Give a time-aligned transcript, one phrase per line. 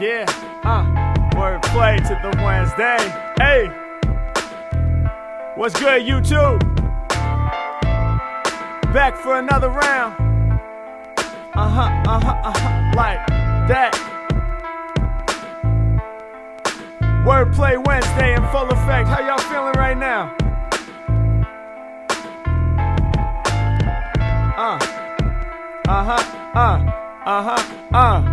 [0.00, 0.24] Yeah,
[0.64, 0.84] uh,
[1.36, 2.96] wordplay to the Wednesday.
[3.36, 3.68] Hey,
[5.54, 6.60] what's good, YouTube?
[8.94, 10.14] Back for another round.
[11.54, 13.26] Uh huh, uh huh, uh huh, like
[13.68, 13.92] that.
[17.26, 19.08] Wordplay Wednesday in full effect.
[19.08, 20.34] How y'all feeling right now?
[24.56, 24.78] Uh,
[25.86, 26.92] uh huh, uh,
[27.26, 28.31] uh huh, uh.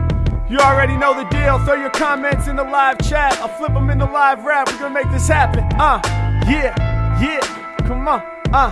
[0.49, 1.59] You already know the deal.
[1.59, 3.37] Throw your comments in the live chat.
[3.37, 4.67] I'll flip them in the live rap.
[4.71, 5.63] We're gonna make this happen.
[5.79, 6.01] Uh,
[6.49, 6.73] yeah,
[7.21, 7.39] yeah.
[7.85, 8.71] Come on, uh,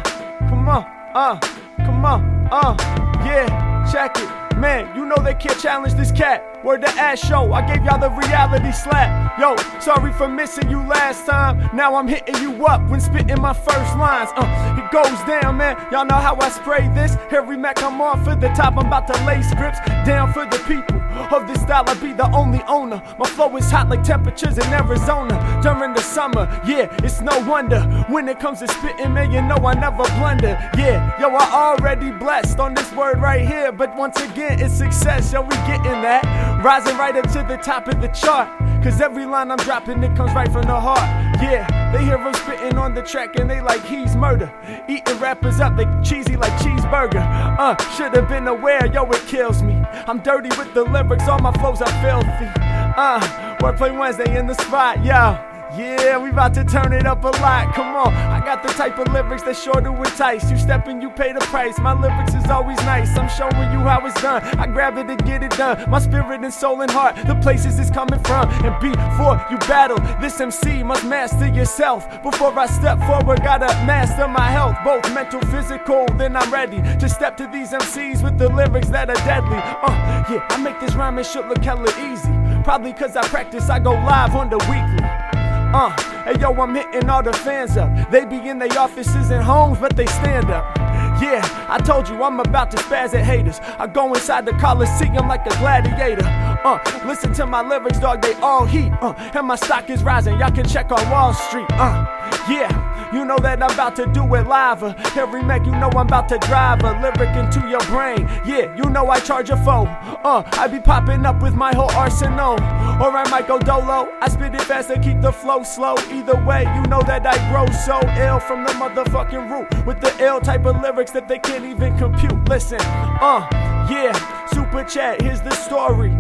[0.50, 1.40] come on, uh,
[1.78, 2.76] come on, uh,
[3.24, 3.68] yeah.
[3.92, 4.58] Check it.
[4.58, 6.44] Man, you know they can't challenge this cat.
[6.66, 9.40] Word to ass show, I gave y'all the reality slap.
[9.40, 11.70] Yo, sorry for missing you last time.
[11.76, 14.32] Now I'm hitting you up when spitting my first lines.
[14.36, 15.78] Uh, it goes down, man.
[15.92, 17.16] Y'all know how I spray this.
[17.30, 20.58] Every Mac I'm on for the top, I'm about to lay scripts down for the
[20.68, 20.97] people.
[21.32, 23.02] Of this style, I be the only owner.
[23.20, 26.48] My flow is hot like temperatures in Arizona during the summer.
[26.66, 29.32] Yeah, it's no wonder when it comes to spitting, man.
[29.32, 30.58] You know I never blunder.
[30.78, 33.72] Yeah, yo, I already blessed on this word right here.
[33.72, 35.34] But once again, it's success.
[35.34, 36.24] Yo, we getting that.
[36.64, 38.48] Rising right up to the top of the chart.
[38.88, 41.02] Cause every line I'm dropping, it comes right from the heart.
[41.42, 44.50] Yeah, they hear him spitting on the track and they like he's murder.
[44.88, 47.20] Eating rappers up, they cheesy like cheeseburger.
[47.60, 49.74] Uh, should've been aware, yo, it kills me.
[50.08, 52.50] I'm dirty with the lyrics, all my flows are filthy.
[52.96, 55.57] Uh, Wordplay Wednesday in the spot, yo.
[55.76, 57.76] Yeah, we about to turn it up a lot.
[57.76, 60.50] Come on, I got the type of lyrics that's sure to entice.
[60.50, 61.78] You step in, you pay the price.
[61.80, 63.18] My lyrics is always nice.
[63.18, 64.42] I'm showing you how it's done.
[64.58, 65.90] I grab it and get it done.
[65.90, 68.50] My spirit and soul and heart, the places it's coming from.
[68.64, 72.08] And before you battle, this MC must master yourself.
[72.24, 76.06] Before I step forward, gotta master my health, both mental, physical.
[76.18, 79.58] Then I'm ready to step to these MCs with the lyrics that are deadly.
[79.58, 82.32] Uh, yeah, I make this rhyme and shit look hella easy.
[82.64, 85.27] Probably cause I practice, I go live on the weekly.
[85.74, 85.90] Uh,
[86.24, 88.10] hey yo, I'm hitting all the fans up.
[88.10, 90.78] They be in their offices and homes, but they stand up.
[91.22, 93.60] Yeah, I told you I'm about to spaz at haters.
[93.80, 96.26] I go inside the Coliseum like a gladiator.
[96.64, 98.92] Uh, listen to my lyrics, dog, they all heat.
[99.02, 101.68] Uh, and my stock is rising, y'all can check on Wall Street.
[101.72, 102.06] Uh,
[102.50, 104.84] yeah, you know that I'm about to do it live.
[105.18, 108.28] Every Mac, you know I'm about to drive a lyric into your brain.
[108.46, 109.86] Yeah, you know I charge a foe.
[110.24, 112.54] Uh, I be popping up with my whole arsenal.
[113.02, 114.10] Or I might go dolo.
[114.22, 115.96] I spit it fast and keep the flow slow.
[116.12, 119.86] Either way, you know that I grow so ill from the motherfucking root.
[119.86, 122.50] With the ill type of lyrics that they can't even compute.
[122.50, 123.48] Listen, uh,
[123.90, 126.12] yeah, super chat, here's the story.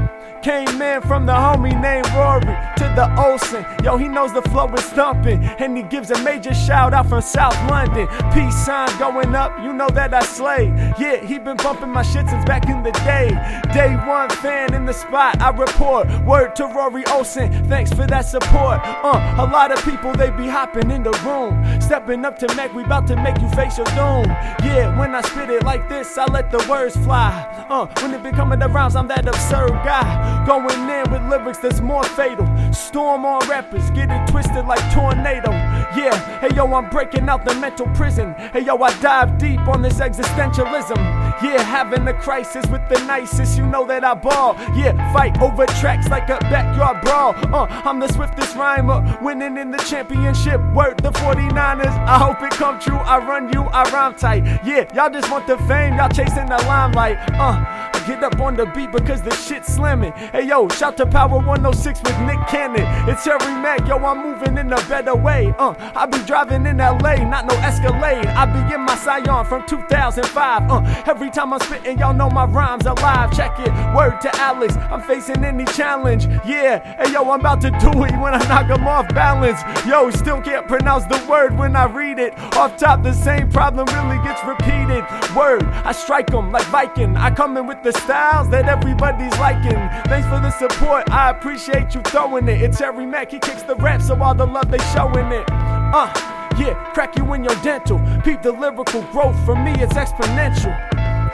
[0.42, 2.42] Came in from the homie named Rory
[2.78, 3.66] to the Olsen.
[3.84, 5.44] Yo, he knows the flow is thumping.
[5.44, 8.08] And he gives a major shout out from South London.
[8.34, 10.68] Peace sign going up, you know that I slay.
[10.98, 13.30] Yeah, he been bumping my shit since back in the day.
[13.74, 16.08] Day one fan in the spot, I report.
[16.24, 18.80] Word to Rory Olsen, thanks for that support.
[18.84, 21.81] Uh, a lot of people, they be hopping in the room.
[21.81, 24.25] Stepping up to Mac, we about to make you face your doom.
[24.64, 27.31] Yeah, when I spit it like this, I let the words fly.
[27.69, 30.26] Uh, when it be coming to rhymes, I'm that absurd guy.
[30.45, 32.47] Going in with lyrics that's more fatal.
[32.73, 35.51] Storm on rappers, get it twisted like tornado.
[35.95, 38.33] Yeah, hey yo, I'm breaking out the mental prison.
[38.53, 40.97] Hey yo, I dive deep on this existentialism.
[41.43, 44.55] Yeah, having a crisis with the nicest, you know that I ball.
[44.75, 47.35] Yeah, fight over tracks like a backyard brawl.
[47.53, 50.61] Uh, I'm the swiftest rhymer, winning in the championship.
[50.73, 52.97] Word the 49ers, I hope it come true.
[52.97, 54.45] I run you, I rhyme tight.
[54.65, 57.17] Yeah, y'all just want the fame, y'all chasing the limelight.
[57.33, 60.13] Uh, get up on the beat because the shit's slamming.
[60.17, 62.81] Hey yo, shout to Power 106 with Nick Cannon.
[63.07, 65.53] It's Harry Mack, yo, I'm moving in a better way.
[65.59, 68.25] Uh, I be driving in LA, not no Escalade.
[68.25, 70.72] I be in my Scion from 2005.
[70.72, 73.31] Uh, every time I'm spitting, y'all know my rhymes alive.
[73.31, 76.25] Check it, word to Alex, I'm facing any challenge.
[76.47, 79.61] Yeah, hey yo, I'm about to do it when I knock 'em off balance.
[79.85, 82.33] Yo, still can't pronounce the word when I read it.
[82.57, 85.06] Off top, the same problem really gets repeated.
[85.35, 87.16] Word, I strike 'em like Viking.
[87.16, 89.77] I come in with the styles that everybody's liking.
[90.07, 92.62] Thanks for the support, I appreciate you throwing it.
[92.62, 95.45] It's Harry Mack, he kicks the rap, so all the love they showing it.
[95.50, 96.12] Uh,
[96.57, 98.00] yeah, crack you in your dental.
[98.24, 100.75] Peep the lyrical growth, for me it's exponential.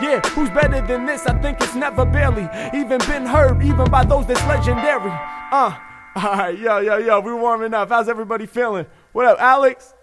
[0.02, 1.25] Yeah, who's better than this?
[1.28, 5.12] I think it's never barely even been heard, even by those that's legendary.
[5.52, 5.78] Uh,
[6.18, 7.90] alright, yo, yo, yo, we warming up.
[7.90, 8.88] How's everybody feeling?
[9.12, 9.94] What up, Alex?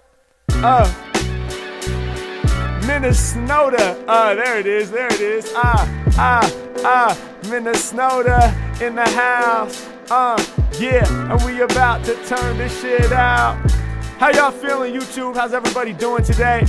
[0.48, 1.09] Uh,
[2.90, 4.04] Minnesota.
[4.08, 5.52] Uh, there it is, there it is.
[5.54, 8.52] Ah, ah, ah, Minnesota
[8.84, 9.86] in the house.
[10.10, 10.36] Uh,
[10.76, 13.56] yeah, and we about to turn this shit out.
[14.18, 15.36] How y'all feeling, YouTube?
[15.36, 16.64] How's everybody doing today?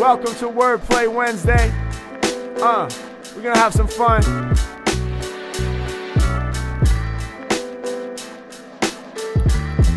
[0.00, 1.70] Welcome to Wordplay Wednesday.
[2.62, 2.88] Uh,
[3.36, 4.22] we're gonna have some fun.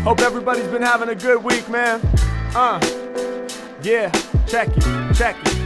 [0.04, 2.02] Hope everybody's been having a good week, man.
[2.54, 2.78] Uh,
[3.82, 4.10] yeah,
[4.46, 5.56] check it, check it.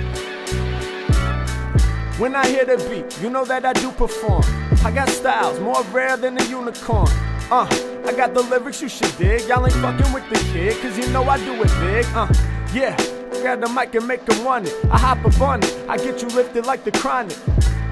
[2.18, 4.42] When I hear the beat, you know that I do perform.
[4.84, 7.08] I got styles more rare than a unicorn.
[7.50, 7.66] Uh,
[8.06, 9.48] I got the lyrics you should dig.
[9.48, 12.06] Y'all ain't fucking with the kid, cause you know I do it big.
[12.14, 12.28] Uh,
[12.74, 12.96] yeah,
[13.40, 14.74] grab the mic and make them want it.
[14.90, 17.36] I hop up on it, I get you lifted like the chronic.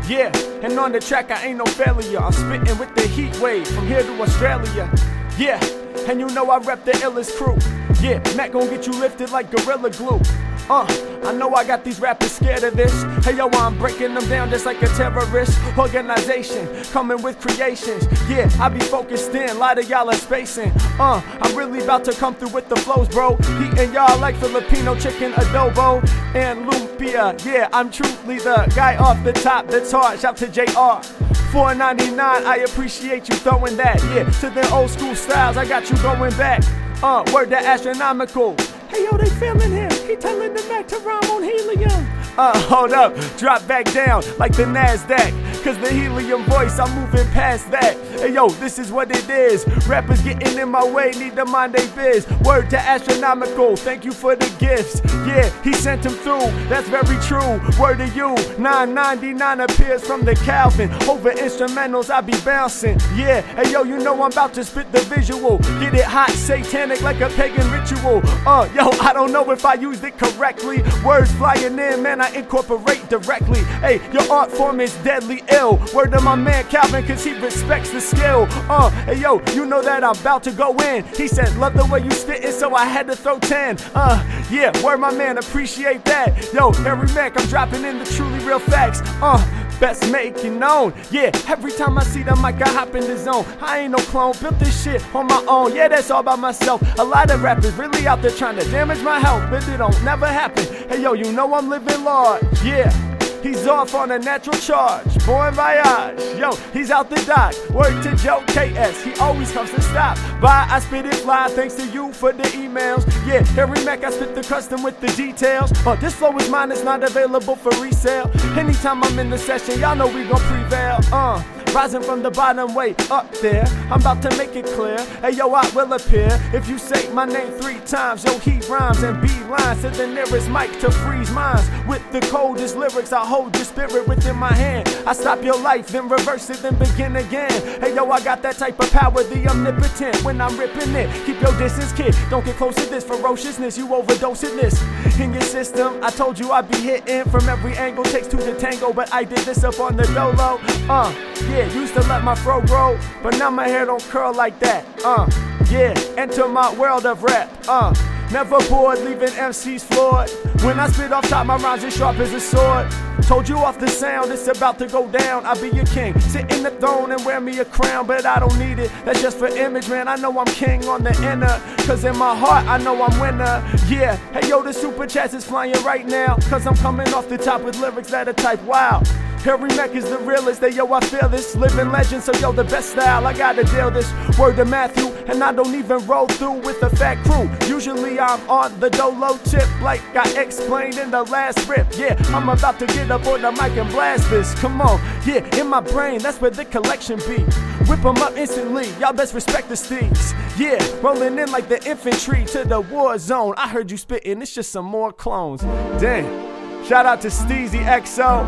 [0.06, 0.31] Yeah,
[0.62, 2.19] and on the track I ain't no failure.
[2.19, 4.90] I'm spitting with the heat wave from here to Australia.
[5.37, 5.62] Yeah,
[6.08, 7.58] and you know I rep the illest crew.
[8.00, 10.20] Yeah, Mac gon' get you lifted like Gorilla Glue.
[10.70, 10.86] Uh,
[11.24, 13.02] I know I got these rappers scared of this.
[13.24, 16.68] Hey yo, I'm breaking them down just like a terrorist organization.
[16.92, 18.06] Coming with creations.
[18.28, 20.70] Yeah, I be focused in, a lot of y'all are spacing.
[20.98, 23.38] Uh, I'm really about to come through with the flows, bro.
[23.62, 27.42] Eating y'all like Filipino chicken adobo and lumpia.
[27.44, 30.20] Yeah, I'm truly the guy off the top that's hard.
[30.20, 31.00] Shout to JR.
[31.48, 34.02] 4.99, I appreciate you throwing that.
[34.14, 36.62] Yeah, to the old school styles, I got you going back.
[37.02, 38.54] Uh, word that astronomical.
[38.88, 39.90] Hey yo, they feeling him.
[40.06, 42.06] He telling the Mac to rhyme on helium.
[42.38, 45.47] Uh, hold up, drop back down like the NASDAQ.
[45.64, 47.96] Cause the helium voice, I'm moving past that.
[48.20, 49.66] Hey yo, this is what it is.
[49.87, 52.26] Rappers getting in my way, need to mind they biz.
[52.40, 55.02] Word to astronomical, thank you for the gifts.
[55.26, 57.60] Yeah, he sent him through, that's very true.
[57.78, 60.90] Word to you, 999 appears from the Calvin.
[61.08, 62.99] Over instrumentals, I be bouncing.
[63.14, 65.58] Yeah, hey yo, you know I'm about to spit the visual.
[65.81, 68.22] Get it hot, satanic like a pagan ritual.
[68.46, 70.82] Uh, yo, I don't know if I used it correctly.
[71.04, 73.61] Words flying in, man, I incorporate directly.
[73.81, 75.80] Hey, your art form is deadly ill.
[75.94, 78.46] Word to my man Calvin, cause he respects the skill.
[78.68, 81.04] Uh, hey yo, you know that I'm about to go in.
[81.16, 83.78] He said, love the way you spittin', so I had to throw 10.
[83.94, 86.52] Uh, yeah, word my man, appreciate that.
[86.52, 89.00] Yo, Harry Mack, I'm dropping in the truly real facts.
[89.22, 89.38] Uh,
[89.80, 90.92] best making known.
[91.10, 93.44] Yeah, every time I see the mic, I hop in the zone.
[93.60, 95.74] I ain't no clone, built this shit on my own.
[95.74, 96.82] Yeah, that's all by myself.
[96.98, 100.02] A lot of rappers really out there trying to damage my health, but it don't
[100.04, 100.64] never happen.
[100.88, 102.42] Hey yo, you know I'm living large.
[102.62, 103.17] Yeah.
[103.43, 105.06] He's off on a natural charge.
[105.26, 106.38] Bon voyage.
[106.38, 107.55] Yo, he's out the dock.
[107.70, 109.02] Work to Joe KS.
[109.05, 110.17] He always comes to stop.
[110.40, 111.49] Bye, I spit it fly.
[111.49, 113.06] Thanks to you for the emails.
[113.26, 115.73] Yeah, Harry Mack, I spit the custom with the details.
[115.87, 116.73] Oh, this flow is mine.
[116.73, 118.31] It's not available for resale.
[118.58, 120.99] Anytime I'm in the session, y'all know we gon' prevail.
[121.12, 121.43] Uh.
[121.74, 123.64] Rising from the bottom, way up there.
[123.90, 124.98] I'm about to make it clear.
[125.20, 126.28] Hey yo, I will appear.
[126.52, 130.06] If you say my name three times, yo, he rhymes and B lines to the
[130.06, 131.68] nearest mic to freeze minds.
[131.86, 134.88] With the coldest lyrics, I hold your spirit within my hand.
[135.06, 137.50] I stop your life, then reverse it, then begin again.
[137.80, 140.22] Hey yo, I got that type of power, the omnipotent.
[140.24, 142.16] When I'm ripping it, keep your distance, kid.
[142.28, 143.78] Don't get close to this ferociousness.
[143.78, 144.82] You overdosing this
[145.20, 146.02] in your system.
[146.02, 148.04] I told you I'd be hitting from every angle.
[148.04, 150.60] Takes two to tango, but I did this up on the dolo.
[150.88, 151.12] Uh,
[151.50, 154.84] yeah, used to let my fro grow, but now my hair don't curl like that.
[155.05, 155.28] Uh,
[155.70, 157.52] yeah, enter my world of rap.
[157.66, 157.93] Uh,
[158.32, 160.30] never bored, leaving MCs floored.
[160.62, 162.90] When I spit off top, my rhymes as sharp as a sword.
[163.22, 165.44] Told you off the sound, it's about to go down.
[165.44, 168.38] I'll be your king, sit in the throne and wear me a crown, but I
[168.38, 168.90] don't need it.
[169.04, 170.08] That's just for image, man.
[170.08, 173.62] I know I'm king on the inner, cause in my heart, I know I'm winner.
[173.86, 177.38] Yeah, hey yo, the super chats is flying right now, cause I'm coming off the
[177.38, 179.02] top with lyrics that are type wow.
[179.44, 181.54] Harry Mack is the realest, they yo, I feel this.
[181.54, 184.10] Living legend, so yo, the best style, I gotta deal this.
[184.38, 187.49] Word to Matthew, and I don't even roll through with the fat crew.
[187.68, 191.87] Usually I'm on the dolo tip, like I explained in the last rip.
[191.96, 194.54] Yeah, I'm about to get up on the mic and blast this.
[194.54, 197.42] Come on, yeah, in my brain, that's where the collection be.
[197.88, 200.34] Whip 'em up instantly, y'all best respect the steeds.
[200.56, 203.54] Yeah, rolling in like the infantry to the war zone.
[203.56, 205.62] I heard you spitting, it's just some more clones.
[206.00, 206.84] Damn.
[206.84, 208.46] Shout out to Steezy XO.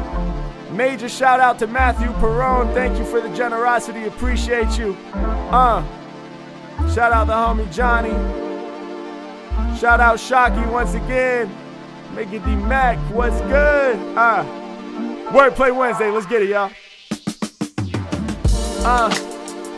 [0.72, 2.72] Major shout out to Matthew Perone.
[2.74, 4.06] Thank you for the generosity.
[4.06, 4.96] Appreciate you.
[5.14, 5.84] Uh.
[6.94, 8.49] Shout out the homie Johnny.
[9.78, 11.54] Shout out Shocky once again.
[12.14, 12.98] Make it D Mac.
[13.12, 13.96] What's good?
[14.16, 14.44] Uh.
[15.30, 16.10] Wordplay Wednesday.
[16.10, 16.70] Let's get it, y'all.
[18.84, 19.10] Uh.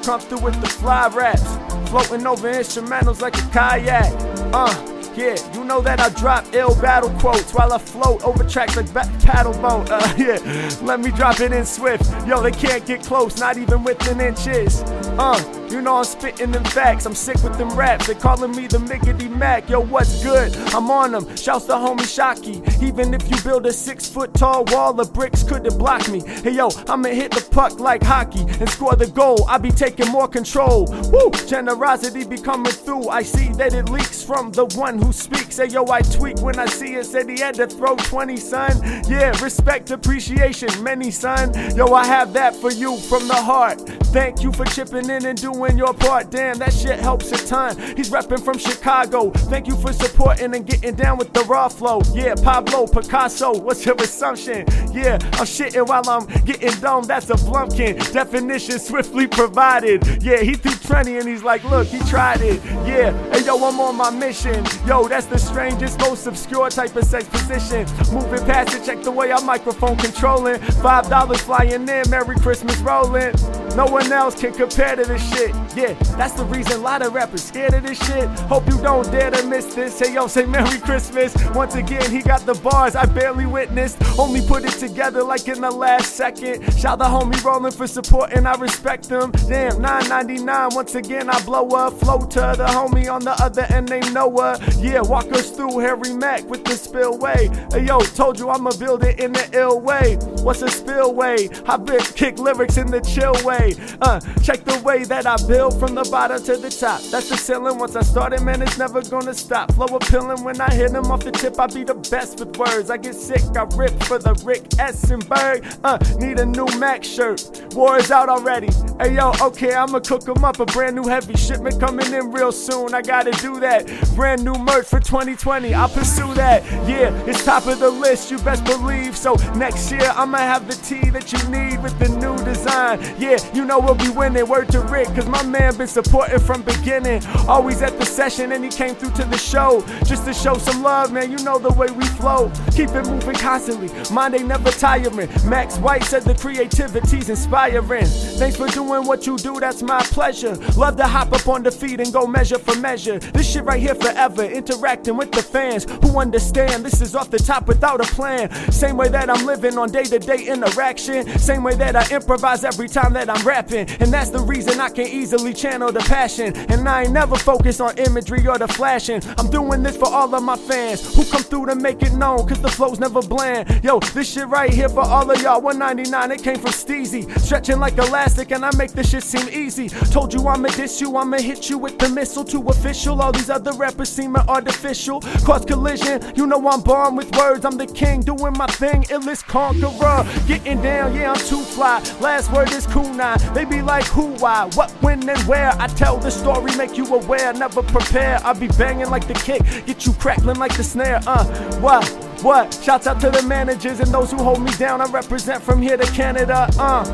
[0.03, 1.57] Come through with the fly raps.
[1.91, 4.13] Floating over instrumentals like a kayak.
[4.53, 4.92] Uh.
[5.15, 8.91] Yeah, you know that I drop ill battle quotes while I float over tracks like
[8.95, 9.91] ba- paddle boat.
[9.91, 10.39] Uh, yeah,
[10.81, 12.11] let me drop it in swift.
[12.27, 14.83] Yo, they can't get close, not even within inches.
[15.19, 15.39] Uh,
[15.71, 17.05] you know I'm spitting them facts.
[17.05, 18.07] I'm sick with them raps.
[18.07, 19.69] They calling me the Miggity Mac.
[19.69, 20.57] Yo, what's good?
[20.75, 21.37] I'm on them.
[21.37, 22.63] Shouts to homie Shocky.
[22.85, 26.21] Even if you build a six foot tall wall of bricks, couldn't block me.
[26.27, 29.47] Hey yo, I'ma hit the puck like hockey and score the goal.
[29.49, 30.87] I be taking more control.
[31.11, 31.31] Woo!
[31.47, 33.09] Generosity be coming through.
[33.09, 35.57] I see that it leaks from the one who speaks.
[35.57, 37.05] Say yo, I tweak when I see it.
[37.05, 39.03] Said he had to throw 20, son.
[39.09, 41.53] Yeah, respect, appreciation, many, son.
[41.77, 43.81] Yo, I have that for you from the heart.
[44.13, 46.31] Thank you for chipping in and doing your part.
[46.31, 47.77] Damn, that shit helps a ton.
[47.97, 49.31] He's repping from Chicago.
[49.53, 52.03] Thank you for supporting and getting down with the raw flow.
[52.13, 54.67] Yeah, Pablo Picasso, what's your assumption?
[54.93, 57.05] Yeah, I'm shitting while I'm getting dumb.
[57.05, 58.13] That's a blumpkin.
[58.13, 60.23] Definition swiftly provided.
[60.23, 62.63] Yeah, he threw Trenny and he's like, look, he tried it.
[62.87, 64.65] Yeah, hey yo, I'm on my mission.
[64.87, 67.87] Yo, that's the strangest, most obscure type of sex position.
[68.13, 70.61] Moving past it, check the way I'm microphone controlling.
[70.83, 73.33] Five dollars flying in, Merry Christmas rolling.
[73.75, 75.51] No one else can compare to this shit.
[75.75, 78.29] Yeah, that's the reason a lot of rappers scared of this shit.
[78.53, 79.99] Hope you don't dare to miss this.
[79.99, 81.35] Hey yo, say Merry Christmas.
[81.55, 83.97] Once again, he got the bars I barely witnessed.
[84.19, 86.63] Only put it together like in the last second.
[86.79, 89.31] Shout the homie rolling for support and I respect him.
[89.49, 90.75] Damn, 9.99.
[90.75, 91.95] Once again, I blow up.
[91.95, 94.59] Flow to the homie on the other end named Noah.
[94.83, 97.49] Yeah, walk us through Harry Mack with the spillway.
[97.71, 100.17] Hey yo, told you I'ma build it in the ill way.
[100.43, 101.49] What's a spillway?
[101.67, 103.77] I been kick lyrics in the chill way.
[104.01, 107.01] Uh, check the way that I build from the bottom to the top.
[107.13, 107.79] That's the ceiling.
[107.79, 109.73] Once I started, man, it's never gonna stop.
[109.75, 111.61] Flow appealing when I hit them off the tip.
[111.61, 112.91] I be the best with words.
[112.91, 115.79] I get sick, I rip for the Rick Essenberg.
[115.85, 117.41] Uh, need a new Mac shirt.
[117.75, 118.71] War is out already.
[118.99, 120.59] Hey yo, okay, I'ma cook them up.
[120.59, 122.95] A brand new heavy shipment coming in real soon.
[122.95, 123.87] I gotta do that.
[124.17, 125.75] Brand new for 2020.
[125.75, 126.65] I'll pursue that.
[126.89, 128.31] Yeah, it's top of the list.
[128.31, 129.17] You best believe.
[129.17, 132.99] So next year I'ma have the tea that you need with the new design.
[133.19, 134.49] Yeah, you know we'll be winning.
[134.49, 137.25] Word to Rick, cause my man been supporting from beginning.
[137.47, 139.85] Always at the session and he came through to the show.
[140.07, 141.31] Just to show some love, man.
[141.31, 142.51] You know the way we flow.
[142.75, 143.91] Keep it moving constantly.
[144.13, 145.29] Mind ain't never tiring.
[145.45, 148.07] Max White said the creativity's inspiring.
[148.07, 150.57] Thanks for doing what you do, that's my pleasure.
[150.77, 153.19] Love to hop up on the feet and go measure for measure.
[153.19, 154.45] This shit right here forever.
[154.63, 158.49] Interacting with the fans who understand this is off the top without a plan.
[158.71, 161.27] Same way that I'm living on day to day interaction.
[161.37, 163.91] Same way that I improvise every time that I'm rapping.
[163.99, 166.57] And that's the reason I can easily channel the passion.
[166.71, 169.21] And I ain't never focused on imagery or the flashing.
[169.37, 172.47] I'm doing this for all of my fans who come through to make it known,
[172.47, 173.83] cause the flow's never bland.
[173.83, 175.61] Yo, this shit right here for all of y'all.
[175.61, 177.29] 199, it came from Steezy.
[177.41, 179.89] Stretching like elastic, and I make this shit seem easy.
[179.89, 183.21] Told you I'ma diss you, I'ma hit you with the missile too official.
[183.21, 185.21] All these other rappers seem artificial.
[185.45, 187.65] Cause collision, you know I'm born with words.
[187.65, 190.25] I'm the king, doing my thing, illest conqueror.
[190.47, 192.03] Getting down, yeah, I'm too fly.
[192.21, 193.37] Last word is now.
[193.55, 195.73] They be like, who, why, what, when, and where.
[195.79, 198.41] I tell the story, make you aware, never prepare.
[198.45, 201.21] I be banging like the kick, get you crackling like the snare.
[201.27, 201.45] Uh,
[201.81, 202.07] what?
[202.43, 202.75] What?
[202.83, 205.01] Shouts out to the managers and those who hold me down.
[205.01, 206.69] I represent from here to Canada.
[206.79, 207.05] Uh,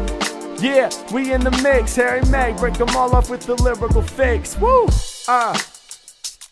[0.60, 1.94] yeah, we in the mix.
[1.96, 4.58] Harry Mack, break them all up with the lyrical fix.
[4.58, 4.88] Woo!
[5.28, 5.56] Uh,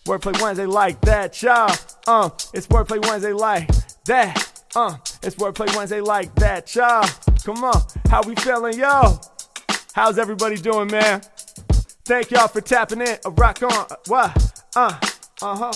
[0.07, 1.69] Wordplay Wednesday like that, y'all.
[2.07, 3.69] Uh, it's Wordplay Wednesday like
[4.05, 4.63] that.
[4.77, 7.05] Uh, it's Wordplay Wednesday like that, y'all.
[7.45, 9.19] Come on, how we feeling, yo?
[9.95, 11.23] How's everybody doing, man?
[12.05, 13.19] Thank y'all for tapping in.
[13.25, 13.87] Uh, rock on.
[14.07, 14.65] What?
[14.77, 14.97] Uh,
[15.43, 15.73] uh huh.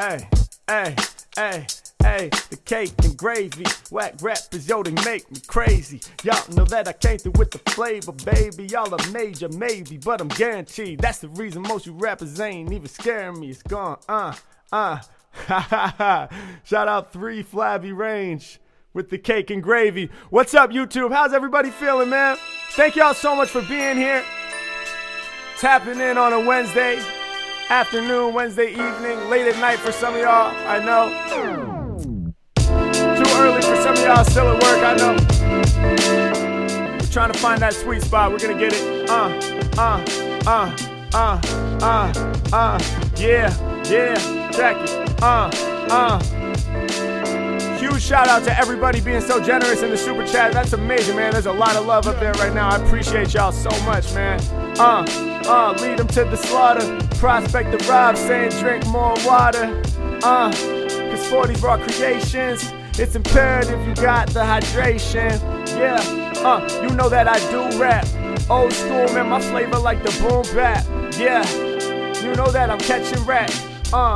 [0.00, 0.28] Hey,
[0.66, 0.96] hey,
[1.36, 1.66] hey,
[2.12, 3.64] hey, the cake and gravy.
[3.90, 6.00] Whack rappers, yo, they make me crazy.
[6.22, 8.64] Y'all know that I came through with the flavor, baby.
[8.66, 11.00] Y'all a major, maybe, but I'm guaranteed.
[11.00, 13.50] That's the reason most you rappers ain't even scaring me.
[13.50, 14.34] It's gone, uh,
[14.70, 14.98] uh.
[15.46, 16.28] Ha ha ha.
[16.62, 18.60] Shout out 3 Flabby Range
[18.92, 20.10] with the cake and gravy.
[20.28, 21.10] What's up, YouTube?
[21.10, 22.36] How's everybody feeling, man?
[22.72, 24.22] Thank y'all so much for being here.
[25.58, 27.00] Tapping in on a Wednesday
[27.70, 30.54] afternoon, Wednesday evening, late at night for some of y'all.
[30.68, 31.71] I know.
[33.92, 34.82] Some of y'all still at work.
[34.82, 35.12] I know.
[36.98, 38.32] We're trying to find that sweet spot.
[38.32, 39.10] We're gonna get it.
[39.10, 39.28] Uh,
[39.76, 40.02] uh,
[40.46, 40.74] uh,
[41.12, 41.40] uh,
[41.82, 42.12] uh,
[42.54, 42.78] uh.
[43.16, 43.52] Yeah,
[43.84, 44.50] yeah.
[44.50, 45.22] Check it.
[45.22, 45.50] Uh,
[45.90, 46.18] uh.
[47.76, 50.54] Huge shout out to everybody being so generous in the super chat.
[50.54, 51.32] That's amazing, man.
[51.32, 52.70] There's a lot of love up there right now.
[52.70, 54.40] I appreciate y'all so much, man.
[54.78, 55.04] Uh,
[55.46, 56.98] uh, lead them to the slaughter.
[57.18, 59.82] Prospect the Rob saying drink more water.
[60.22, 62.72] Uh, cause 40 raw creations.
[62.98, 65.40] It's imperative you got the hydration.
[65.68, 65.96] Yeah,
[66.46, 68.06] uh, you know that I do rap.
[68.50, 70.84] Old school, man, my flavor like the boom bap.
[71.16, 71.42] Yeah,
[72.20, 73.50] you know that I'm catching rap.
[73.94, 74.14] Uh,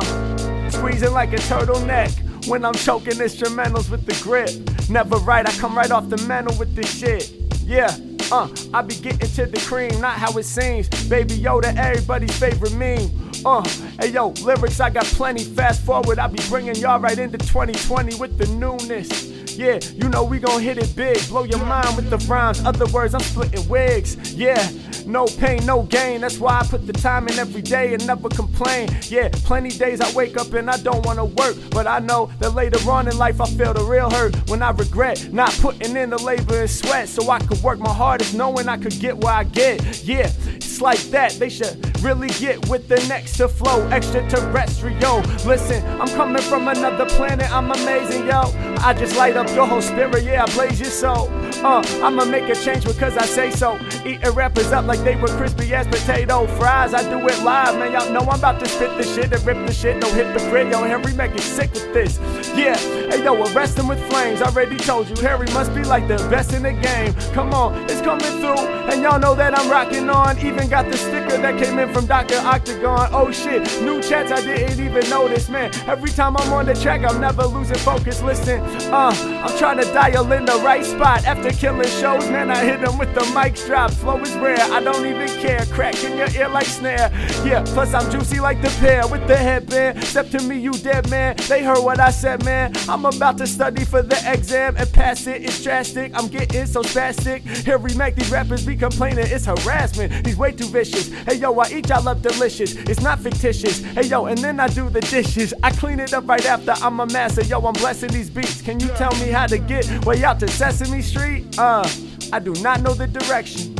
[0.69, 2.47] squeezing like a turtleneck.
[2.47, 4.49] When I'm choking instrumentals with the grip.
[4.89, 7.31] Never right, I come right off the mantle with this shit.
[7.65, 7.93] Yeah,
[8.31, 10.87] uh, I be getting to the cream, not how it seems.
[11.09, 13.26] Baby Yoda, everybody's favorite meme.
[13.45, 13.63] Uh,
[13.99, 15.43] hey yo, lyrics, I got plenty.
[15.43, 19.25] Fast forward, I be bringing y'all right into 2020 with the newness.
[19.57, 22.63] Yeah, you know we gon' hit it big, blow your mind with the rhymes.
[22.63, 24.33] Other words, I'm splitting wigs.
[24.33, 24.69] Yeah,
[25.07, 26.21] No pain, no gain.
[26.21, 28.89] That's why I put the time in every day and never complain.
[29.03, 32.51] Yeah, plenty days I wake up and I don't wanna work, but I know that
[32.51, 36.09] later on in life I feel the real hurt when I regret not putting in
[36.09, 39.33] the labor and sweat so I could work my hardest, knowing I could get where
[39.33, 40.03] I get.
[40.03, 41.31] Yeah, it's like that.
[41.33, 43.87] They should really get with the next to flow.
[43.89, 45.21] Extraterrestrial.
[45.45, 47.49] Listen, I'm coming from another planet.
[47.51, 48.41] I'm amazing, yo.
[48.79, 50.23] I just light up your whole spirit.
[50.23, 51.29] Yeah, I blaze your soul.
[51.63, 53.79] Uh, I'ma make a change because I say so.
[54.05, 56.93] Eating rappers up like they were crispy as potato fries.
[56.93, 57.91] I do it live, man.
[57.91, 59.97] Y'all know I'm about to spit the shit and rip the shit.
[59.97, 60.83] No hypocrite, yo.
[60.83, 62.19] Henry make it sick with this.
[62.55, 64.41] Yeah, hey yo, arrest him with flames.
[64.41, 67.13] I already told you, Harry must be like the best in the game.
[67.33, 70.39] Come on, it's coming through, and y'all know that I'm rocking on.
[70.39, 72.37] Even got the sticker that came in from Dr.
[72.37, 73.09] Octagon.
[73.11, 75.71] Oh shit, new chats I didn't even notice, man.
[75.87, 78.21] Every time I'm on the track, I'm never losing focus.
[78.21, 78.61] Listen,
[78.91, 79.13] uh,
[79.45, 82.49] I'm trying to dial in the right spot after killing shows, man.
[82.49, 83.91] I hit them with the mic drop.
[83.91, 85.65] Flow is rare, I don't even care.
[85.65, 87.11] Crack in your ear like snare.
[87.43, 90.01] Yeah, plus I'm juicy like the pear with the headband.
[90.03, 91.35] Step to me, you dead man.
[91.49, 92.73] They heard what I said, man.
[92.87, 95.43] I'm about to study for the exam and pass it.
[95.43, 96.13] It's drastic.
[96.15, 97.41] I'm getting so spastic.
[97.65, 99.25] Here we make these rappers be complaining.
[99.27, 100.25] It's harassment.
[100.25, 101.09] He's way too vicious.
[101.27, 102.75] Hey yo, I eat y'all up delicious.
[102.75, 103.79] It's not fictitious.
[103.81, 105.53] Hey yo, and then I do the dishes.
[105.63, 107.43] I clean it up right after I'm a master.
[107.43, 108.61] Yo, I'm blessing these beats.
[108.61, 111.59] Can you tell me how to get way out to Sesame Street?
[111.59, 111.87] Uh,
[112.31, 113.75] I do not know the direction.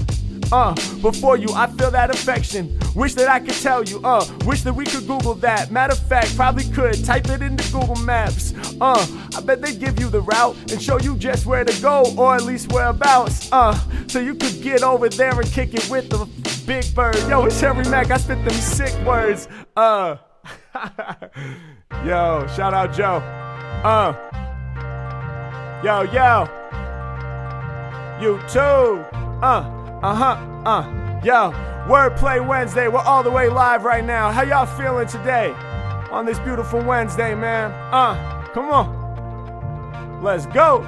[0.51, 2.77] Uh, before you, I feel that affection.
[2.95, 4.01] Wish that I could tell you.
[4.03, 5.71] Uh, wish that we could Google that.
[5.71, 7.03] Matter of fact, probably could.
[7.03, 8.53] Type it into Google Maps.
[8.79, 12.05] Uh, I bet they give you the route and show you just where to go,
[12.17, 13.51] or at least whereabouts.
[13.51, 13.77] Uh,
[14.07, 16.25] so you could get over there and kick it with the
[16.65, 17.17] big bird.
[17.29, 18.11] Yo, it's Henry Mack.
[18.11, 19.47] I spit them sick words.
[19.75, 20.17] Uh,
[22.05, 23.17] yo, shout out Joe.
[23.83, 24.13] Uh,
[25.83, 26.47] yo, yo.
[28.21, 29.05] You too.
[29.43, 29.86] Uh.
[30.03, 31.51] Uh huh, uh, yo,
[31.87, 32.87] Wordplay Wednesday.
[32.87, 34.31] We're all the way live right now.
[34.31, 35.55] How y'all feeling today
[36.11, 37.71] on this beautiful Wednesday, man?
[37.91, 40.21] Uh, come on.
[40.21, 40.83] Let's go.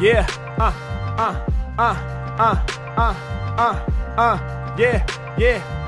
[0.00, 0.26] Yeah,
[0.58, 0.74] uh,
[1.16, 1.46] uh,
[1.78, 1.94] uh,
[2.36, 3.14] uh, uh,
[3.56, 5.06] uh, uh, yeah,
[5.38, 5.83] yeah.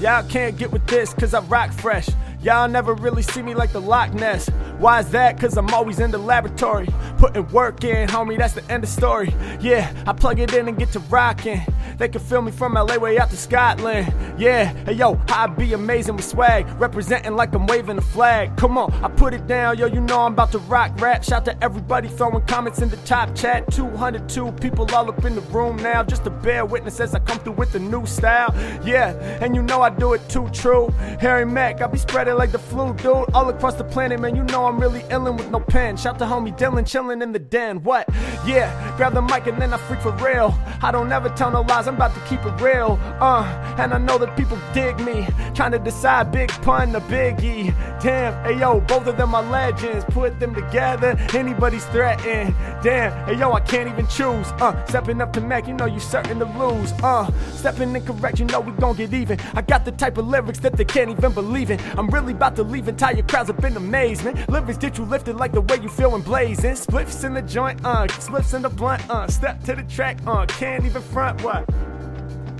[0.00, 2.08] Y'all can't get with this cause I rock fresh.
[2.44, 4.50] Y'all never really see me like the Loch Ness.
[4.78, 5.40] Why is that?
[5.40, 6.86] Cause I'm always in the laboratory.
[7.16, 9.34] Putting work in, homie, that's the end of story.
[9.60, 11.62] Yeah, I plug it in and get to rocking.
[11.96, 14.12] They can feel me from LA way out to Scotland.
[14.36, 16.68] Yeah, hey yo, I be amazing with swag.
[16.78, 18.54] Representing like I'm waving a flag.
[18.58, 21.24] Come on, I put it down, yo, you know I'm about to rock rap.
[21.24, 23.72] Shout to everybody throwing comments in the top chat.
[23.72, 26.02] 202 people all up in the room now.
[26.02, 28.54] Just to bear witness as I come through with the new style.
[28.84, 30.88] Yeah, and you know I do it too true.
[31.20, 33.30] Harry Mack, I be spreading like the flu, dude.
[33.34, 35.96] All across the planet, man, you know I'm really illin' with no pen.
[35.96, 37.82] Shout to homie Dylan, chillin' in the den.
[37.82, 38.08] What?
[38.46, 40.56] Yeah, grab the mic and then I freak for real.
[40.82, 42.98] I don't ever tell no lies, I'm about to keep it real.
[43.20, 43.44] Uh,
[43.78, 45.26] and I know that people dig me.
[45.54, 47.74] Trying to decide big pun the biggie.
[48.02, 50.04] Damn, hey yo, both of them are legends.
[50.06, 52.54] Put them together, anybody's threatened.
[52.82, 54.46] Damn, hey yo, I can't even choose.
[54.60, 56.92] Uh, stepping up to Mac, you know you certain to lose.
[57.02, 59.38] Uh, stepping incorrect, you know we gon' get even.
[59.54, 61.80] I got the type of lyrics that they can't even believe in.
[61.98, 64.48] I'm really about to leave entire crowds up in amazement.
[64.48, 66.72] Lyrics get you lifted like the way you feel when blazing.
[66.72, 70.46] Spliffs in the joint, uh, spliffs in the blunt, uh, step to the track, uh,
[70.46, 71.68] can't even front what.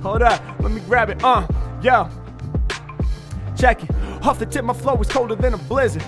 [0.01, 1.23] Hold up, let me grab it.
[1.23, 1.47] Uh,
[1.81, 2.09] yo.
[3.57, 3.89] Check it.
[4.21, 6.03] Off the tip, my flow is colder than a blizzard.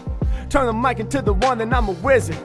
[0.50, 2.38] Turn the mic into the one, and I'm a wizard.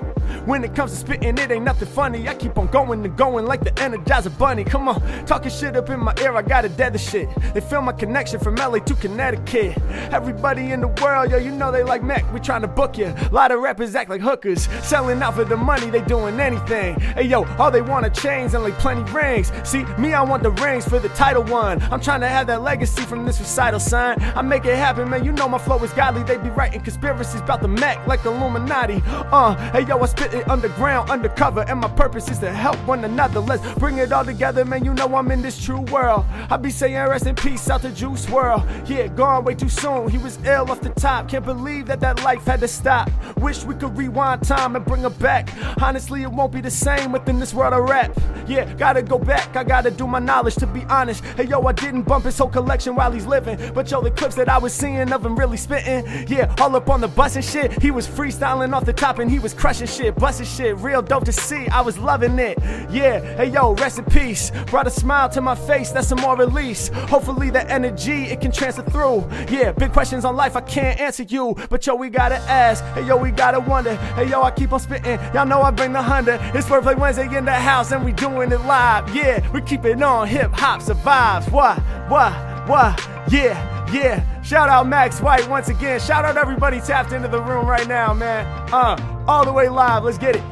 [0.44, 2.28] When it comes to spitting, it ain't nothing funny.
[2.28, 4.64] I keep on going and going like the Energizer Bunny.
[4.64, 7.28] Come on, talking shit up in my ear, I gotta dead the shit.
[7.54, 9.78] They feel my connection from LA to Connecticut.
[10.12, 12.30] Everybody in the world, yo, you know they like Mac.
[12.32, 13.06] We trying to book you.
[13.06, 16.98] A lot of rappers act like hookers, selling out for the money, they doing anything.
[17.00, 19.52] Hey yo, all they want are chains and like plenty rings.
[19.64, 21.82] See, me, I want the rings for the title one.
[21.90, 24.16] I'm trying to have that legacy from this recital sign.
[24.20, 25.24] I make it happen, man.
[25.24, 26.22] You know my flow is godly.
[26.22, 29.02] They be writing conspiracies about the Mac like Illuminati.
[29.06, 33.04] Uh, hey yo, I spit it underground, undercover, and my purpose is to help one
[33.04, 33.40] another.
[33.40, 34.84] Let's bring it all together, man.
[34.84, 36.24] You know I'm in this true world.
[36.50, 38.88] I be saying rest in peace out to Juice WRLD.
[38.88, 40.08] Yeah, gone way too soon.
[40.08, 41.28] He was ill off the top.
[41.28, 43.10] Can't believe that that life had to stop.
[43.38, 45.48] Wish we could rewind time and bring her back.
[45.80, 48.18] Honestly, it won't be the same within this world of rap.
[48.46, 49.56] Yeah, gotta go back.
[49.56, 51.24] I gotta do my knowledge to be honest.
[51.36, 54.34] Hey yo, I didn't bump his whole collection while he's living, but yo, the clips
[54.36, 56.26] that I was seeing of him really spitting.
[56.28, 57.80] Yeah, all up on the bus and shit.
[57.80, 61.24] He was freestyling off the top and he was crushing shit busting shit, real dope
[61.24, 61.68] to see.
[61.68, 62.58] I was loving it.
[62.90, 64.50] Yeah, hey yo, rest in peace.
[64.66, 66.88] Brought a smile to my face, that's some more release.
[66.88, 69.26] Hopefully that energy it can transfer through.
[69.48, 72.84] Yeah, big questions on life I can't answer you, but yo we gotta ask.
[72.94, 73.94] Hey yo we gotta wonder.
[74.14, 75.18] Hey yo I keep on spitting.
[75.34, 76.40] Y'all know I bring the hundred.
[76.54, 79.14] It's Wordplay Wednesday in the house and we doing it live.
[79.14, 80.28] Yeah, we keep it on.
[80.28, 81.48] Hip hop survives.
[81.50, 81.78] What?
[82.08, 82.32] What?
[82.66, 83.08] What?
[83.28, 84.42] Yeah, yeah.
[84.42, 85.98] Shout out Max White once again.
[86.00, 88.46] Shout out everybody tapped into the room right now, man.
[88.72, 90.04] Uh, all the way live.
[90.04, 90.42] Let's get it.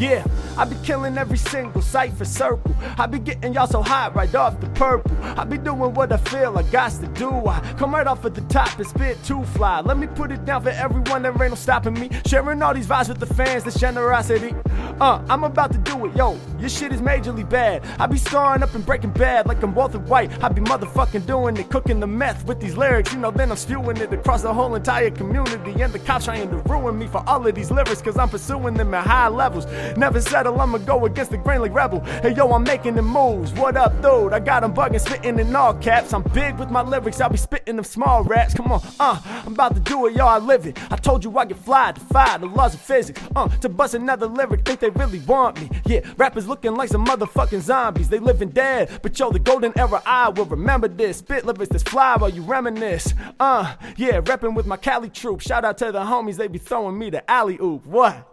[0.00, 0.24] Yeah.
[0.56, 2.74] I be killing every single cipher circle.
[2.98, 5.16] I be getting y'all so hot right off the purple.
[5.22, 7.30] I be doing what I feel I got to do.
[7.46, 9.80] I come right off at the top and spit too fly.
[9.80, 12.10] Let me put it down for everyone that ain't no stopping me.
[12.26, 14.54] Sharing all these vibes with the fans, this generosity.
[15.00, 16.38] Uh, I'm about to do it, yo.
[16.58, 17.82] Your shit is majorly bad.
[17.98, 20.30] I be starring up and breaking bad like I'm Walter White.
[20.42, 23.12] I be motherfucking doing it, cooking the meth with these lyrics.
[23.12, 25.80] You know, then I'm spewing it across the whole entire community.
[25.80, 28.74] And the cops trying to ruin me for all of these lyrics, cause I'm pursuing
[28.74, 29.66] them at high levels.
[29.96, 32.00] Never settle, I'ma go against the grain like rebel.
[32.22, 33.52] Hey yo, I'm making the moves.
[33.52, 34.32] What up, dude?
[34.32, 36.12] I got them bugging, spitting in all caps.
[36.12, 38.54] I'm big with my lyrics, I'll be spitting them small raps.
[38.54, 40.78] Come on, uh, I'm about to do it, yo, I live it.
[40.92, 43.20] I told you I get fly, defy the laws of physics.
[43.34, 45.68] Uh, to bust another lyric, think they really want me.
[45.86, 48.08] Yeah, rappers looking like some motherfucking zombies.
[48.08, 51.18] They living dead, but yo, the golden era, I will remember this.
[51.18, 53.12] Spit lyrics that's fly while you reminisce.
[53.38, 55.40] Uh, yeah, repping with my Cali troop.
[55.40, 57.84] Shout out to the homies, they be throwing me the alley oop.
[57.86, 58.29] What?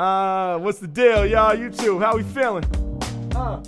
[0.00, 1.54] Uh, what's the deal, y'all?
[1.54, 2.64] You two, how we feeling?
[3.36, 3.62] Uh,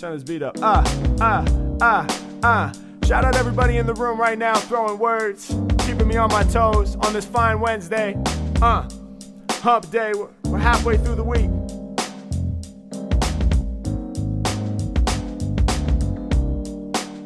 [0.00, 0.56] turn this beat up.
[0.62, 0.82] Ah,
[1.20, 1.44] ah,
[1.82, 2.72] ah, ah.
[3.06, 6.96] Shout out everybody in the room right now, throwing words, keeping me on my toes
[7.02, 8.16] on this fine Wednesday.
[8.62, 8.88] Uh,
[9.60, 10.14] hump day.
[10.14, 11.50] We're, we're halfway through the week.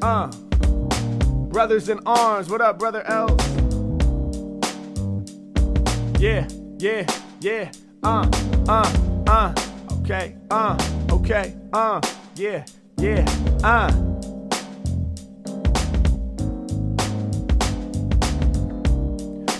[0.02, 0.26] Uh,
[1.52, 2.50] brothers in arms.
[2.50, 3.40] What up, brother Els?
[6.18, 6.48] Yeah,
[6.80, 7.06] yeah,
[7.40, 7.70] yeah.
[8.02, 8.26] Uh,
[8.68, 9.54] uh, uh.
[10.00, 10.76] Okay, uh,
[11.10, 12.00] okay, uh.
[12.34, 12.64] Yeah,
[12.98, 13.26] yeah,
[13.62, 13.90] uh.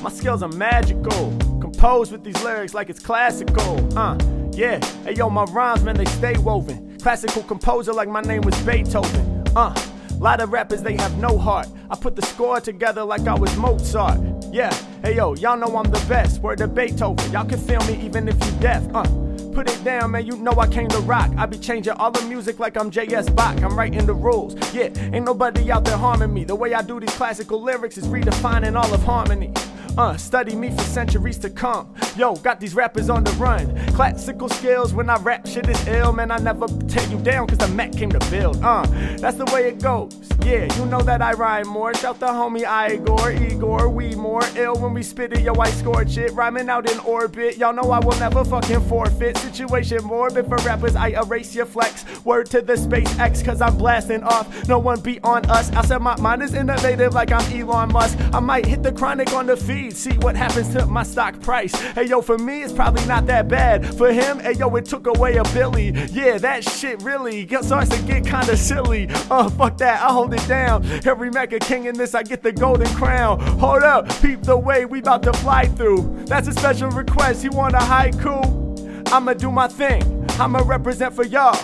[0.03, 1.37] My skills are magical.
[1.61, 3.99] Composed with these lyrics like it's classical.
[3.99, 4.17] Uh,
[4.53, 4.83] yeah.
[5.05, 6.99] Hey yo, my rhymes, man, they stay woven.
[6.99, 9.45] Classical composer like my name was Beethoven.
[9.55, 9.75] Uh,
[10.19, 11.69] lot of rappers, they have no heart.
[11.91, 14.19] I put the score together like I was Mozart.
[14.53, 16.41] Yeah, hey yo, y'all know I'm the best.
[16.43, 17.31] Word to Beethoven.
[17.31, 18.83] Y'all can feel me even if you deaf.
[18.93, 19.05] Uh,
[19.53, 20.27] put it down, man.
[20.27, 21.31] You know I came to rock.
[21.37, 23.63] I be changing all the music like I'm JS Bach.
[23.63, 24.57] I'm writing the rules.
[24.75, 26.43] Yeah, ain't nobody out there harming me.
[26.43, 29.53] The way I do these classical lyrics is redefining all of harmony.
[30.01, 31.95] Uh, study me for centuries to come.
[32.17, 33.77] Yo, got these rappers on the run.
[33.89, 36.31] Classical skills when I rap shit is ill, man.
[36.31, 38.65] I never take you down cause the Mac came to build.
[38.65, 38.87] Uh,
[39.19, 40.17] that's the way it goes.
[40.43, 41.93] Yeah, you know that I rhyme more.
[41.93, 45.43] Shout the homie Igor, Igor, we more ill when we spit it.
[45.43, 47.59] Yo, I scored shit, rhyming out in orbit.
[47.59, 49.37] Y'all know I will never fucking forfeit.
[49.37, 52.07] Situation morbid for rappers, I erase your flex.
[52.25, 54.67] Word to the SpaceX, cause I'm blasting off.
[54.67, 55.71] No one beat on us.
[55.73, 58.19] I said my mind is innovative like I'm Elon Musk.
[58.33, 61.75] I might hit the chronic on the feed see what happens to my stock price.
[61.93, 63.85] Hey yo, for me, it's probably not that bad.
[63.97, 65.91] For him, hey yo, it took away a Billy.
[66.13, 69.09] Yeah, that shit really starts to get kinda silly.
[69.31, 70.85] Uh, fuck that, I hold it down.
[71.07, 73.41] Every mega king in this, I get the golden crown.
[73.59, 76.25] Hold up, peep the way we about to fly through.
[76.27, 77.45] That's a special request.
[77.45, 79.13] You want a haiku?
[79.13, 80.27] I'ma do my thing.
[80.39, 81.59] I'ma represent for y'all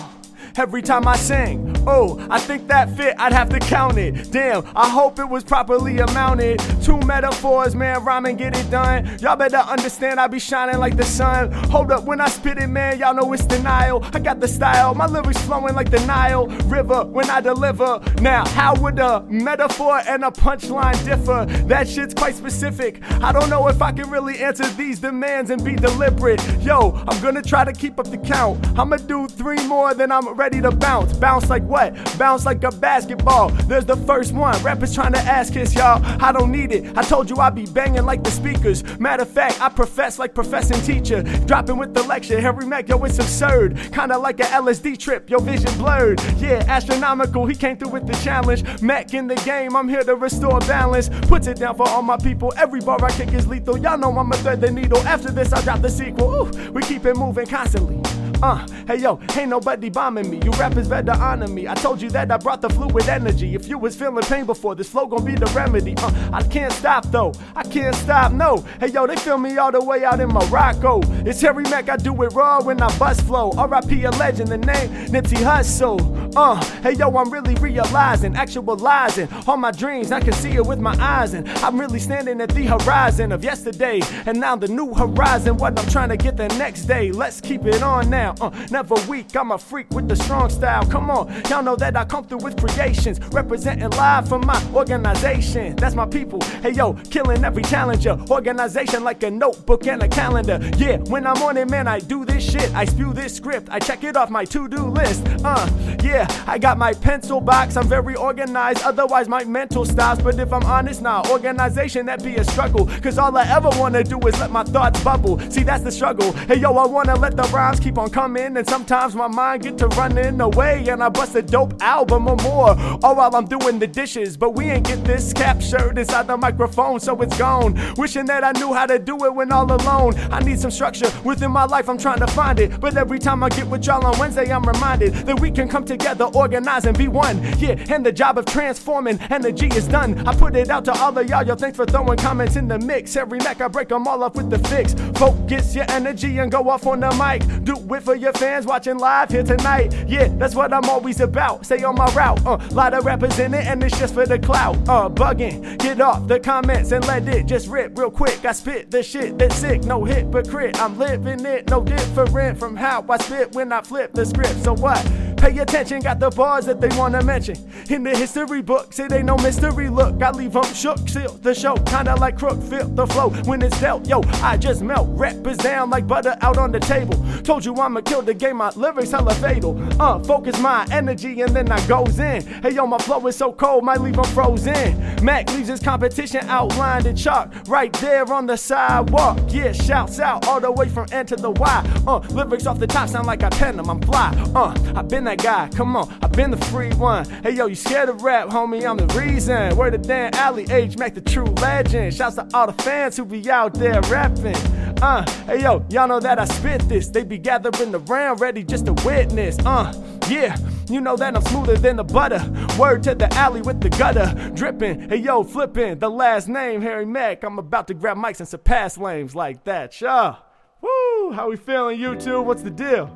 [0.57, 1.76] every time I sing.
[1.89, 4.29] Oh, I think that fit, I'd have to count it.
[4.29, 6.59] Damn, I hope it was properly amounted.
[6.83, 9.17] Two metaphors, man, rhyme and get it done.
[9.19, 11.49] Y'all better understand I be shining like the sun.
[11.71, 14.03] Hold up, when I spit it, man, y'all know it's denial.
[14.13, 18.01] I got the style, my lyrics flowing like the Nile River when I deliver.
[18.19, 21.45] Now, how would a metaphor and a punchline differ?
[21.67, 23.01] That shit's quite specific.
[23.23, 26.43] I don't know if I can really answer these demands and be deliberate.
[26.59, 28.77] Yo, I'm gonna try to keep up the count.
[28.77, 31.13] I'ma do three more, then I'm ready to bounce.
[31.13, 31.76] Bounce like what?
[32.17, 33.49] Bounce like a basketball.
[33.67, 34.61] There's the first one.
[34.63, 36.01] Rappers trying to ask kiss, y'all.
[36.21, 36.97] I don't need it.
[36.97, 38.83] I told you I be banging like the speakers.
[38.99, 41.21] Matter of fact, I profess like professing teacher.
[41.45, 42.39] Dropping with the lecture.
[42.41, 43.77] Harry Mack, yo, it's absurd.
[43.93, 45.29] Kinda like a LSD trip.
[45.29, 46.19] Your vision blurred.
[46.37, 47.45] Yeah, astronomical.
[47.45, 48.81] He came through with the challenge.
[48.81, 49.75] Mac in the game.
[49.75, 51.09] I'm here to restore balance.
[51.27, 52.51] Puts it down for all my people.
[52.57, 53.77] Every bar I kick is lethal.
[53.77, 54.99] Y'all know I'm a thread the needle.
[54.99, 56.33] After this, I drop the sequel.
[56.33, 58.01] Ooh, we keep it moving constantly.
[58.41, 60.39] Uh, hey yo, ain't nobody bombing me.
[60.43, 61.66] You rappers better honor me.
[61.67, 63.55] I told you that I brought the fluid energy.
[63.55, 65.95] If you was feeling pain before, this flow gon' be the remedy.
[65.97, 67.33] Uh, I can't stop though.
[67.55, 68.57] I can't stop, no.
[68.79, 71.01] Hey yo, they feel me all the way out in Morocco.
[71.25, 73.51] It's Harry Mack, I do it raw when I bust flow.
[73.57, 74.03] R.I.P.
[74.03, 76.17] a legend, the name Nipsey Hussle.
[76.35, 80.11] Uh, hey yo, I'm really realizing, actualizing all my dreams.
[80.11, 83.43] I can see it with my eyes, and I'm really standing at the horizon of
[83.43, 85.57] yesterday and now the new horizon.
[85.57, 87.11] What I'm trying to get the next day.
[87.11, 88.35] Let's keep it on now.
[88.39, 90.85] Uh, never weak, I'm a freak with the strong style.
[90.85, 95.75] Come on, y'all know that I come through with creations, representing live from my organization.
[95.75, 96.41] That's my people.
[96.61, 98.17] Hey yo, killing every challenger.
[98.29, 100.59] Organization like a notebook and a calendar.
[100.77, 102.73] Yeah, when I'm on it, man, I do this shit.
[102.73, 103.69] I spew this script.
[103.71, 105.25] I check it off my to-do list.
[105.43, 105.69] Uh,
[106.03, 107.77] yeah, I got my pencil box.
[107.77, 108.83] I'm very organized.
[108.83, 110.21] Otherwise, my mental stops.
[110.21, 112.87] But if I'm honest now, nah, organization that be a struggle.
[113.01, 115.39] Cause all I ever wanna do is let my thoughts bubble.
[115.49, 116.31] See, that's the struggle.
[116.33, 118.57] Hey yo, I wanna let the rhymes keep on coming.
[118.57, 120.85] And sometimes my mind get to running away.
[120.89, 122.71] And I bust a dope album or more.
[123.03, 124.35] All while I'm doing the dishes.
[124.35, 127.79] But we ain't get this captured inside the microphone, so it's gone.
[127.95, 130.15] Wishing that I knew how to do it when all alone.
[130.31, 132.79] I need some structure within my life, I'm trying to find it.
[132.79, 135.85] But every time I get with y'all on Wednesday, I'm reminded that we can come
[135.85, 137.41] together, organize, and be one.
[137.59, 140.27] Yeah, and the job of transforming energy is done.
[140.27, 142.79] I put it out to all of y'all, yo, thanks for throwing comments in the
[142.79, 143.15] mix.
[143.15, 144.93] Every Mac, I break them all up with the fix.
[145.15, 147.63] Focus your energy and go off on the mic.
[147.63, 149.93] Do it for your fans watching live here tonight.
[150.07, 151.26] Yeah, that's what I'm always about.
[151.63, 152.45] Stay on my route.
[152.45, 154.75] Uh, lot of rappers in it, and it's just for the clout.
[154.87, 158.43] Uh, bugging, get off the comments and let it just rip real quick.
[158.45, 160.79] I spit the shit that's sick, no hypocrite.
[160.81, 164.63] I'm living it, no different from how I spit when I flip the script.
[164.63, 165.05] So what?
[165.37, 167.55] Pay attention, got the bars that they wanna mention.
[167.89, 169.89] In the history books, it ain't no mystery.
[169.89, 173.61] Look, I leave them shook, seal the show, kinda like crook, feel the flow when
[173.61, 174.07] it's dealt.
[174.07, 177.23] Yo, I just melt, rap is down like butter out on the table.
[177.43, 179.77] Told you I'ma kill the game, my lyrics hella fatal.
[180.01, 182.41] Uh, focus my energy and then I goes in.
[182.61, 185.23] Hey yo, my flow is so cold, might leave them frozen.
[185.23, 189.39] Mac leaves his competition outlined in chalk, right there on the sidewalk.
[189.49, 192.01] Yeah, shouts out all the way from N to the Y.
[192.07, 194.33] Uh, lyrics off the top sound like I pen them, I'm fly.
[194.55, 195.69] Uh, I've been that guy.
[195.69, 197.29] Come on, I've been the free one.
[197.43, 198.89] Hey yo, you scared of rap, homie?
[198.89, 199.75] I'm the reason.
[199.75, 202.13] Word to Dan Alley, H Mac, the true legend.
[202.13, 204.55] Shouts to all the fans who be out there rapping.
[205.01, 207.09] Uh, hey yo, y'all know that I spit this.
[207.09, 209.57] They be gathering around, ready just to witness.
[209.65, 209.93] Uh,
[210.29, 210.55] yeah,
[210.89, 212.41] you know that I'm smoother than the butter.
[212.79, 215.09] Word to the alley with the gutter dripping.
[215.09, 217.43] Hey yo, flipping the last name, Harry Mack.
[217.43, 219.93] I'm about to grab mics and surpass lames like that.
[219.93, 220.37] Sure.
[220.81, 221.31] Woo!
[221.33, 222.45] How we feeling, YouTube?
[222.45, 223.11] What's the deal?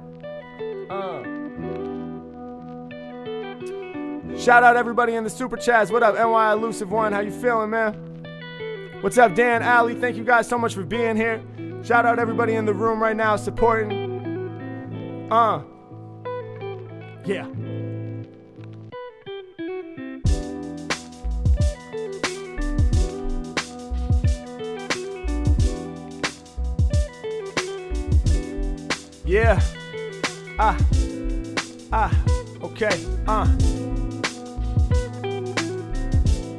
[0.89, 1.40] Uh.
[4.37, 5.91] Shout out everybody in the super chats.
[5.91, 7.13] What up, NY Elusive One?
[7.13, 7.93] How you feeling, man?
[9.01, 9.95] What's up, Dan Alley?
[9.95, 11.43] Thank you guys so much for being here.
[11.83, 15.31] Shout out everybody in the room right now supporting.
[15.31, 15.63] Uh.
[17.25, 17.47] Yeah.
[29.25, 29.61] Yeah.
[30.59, 30.77] Ah.
[31.91, 32.23] Ah.
[32.63, 33.05] Okay.
[33.27, 33.47] Uh.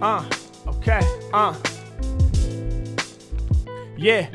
[0.03, 0.29] Uh,
[0.67, 1.01] okay,
[1.33, 1.55] uh.
[3.97, 4.29] Yeah.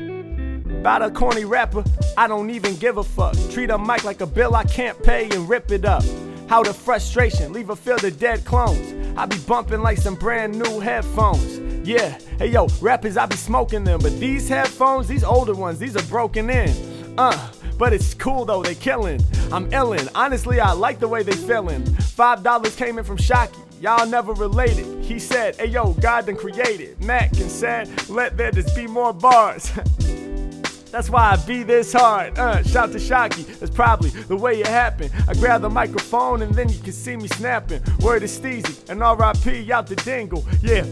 [0.80, 1.84] About a corny rapper,
[2.16, 3.36] I don't even give a fuck.
[3.50, 6.02] Treat a mic like a bill I can't pay and rip it up.
[6.48, 8.94] How the frustration, leave a field of dead clones.
[9.18, 11.58] I be bumping like some brand new headphones.
[11.86, 14.00] Yeah, hey yo, rappers, I be smoking them.
[14.00, 17.14] But these headphones, these older ones, these are broken in.
[17.18, 19.20] Uh, but it's cool though, they killing.
[19.52, 20.08] I'm illin'.
[20.14, 21.84] Honestly, I like the way they feelin'.
[22.00, 23.58] Five dollars came in from Shocky.
[23.80, 25.04] Y'all never related.
[25.04, 27.02] He said, Hey yo, God done created.
[27.04, 29.70] Mac and said, Let there just be more bars.
[30.90, 32.38] That's why I be this hard.
[32.38, 33.42] Uh, shout to Shocky.
[33.42, 35.12] That's probably the way it happened.
[35.28, 37.82] I grab the microphone and then you can see me snapping.
[38.00, 40.44] Word is Steezy and RIP out the dingle.
[40.62, 40.84] Yeah.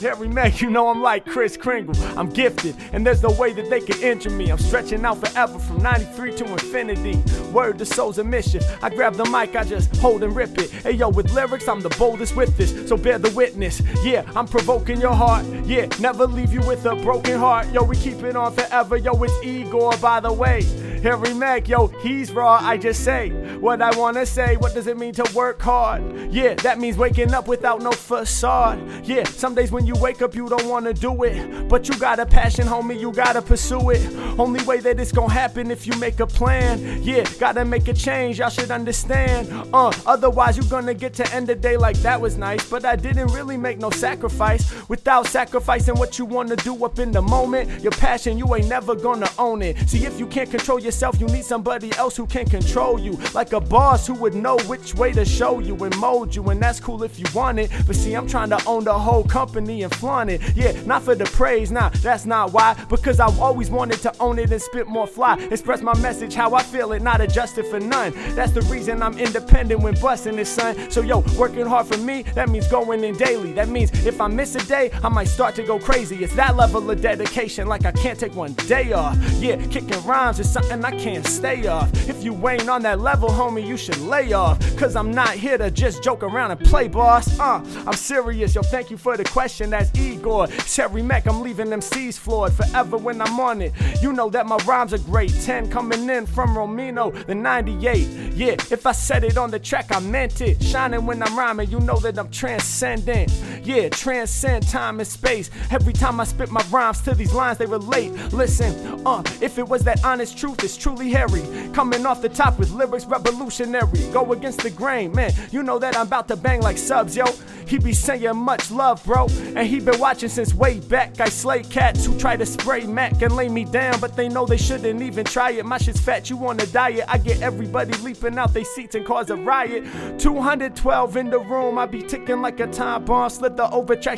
[0.00, 1.94] Harry Mack, you know I'm like Kris Kringle.
[2.16, 4.50] I'm gifted, and there's no way that they can injure me.
[4.50, 7.22] I'm stretching out forever from 93 to infinity.
[7.52, 8.62] Word to souls mischief.
[8.82, 10.70] I grab the mic, I just hold and rip it.
[10.70, 13.82] Hey yo, with lyrics, I'm the boldest with this, so bear the witness.
[14.04, 15.44] Yeah, I'm provoking your heart.
[15.64, 17.68] Yeah, never leave you with a broken heart.
[17.72, 18.96] Yo, we keep it on forever.
[18.96, 20.62] Yo, it's Igor, by the way.
[21.02, 22.58] Harry Mack, yo, he's raw.
[22.60, 24.56] I just say what I wanna say.
[24.56, 26.02] What does it mean to work hard?
[26.32, 29.06] Yeah, that means waking up without no facade.
[29.06, 31.68] Yeah, some days when you wake up, you don't wanna do it.
[31.68, 34.00] But you got a passion, homie, you gotta pursue it.
[34.38, 37.02] Only way that it's gonna happen if you make a plan.
[37.02, 39.48] Yeah, gotta make a change, y'all should understand.
[39.72, 42.68] Uh, otherwise, you're gonna get to end the day like that was nice.
[42.68, 44.64] But I didn't really make no sacrifice.
[44.88, 48.94] Without sacrificing what you wanna do up in the moment, your passion, you ain't never
[48.94, 49.88] gonna own it.
[49.88, 53.18] See, if you can't control yourself, you need somebody else who can control you.
[53.34, 56.44] Like a boss who would know which way to show you and mold you.
[56.50, 57.70] And that's cool if you want it.
[57.86, 60.40] But see, I'm trying to own the whole company and flaunt it.
[60.54, 62.74] Yeah, not for the praise, nah, that's not why.
[62.88, 65.38] Because I've always wanted to own it and spit more fly.
[65.50, 68.12] Express my message how I feel it, not adjusted for none.
[68.34, 70.90] That's the reason I'm independent when busting this, son.
[70.90, 73.52] So, yo, working hard for me, that means going in daily.
[73.52, 76.22] That means if I miss a day, I might start to go crazy.
[76.24, 79.16] It's that level of dedication, like I can't take one day off.
[79.40, 81.90] Yeah, kicking rhymes is something I can't stay off.
[82.08, 84.58] If you ain't on that level, homie, you should lay off.
[84.76, 87.38] Cause I'm not here to just joke around and play, boss.
[87.38, 89.67] Uh, I'm serious, yo, thank you for the question.
[89.70, 90.46] That's Igor.
[90.48, 93.72] Cherry Mac, I'm leaving them seas floored forever when I'm on it.
[94.02, 95.32] You know that my rhymes are great.
[95.42, 98.34] 10 coming in from Romino, the 98.
[98.34, 100.62] Yeah, if I said it on the track, I meant it.
[100.62, 103.32] Shining when I'm rhyming, you know that I'm transcendent.
[103.62, 105.50] Yeah, transcend time and space.
[105.70, 108.12] Every time I spit my rhymes to these lines, they relate.
[108.32, 111.42] Listen, uh, if it was that honest truth, it's truly hairy.
[111.72, 114.10] Coming off the top with lyrics revolutionary.
[114.12, 115.32] Go against the grain, man.
[115.50, 117.26] You know that I'm about to bang like subs, yo.
[117.66, 119.26] He be saying much love, bro.
[119.58, 121.18] And he been watching since way back.
[121.20, 124.46] I slay cats who try to spray Mac and lay me down, but they know
[124.46, 125.66] they shouldn't even try it.
[125.66, 127.06] My shit's fat, you on a diet.
[127.08, 129.82] I get everybody leaping out they seats and cause a riot.
[130.20, 133.28] 212 in the room, I be ticking like a time bomb.
[133.30, 133.66] Slip the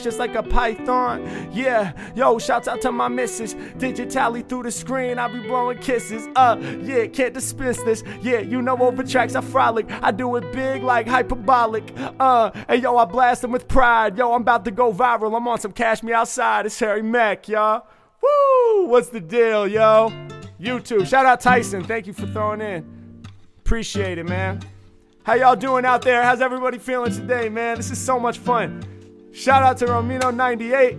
[0.02, 1.26] just like a python.
[1.54, 3.54] Yeah, yo, shouts out to my missus.
[3.54, 6.28] Digitally through the screen, I be blowing kisses.
[6.36, 8.04] Uh, yeah, can't dispense this.
[8.20, 9.86] Yeah, you know overtracks, I frolic.
[10.02, 11.94] I do it big like hyperbolic.
[12.20, 14.18] Uh, and yo, I blast them with pride.
[14.18, 15.29] Yo, I'm about to go viral.
[15.34, 16.66] I'm on some Cash Me Outside.
[16.66, 17.86] It's Harry Mack, y'all.
[18.22, 18.86] Woo!
[18.86, 20.10] What's the deal, yo?
[20.60, 21.06] YouTube.
[21.06, 21.84] Shout out Tyson.
[21.84, 23.24] Thank you for throwing in.
[23.58, 24.60] Appreciate it, man.
[25.22, 26.22] How y'all doing out there?
[26.22, 27.76] How's everybody feeling today, man?
[27.76, 28.84] This is so much fun.
[29.32, 30.98] Shout out to Romino98.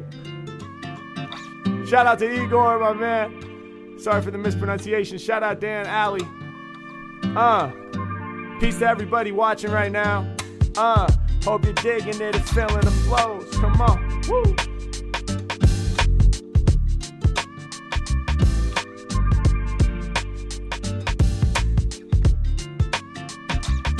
[1.88, 3.98] Shout out to Igor, my man.
[4.00, 5.18] Sorry for the mispronunciation.
[5.18, 6.26] Shout out Dan Alley.
[7.36, 7.72] Uh,
[8.60, 10.26] peace to everybody watching right now.
[10.78, 11.12] Uh,
[11.44, 13.50] hope you're digging it and feeling the flows.
[13.58, 14.22] Come on.
[14.30, 14.56] Woo.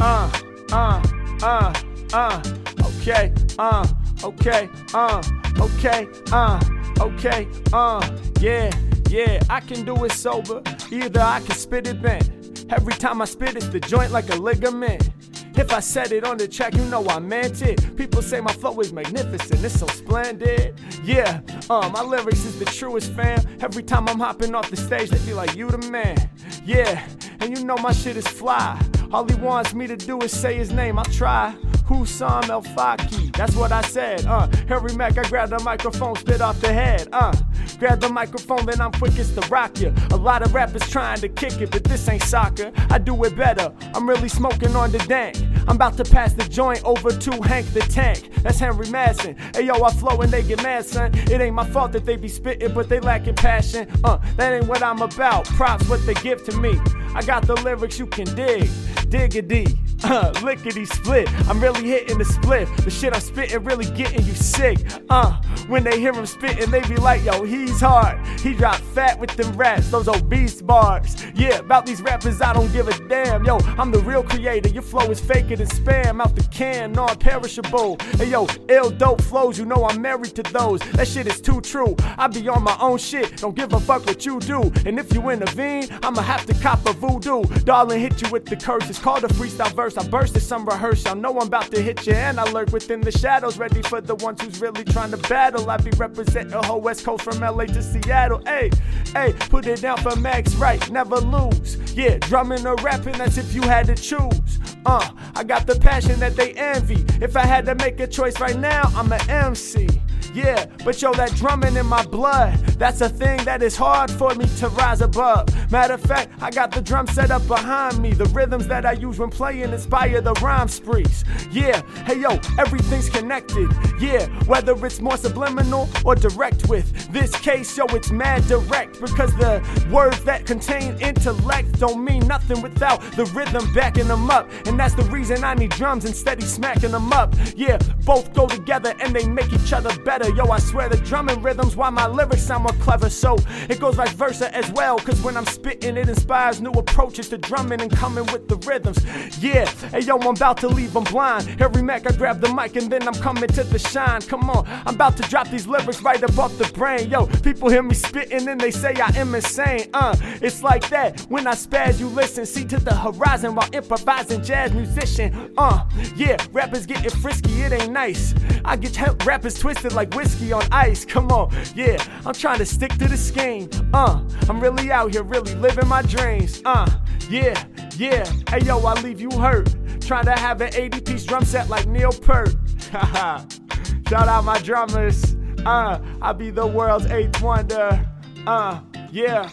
[0.04, 0.32] Uh,
[0.72, 1.04] uh,
[1.44, 1.74] uh,
[2.14, 2.42] uh,
[2.86, 3.88] okay, uh,
[4.24, 5.22] okay, uh,
[5.60, 6.60] okay, uh,
[7.00, 8.72] okay, uh, yeah,
[9.10, 12.66] yeah, I can do it sober, either I can spit it bent.
[12.72, 15.08] Every time I spit, it's the joint like a ligament.
[15.56, 17.96] If I said it on the track, you know I meant it.
[17.96, 20.80] People say my flow is magnificent, it's so splendid.
[21.04, 23.40] Yeah, uh, my lyrics is the truest, fam.
[23.60, 26.18] Every time I'm hopping off the stage, they be like, you the man.
[26.66, 27.06] Yeah,
[27.40, 28.82] and you know my shit is fly.
[29.12, 30.98] All he wants me to do is say his name.
[30.98, 31.54] I'll try.
[31.92, 33.36] Husam El Faki.
[33.36, 34.26] That's what I said.
[34.26, 37.10] Uh, Harry Mack, I grab the microphone, spit off the head.
[37.12, 37.34] Uh,
[37.80, 39.94] grab the microphone, then I'm quickest to rock you.
[40.12, 42.72] A lot of rappers trying to kick it, but this ain't soccer.
[42.90, 43.74] I do it better.
[43.94, 45.38] I'm really smoking on the dank.
[45.68, 48.32] I'm about to pass the joint over to Hank the Tank.
[48.42, 49.38] That's Henry Madsen.
[49.56, 51.12] Hey yo, I flow and they get mad, son.
[51.14, 53.88] It ain't my fault that they be spitting, but they lacking passion.
[54.04, 55.46] Uh, that ain't what I'm about.
[55.46, 56.80] Props what they give to me.
[57.14, 58.70] I got the lyrics you can dig.
[59.10, 59.66] Diggity,
[60.04, 61.30] uh, lickety split.
[61.50, 62.68] I'm really hitting the split.
[62.78, 64.80] The shit I'm spitting really getting you sick.
[65.10, 68.26] Uh, when they hear him spitting, they be like, yo, he's hard.
[68.40, 71.16] He drop fat with them raps, those obese bars.
[71.36, 73.46] Yeah, about these rappers, I don't give a damn.
[73.46, 74.70] Yo, I'm the real creator.
[74.70, 77.98] Your flow is faker than spam out the can, non perishable.
[78.18, 80.80] Hey, yo, ill dope flows, you know I'm married to those.
[80.92, 81.96] That shit is too true.
[82.18, 84.72] I be on my own shit, don't give a fuck what you do.
[84.86, 87.44] And if you intervene, I'ma have to cop a voodoo.
[87.64, 89.98] Darling, hit you with the curses called a freestyle verse.
[89.98, 91.06] I bursted some rehearse.
[91.06, 94.02] Y'all know I'm about to hit you, and I lurk within the shadows, ready for
[94.02, 95.70] the ones who's really trying to battle.
[95.70, 98.42] I be representing the whole West Coast from LA to Seattle.
[98.46, 98.70] Hey,
[99.14, 101.78] hey, put it down for Max Right, never lose.
[101.94, 104.60] Yeah, drumming or rapping, that's if you had to choose.
[104.86, 107.06] Uh, I got the passion that they envy.
[107.24, 109.88] If I had to make a choice right now, I'm an MC.
[110.34, 114.34] Yeah, but yo, that drumming in my blood, that's a thing that is hard for
[114.36, 115.50] me to rise above.
[115.72, 118.14] Matter of fact, I got the drum set up behind me.
[118.14, 121.26] The rhythms that I use when playing inspire the rhyme sprees.
[121.52, 123.70] Yeah, hey yo, everything's connected.
[124.00, 129.36] Yeah, whether it's more subliminal or direct with this case, yo, it's mad direct because
[129.36, 134.50] the words that contain intellect don't mean nothing without the rhythm backing them up.
[134.66, 137.36] And that's the reason I need drums and steady smacking them up.
[137.56, 140.30] Yeah, both go together and they make each other better better.
[140.36, 143.10] Yo, I swear the drumming rhythms why my lyrics sound more clever.
[143.10, 143.38] So
[143.70, 144.98] it goes vice versa as well.
[145.00, 149.00] Cause when I'm spitting, it inspires new approaches to drumming and coming with the rhythms.
[149.42, 151.48] Yeah, hey yo, I'm about to leave them blind.
[151.62, 154.22] Harry Mack, I grab the mic and then I'm coming to the shine.
[154.22, 157.10] Come on, I'm about to drop these lyrics right above the brain.
[157.10, 159.90] Yo, people hear me spitting and they say I am insane.
[159.94, 162.46] Uh, it's like that when I spaz, you listen.
[162.46, 165.54] See to the horizon while improvising jazz musician.
[165.58, 165.86] Uh,
[166.18, 168.34] yeah, rappers getting frisky, it ain't nice.
[168.66, 168.92] I get
[169.26, 171.06] rappers twisted like whiskey on ice.
[171.06, 173.70] Come on, yeah, I'm trying to stick to the scheme.
[173.94, 176.62] Uh, I'm really out here, really living my dreams.
[176.66, 176.90] Uh,
[177.30, 177.64] yeah,
[177.98, 178.26] yeah.
[178.50, 179.76] Hey yo, I leave you hurt.
[180.02, 182.56] Trying to have an 80 piece drum set like Neil Peart.
[182.92, 185.36] Shout out my drummers.
[185.66, 188.06] Uh, I'll be the world's eighth wonder.
[188.46, 188.82] Uh,
[189.12, 189.50] yeah.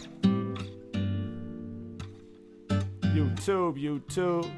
[3.15, 4.51] YouTube, YouTube.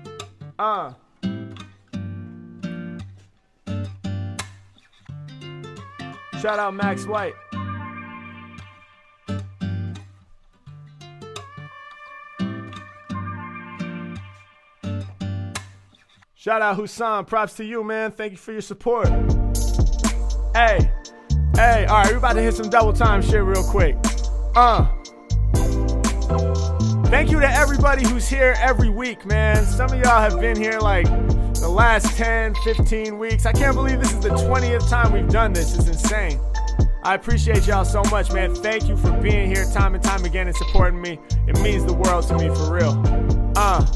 [0.58, 0.92] Uh.
[6.40, 7.34] Shout out Max White.
[16.34, 17.26] Shout out Husan.
[17.26, 18.10] Props to you, man.
[18.12, 19.08] Thank you for your support.
[20.54, 20.90] Hey,
[21.54, 23.94] hey, all right, we about to hit some double time shit real quick.
[24.56, 24.88] Uh.
[27.10, 29.66] Thank you to everybody who's here every week, man.
[29.66, 31.06] Some of y'all have been here like
[31.54, 33.46] the last 10, 15 weeks.
[33.46, 35.76] I can't believe this is the 20th time we've done this.
[35.76, 36.40] It's insane.
[37.02, 38.54] I appreciate y'all so much, man.
[38.54, 41.18] Thank you for being here time and time again and supporting me.
[41.46, 43.02] It means the world to me for real.
[43.56, 43.86] Uh,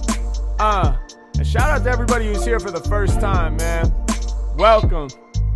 [0.58, 0.96] uh.
[1.36, 3.92] And shout out to everybody who's here for the first time, man.
[4.56, 5.08] Welcome.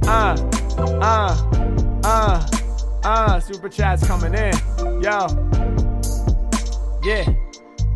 [0.06, 0.36] Uh,
[0.76, 2.46] uh, uh,
[3.04, 3.40] uh.
[3.40, 4.54] Super chats coming in.
[5.02, 5.26] Yo.
[7.02, 7.32] Yeah,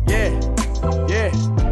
[0.07, 1.62] yeah, yeah.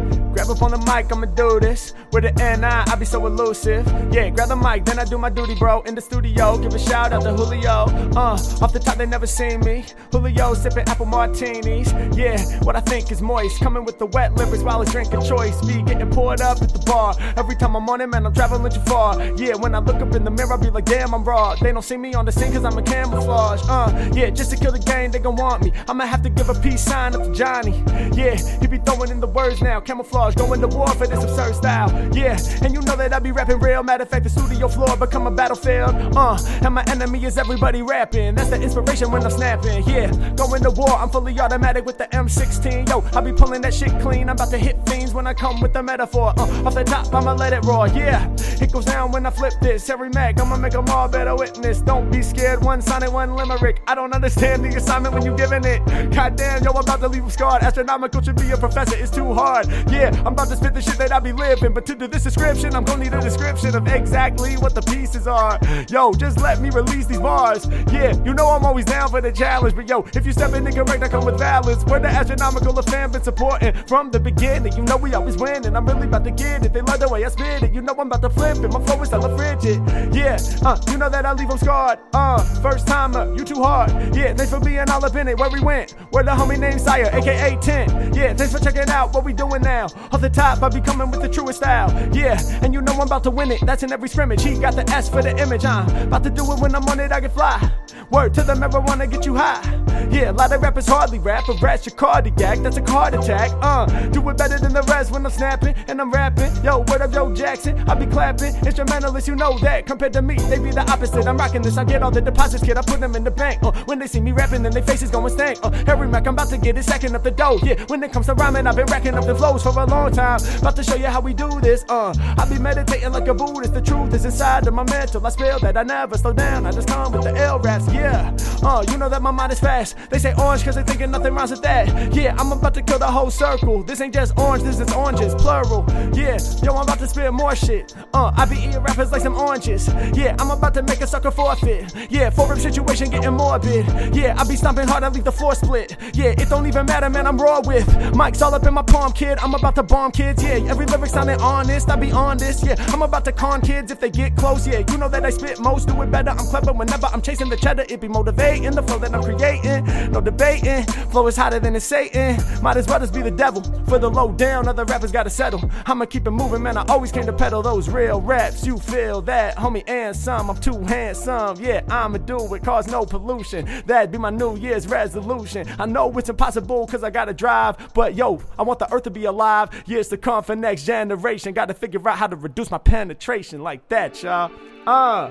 [0.42, 1.94] Grab up on the mic, I'ma do this.
[2.10, 3.86] With an N I, I be so elusive.
[4.12, 5.82] Yeah, grab the mic, then I do my duty, bro.
[5.82, 7.86] In the studio, give a shout out to Julio.
[8.16, 9.84] Uh, off the top, they never seen me.
[10.10, 11.92] Julio sipping apple martinis.
[12.16, 13.60] Yeah, what I think is moist.
[13.60, 15.60] Coming with the wet lyrics while I drink a choice.
[15.64, 17.14] Be getting poured up at the bar.
[17.36, 19.22] Every time I'm on it, man, I'm traveling too far.
[19.36, 21.54] Yeah, when I look up in the mirror, I be like, damn, I'm raw.
[21.54, 23.60] They don't see me on the scene cause I'm a camouflage.
[23.68, 25.72] Uh, yeah, just to kill the game, they gon' want me.
[25.86, 27.80] I'ma have to give a peace sign up to Johnny.
[28.16, 29.78] Yeah, he be throwing in the words now.
[29.78, 31.90] Camouflage going to war for this absurd style.
[32.14, 33.82] Yeah, and you know that I be rapping real.
[33.82, 36.16] Matter of fact, the studio floor become a battlefield.
[36.16, 38.34] Uh, and my enemy is everybody rapping.
[38.34, 39.86] That's the inspiration when I'm snapping.
[39.86, 42.88] Yeah, going to war, I'm fully automatic with the M16.
[42.88, 44.28] Yo, I be pulling that shit clean.
[44.28, 46.32] I'm about to hit fiends when I come with the metaphor.
[46.38, 47.88] Uh, off the top, I'ma let it roar.
[47.88, 49.86] Yeah, it goes down when I flip this.
[49.88, 51.80] Harry Mack, I'ma make them all better witness.
[51.80, 53.82] Don't be scared, one sign sonnet, one limerick.
[53.86, 55.84] I don't understand the assignment when you're giving it.
[56.12, 57.62] Goddamn, yo, I'm about to leave them scarred.
[57.62, 59.66] Astronomical should be a professor, it's too hard.
[59.90, 62.24] Yeah, I'm about to spit the shit that I be living, but to do this
[62.24, 65.58] description, I'm gonna need a description of exactly what the pieces are.
[65.88, 67.66] Yo, just let me release these bars.
[67.92, 70.66] Yeah, you know I'm always down for the challenge, but yo, if you step in
[70.66, 71.84] incorrect, I come with balance.
[71.84, 74.72] We're the astronomical of fan been supporting from the beginning.
[74.76, 76.72] You know we always win, and I'm really about to get it.
[76.72, 77.72] They love the way I spit it.
[77.72, 78.72] You know I'm about to flip it.
[78.72, 79.80] My flow is hella frigid.
[80.14, 81.98] Yeah, uh, you know that I leave them scarred.
[82.12, 83.90] Uh, first timer, you too hard.
[84.14, 85.38] Yeah, thanks for being all up in it.
[85.38, 88.14] Where we went, where the homie named Sire, aka 10.
[88.14, 89.86] Yeah, thanks for checking out what we doing now.
[90.10, 91.90] Off the top I be coming with the truest style.
[92.14, 93.60] Yeah, and you know I'm about to win it.
[93.64, 94.42] That's in every scrimmage.
[94.42, 95.64] He got the S for the image.
[95.64, 97.72] I'm about to do it when I'm on it, I can fly.
[98.10, 99.62] Word to the marijuana, get you high.
[100.10, 103.50] Yeah, a lot of rappers hardly rap, but rat's your cardiac, that's a heart attack.
[103.62, 106.52] Uh, do it better than the rest when I'm snapping and I'm rapping.
[106.62, 107.78] Yo, what up, Joe Jackson?
[107.88, 108.54] I be clapping.
[108.66, 109.86] Instrumentalists, you know that.
[109.86, 111.26] Compared to me, they be the opposite.
[111.26, 112.76] I'm rocking this, I get all the deposits, kid.
[112.76, 113.62] I put them in the bank.
[113.62, 115.58] Uh, when they see me rapping, then their faces going stank.
[115.62, 117.58] Uh, Harry Mack, I'm about to get it second up the dough.
[117.62, 120.12] Yeah, when it comes to rhyming, I've been racking up the flows for a long
[120.12, 120.40] time.
[120.58, 121.84] About to show you how we do this.
[121.88, 123.74] Uh, I be meditating like a Buddhist.
[123.74, 125.24] The truth is inside of my mental.
[125.26, 126.66] I spell that I never slow down.
[126.66, 127.86] I just come with the L raps.
[127.92, 128.34] Yeah.
[128.62, 129.96] Uh, you know that my mind is fast.
[130.10, 132.14] They say orange cause they thinking nothing rhymes with that.
[132.14, 133.82] Yeah, I'm about to kill the whole circle.
[133.82, 135.84] This ain't just orange, this is oranges, plural.
[136.14, 137.94] Yeah, yo, I'm about to spit more shit.
[138.14, 139.88] Uh, I be eating rappers like some oranges.
[140.14, 141.92] Yeah, I'm about to make a sucker forfeit.
[142.08, 143.84] Yeah, four rip situation getting morbid.
[144.14, 145.96] Yeah, I be stomping hard, I leave the floor split.
[146.14, 148.14] Yeah, it don't even matter, man, I'm raw with.
[148.14, 149.38] Mike's all up in my palm, kid.
[149.40, 150.42] I'm about to bomb kids.
[150.42, 151.90] Yeah, every lyric sounding honest.
[151.90, 152.62] I be on this.
[152.64, 154.66] Yeah, I'm about to con kids if they get close.
[154.66, 156.30] Yeah, you know that I spit most, do it better.
[156.30, 157.84] I'm clever whenever I'm chasing the cheddar.
[157.88, 160.12] It be motivating the flow that I'm creating.
[160.12, 160.84] No debating.
[161.10, 162.38] Flow is hotter than it's Satan.
[162.62, 163.62] Might as well just be the devil.
[163.86, 165.70] For the low down, other rappers gotta settle.
[165.86, 166.76] I'ma keep it moving, man.
[166.76, 168.66] I always came to peddle those real raps.
[168.66, 170.50] You feel that, homie, and some.
[170.50, 171.58] I'm too handsome.
[171.60, 173.68] Yeah, I'ma do it, cause no pollution.
[173.86, 175.66] That'd be my New Year's resolution.
[175.78, 177.76] I know it's impossible, cause I gotta drive.
[177.94, 179.70] But yo, I want the earth to be alive.
[179.86, 181.52] Years to come for next generation.
[181.52, 184.50] Gotta figure out how to reduce my penetration like that, y'all.
[184.86, 185.30] Uh.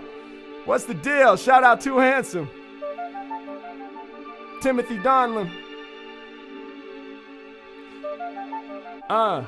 [0.66, 1.38] What's the deal?
[1.38, 2.50] Shout out to Handsome.
[4.62, 5.52] Timothy Donlin.
[9.10, 9.44] Uh.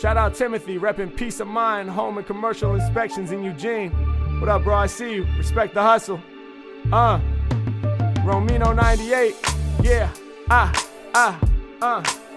[0.00, 3.90] Shout out Timothy, repping peace of mind, home and commercial inspections in Eugene.
[4.40, 4.76] What up, bro?
[4.76, 5.26] I see you.
[5.36, 6.20] Respect the hustle.
[6.92, 7.18] Uh.
[8.24, 9.34] Romino 98.
[9.82, 10.08] Yeah.
[10.48, 10.88] Ah.
[11.14, 11.40] Ah.
[11.82, 12.27] Uh.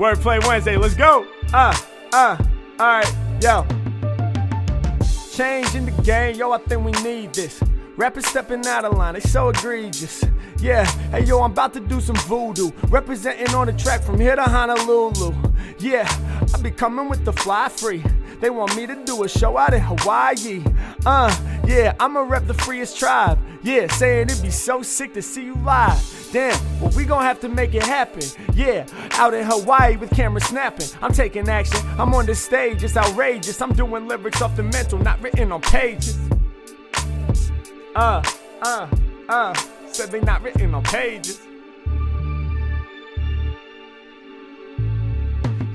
[0.00, 1.26] Wordplay Wednesday, let's go.
[1.52, 1.76] Uh,
[2.14, 2.34] uh,
[2.80, 3.66] alright, yo.
[5.30, 7.62] Change in the game, yo, I think we need this.
[7.98, 10.24] Rappers stepping out of line, they so egregious.
[10.56, 12.70] Yeah, hey yo, I'm about to do some voodoo.
[12.88, 15.34] Representing on the track from here to Honolulu.
[15.78, 16.08] Yeah,
[16.54, 18.02] I be coming with the fly free.
[18.40, 20.64] They want me to do a show out in Hawaii.
[21.04, 23.38] Uh, yeah, I'ma rep the freest tribe.
[23.62, 26.28] Yeah, saying it'd be so sick to see you live.
[26.32, 28.22] Damn, well, we gon' have to make it happen.
[28.54, 30.86] Yeah, out in Hawaii with cameras snapping.
[31.02, 31.80] I'm taking action.
[31.98, 33.60] I'm on the stage, it's outrageous.
[33.60, 36.18] I'm doing lyrics off the mental, not written on pages.
[37.94, 38.22] Uh,
[38.62, 38.88] uh,
[39.28, 39.54] uh,
[39.86, 41.40] said they not written on pages.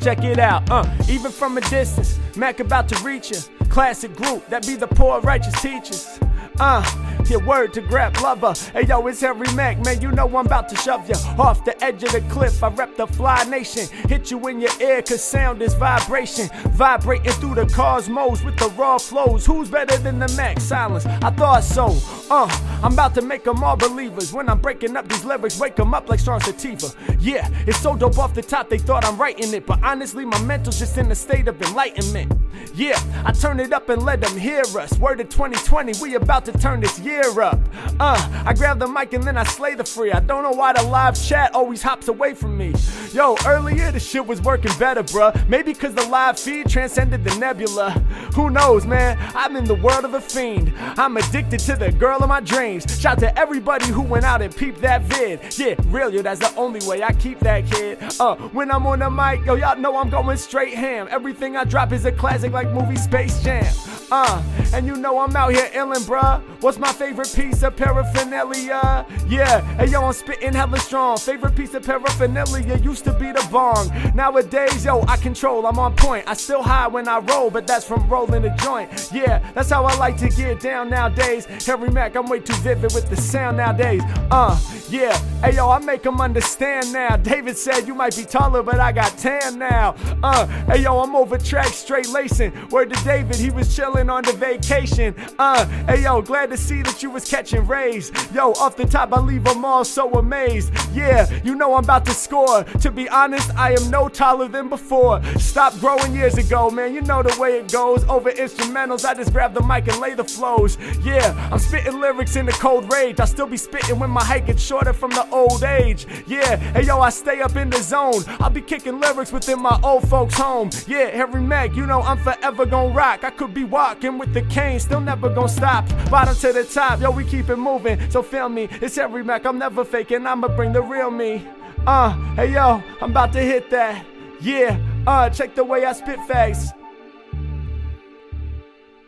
[0.02, 3.38] Check it out, uh, even from a distance, Mack about to reach you.
[3.70, 6.20] Classic group, that be the poor righteous teachers.
[6.60, 6.84] Uh,
[7.30, 8.54] your word to grab lover.
[8.72, 10.02] Hey yo, it's Harry Mack, man.
[10.02, 12.64] You know I'm about to shove you off the edge of the cliff.
[12.64, 13.88] I rep the fly nation.
[14.08, 16.50] Hit you in your ear, cause sound is vibration.
[16.72, 19.46] Vibrating through the cosmos with the raw flows.
[19.46, 20.60] Who's better than the Mac?
[20.60, 21.06] Silence.
[21.06, 21.98] I thought so.
[22.30, 22.48] Uh,
[22.84, 24.32] I'm about to make them all believers.
[24.32, 26.88] When I'm breaking up these lyrics, wake them up like strong sativa.
[27.20, 29.66] Yeah, it's so dope off the top, they thought I'm writing it.
[29.66, 32.32] But honestly, my mental's just in a state of enlightenment.
[32.74, 34.98] Yeah, I turn it up and let them hear us.
[35.00, 37.60] Word of 2020, we about to turn this year up.
[38.00, 40.12] Uh, I grab the mic and then I slay the free.
[40.12, 42.74] I don't know why the live chat always hops away from me.
[43.14, 45.48] Yo, earlier the shit was working better, bruh.
[45.48, 47.92] Maybe cause the live feed transcended the nebula.
[48.36, 49.18] Who knows, man?
[49.36, 50.74] I'm in the world of a fiend.
[50.78, 52.86] I'm addicted to the girl of my dreams.
[53.00, 55.58] Shout to everybody who went out and peeped that vid.
[55.58, 58.00] Yeah, real, yo, that's the only way I keep that kid.
[58.20, 61.08] Uh, when I'm on the mic, yo, y'all know I'm going straight ham.
[61.10, 63.66] Everything I drop is a classic like movie Space Jam.
[64.12, 64.42] Uh,
[64.74, 66.35] and you know I'm out here illin', bruh.
[66.62, 69.06] What's my favorite piece of paraphernalia?
[69.28, 71.18] Yeah, hey yo, I'm spitting hella strong.
[71.18, 73.92] Favorite piece of paraphernalia used to be the bong.
[74.16, 76.28] Nowadays, yo, I control, I'm on point.
[76.28, 79.10] I still high when I roll, but that's from rolling a joint.
[79.14, 81.46] Yeah, that's how I like to get down nowadays.
[81.66, 84.02] Harry Mack, I'm way too vivid with the sound nowadays.
[84.32, 84.60] Uh,
[84.90, 87.18] yeah, hey yo, I make them understand now.
[87.18, 89.96] David said you might be taller, but I got tan now.
[90.24, 92.52] Uh, hey yo, I'm over track straight lacing.
[92.70, 95.16] Word to David, he was chilling on the vacation.
[95.38, 98.12] Uh, hey yo, glad to see that you was catching rays.
[98.34, 100.72] Yo, off the top, I leave them all so amazed.
[100.94, 102.64] Yeah, you know I'm about to score.
[102.64, 105.24] To be honest, I am no taller than before.
[105.38, 106.94] Stopped growing years ago, man.
[106.94, 108.04] You know the way it goes.
[108.06, 110.78] Over instrumentals, I just grab the mic and lay the flows.
[111.04, 113.20] Yeah, I'm spitting lyrics in the cold rage.
[113.20, 116.08] I still be spitting when my height gets shorter from the old age.
[116.28, 118.24] Yeah, hey yo, I stay up in the zone.
[118.40, 120.70] I'll be kicking lyrics within my old folks' home.
[120.88, 123.24] Yeah, Harry Mack, you know I'm forever gonna rock.
[123.24, 125.86] I could be walking with the cane, still never gonna stop.
[126.16, 128.10] Bottom to the top, yo, we keep it moving.
[128.10, 130.26] So feel me, it's Harry Mack, I'm never faking.
[130.26, 131.46] I'ma bring the real me.
[131.86, 134.06] Uh, hey yo, I'm about to hit that.
[134.40, 136.70] Yeah, uh, check the way I spit facts.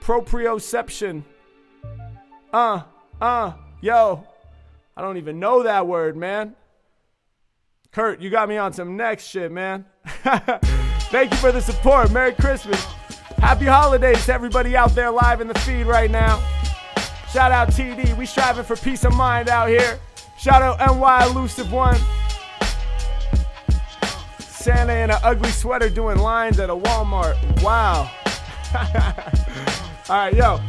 [0.02, 1.24] Proprioception.
[2.52, 2.82] Uh,
[3.22, 4.28] uh, yo.
[4.98, 6.58] I don't even know that word, man.
[7.94, 9.86] Kurt, you got me on some next shit, man.
[10.06, 12.12] Thank you for the support.
[12.12, 12.84] Merry Christmas.
[13.38, 16.44] Happy holidays to everybody out there live in the feed right now.
[17.38, 18.18] Shout out TD.
[18.18, 20.00] We striving for peace of mind out here.
[20.40, 21.96] Shout out NY Elusive One.
[24.40, 27.62] Santa in an ugly sweater doing lines at a Walmart.
[27.62, 28.10] Wow.
[30.10, 30.60] All right, yo.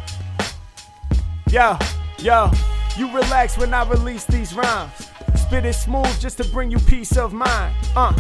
[1.48, 1.78] Yo,
[2.18, 2.50] yo.
[2.98, 5.08] You relax when I release these rhymes.
[5.36, 7.74] Spit it smooth just to bring you peace of mind.
[7.96, 8.12] Uh,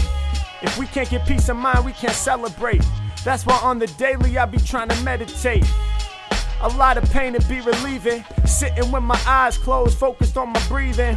[0.62, 2.82] if we can't get peace of mind, we can't celebrate.
[3.26, 5.66] That's why on the daily I be trying to meditate.
[6.60, 8.24] A lot of pain to be relieving.
[8.46, 11.16] Sitting with my eyes closed, focused on my breathing.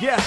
[0.00, 0.22] Yeah,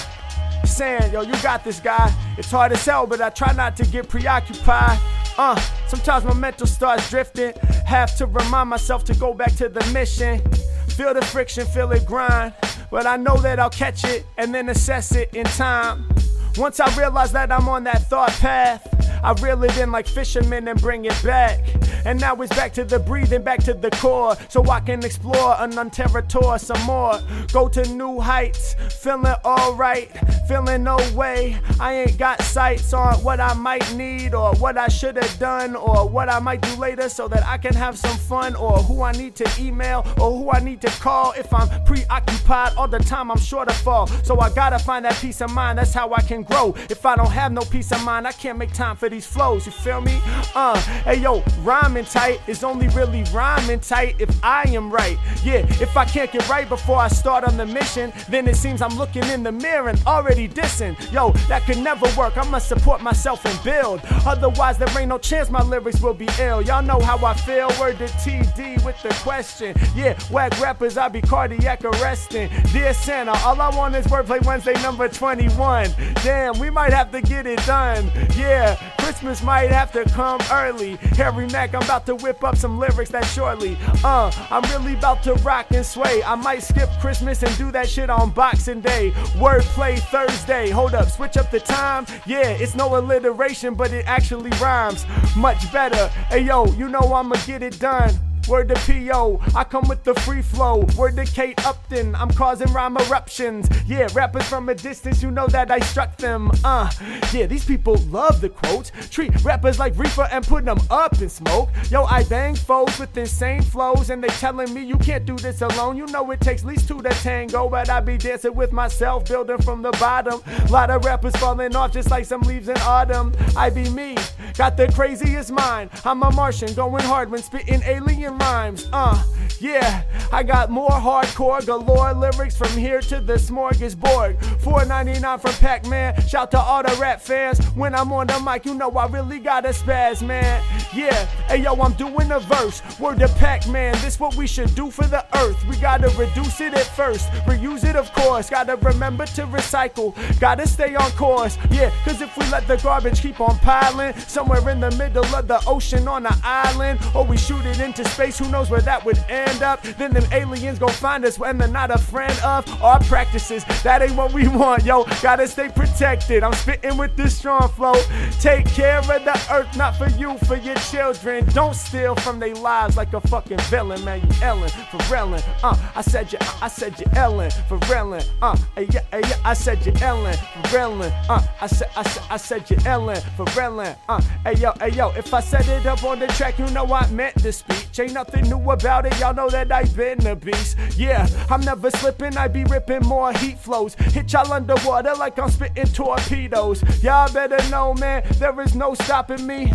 [0.64, 2.12] saying, yo, you got this guy.
[2.38, 4.98] It's hard as hell, but I try not to get preoccupied.
[5.36, 7.52] Uh, sometimes my mental starts drifting.
[7.86, 10.40] Have to remind myself to go back to the mission.
[10.88, 12.54] Feel the friction, feel it grind.
[12.90, 16.08] But I know that I'll catch it and then assess it in time.
[16.56, 18.86] Once I realize that I'm on that thought path,
[19.24, 21.60] I reel it in like fishermen and bring it back.
[22.04, 24.36] And now it's back to the breathing, back to the core.
[24.50, 27.18] So I can explore an unterritor some more.
[27.50, 30.10] Go to new heights, feeling alright,
[30.46, 31.58] feeling no way.
[31.80, 35.74] I ain't got sights on what I might need or what I should have done
[35.74, 39.00] or what I might do later so that I can have some fun or who
[39.02, 41.32] I need to email or who I need to call.
[41.32, 44.06] If I'm preoccupied all the time, I'm sure to fall.
[44.24, 46.74] So I gotta find that peace of mind, that's how I can grow.
[46.90, 49.64] If I don't have no peace of mind, I can't make time for these flows,
[49.64, 50.20] you feel me?
[50.56, 55.16] Uh, hey yo, rhyming tight is only really rhyming tight if I am right.
[55.44, 58.82] Yeah, if I can't get right before I start on the mission, then it seems
[58.82, 60.94] I'm looking in the mirror and already dissing.
[61.12, 62.36] Yo, that could never work.
[62.36, 64.00] I must support myself and build.
[64.26, 66.60] Otherwise, there ain't no chance my lyrics will be ill.
[66.60, 67.68] Y'all know how I feel.
[67.78, 69.76] Word to TD with the question.
[69.94, 72.50] Yeah, whack rappers, I be cardiac arresting.
[72.72, 75.90] Dear Santa, all I want is Wordplay Wednesday number 21.
[76.24, 78.10] Damn, we might have to get it done.
[78.36, 78.74] Yeah,
[79.04, 80.96] Christmas might have to come early.
[81.18, 83.76] Harry Mack, I'm about to whip up some lyrics that shortly.
[84.02, 86.22] Uh, I'm really about to rock and sway.
[86.22, 89.10] I might skip Christmas and do that shit on Boxing Day.
[89.36, 90.70] Wordplay Thursday.
[90.70, 92.06] Hold up, switch up the time.
[92.24, 95.04] Yeah, it's no alliteration, but it actually rhymes
[95.36, 96.08] much better.
[96.30, 98.10] Hey yo, you know I'ma get it done.
[98.48, 99.40] Word to P.O.
[99.54, 100.86] I come with the free flow.
[100.96, 102.14] Word to Kate Upton.
[102.14, 103.68] I'm causing rhyme eruptions.
[103.86, 106.50] Yeah, rappers from a distance, you know that I struck them.
[106.62, 106.90] Uh,
[107.32, 108.92] yeah, these people love the quotes.
[109.08, 111.70] Treat rappers like reefer and put them up in smoke.
[111.90, 115.62] Yo, I bang foes with insane flows, and they telling me you can't do this
[115.62, 115.96] alone.
[115.96, 119.26] You know it takes at least two to tango, but I be dancing with myself,
[119.26, 120.42] building from the bottom.
[120.70, 123.32] Lot of rappers falling off just like some leaves in autumn.
[123.56, 124.16] I be me,
[124.58, 125.90] got the craziest mind.
[126.04, 128.88] I'm a Martian, going hard when spitting alien rhymes.
[128.92, 129.22] Uh,
[129.60, 134.38] yeah, I got more hardcore galore lyrics from here to the smorgasbord.
[134.62, 136.20] 4.99 from Pac-Man.
[136.26, 137.64] Shout to all the rap fans.
[137.74, 140.62] When I'm on the mic, you know I really got a spaz, man.
[140.94, 142.82] Yeah, hey yo, I'm doing a verse.
[142.98, 143.92] Word to Pac-Man.
[144.02, 145.64] This what we should do for the earth.
[145.68, 148.50] We gotta reduce it at first, reuse it of course.
[148.50, 150.14] Gotta remember to recycle.
[150.40, 151.58] Gotta stay on course.
[151.70, 155.48] Yeah, cause if we let the garbage keep on piling somewhere in the middle of
[155.48, 159.04] the ocean on an island, or we shoot it into space, who knows where that
[159.04, 159.82] would end up?
[159.82, 163.64] Then them aliens gon' find us when they're not a friend of our practices.
[163.82, 165.04] That ain't what we want, yo.
[165.22, 166.42] Gotta stay protected.
[166.42, 167.94] I'm spitting with this strong flow.
[168.40, 171.44] Take care of the earth, not for you, for your children.
[171.46, 174.20] Don't steal from their lives like a fucking villain, man.
[174.20, 175.42] You Ellen for reeling.
[175.62, 178.22] Uh, I said you, I said you Ellen for reeling.
[178.40, 181.12] Uh, hey, yeah, yeah, I said you Ellen for reeling.
[181.28, 183.94] Uh, I said, I said, I said you Ellen for reeling.
[184.08, 186.92] Uh, hey yo, hey yo, if I set it up on the track, you know
[186.92, 188.00] I meant the speech.
[188.00, 190.78] Ain't nothing new about it, y'all know that I've been a beast.
[190.96, 193.94] Yeah, I'm never slipping, I be ripping more heat flows.
[193.96, 196.82] Hit y'all underwater like I'm spitting torpedoes.
[197.02, 199.72] Y'all better know, man, there is no stopping me.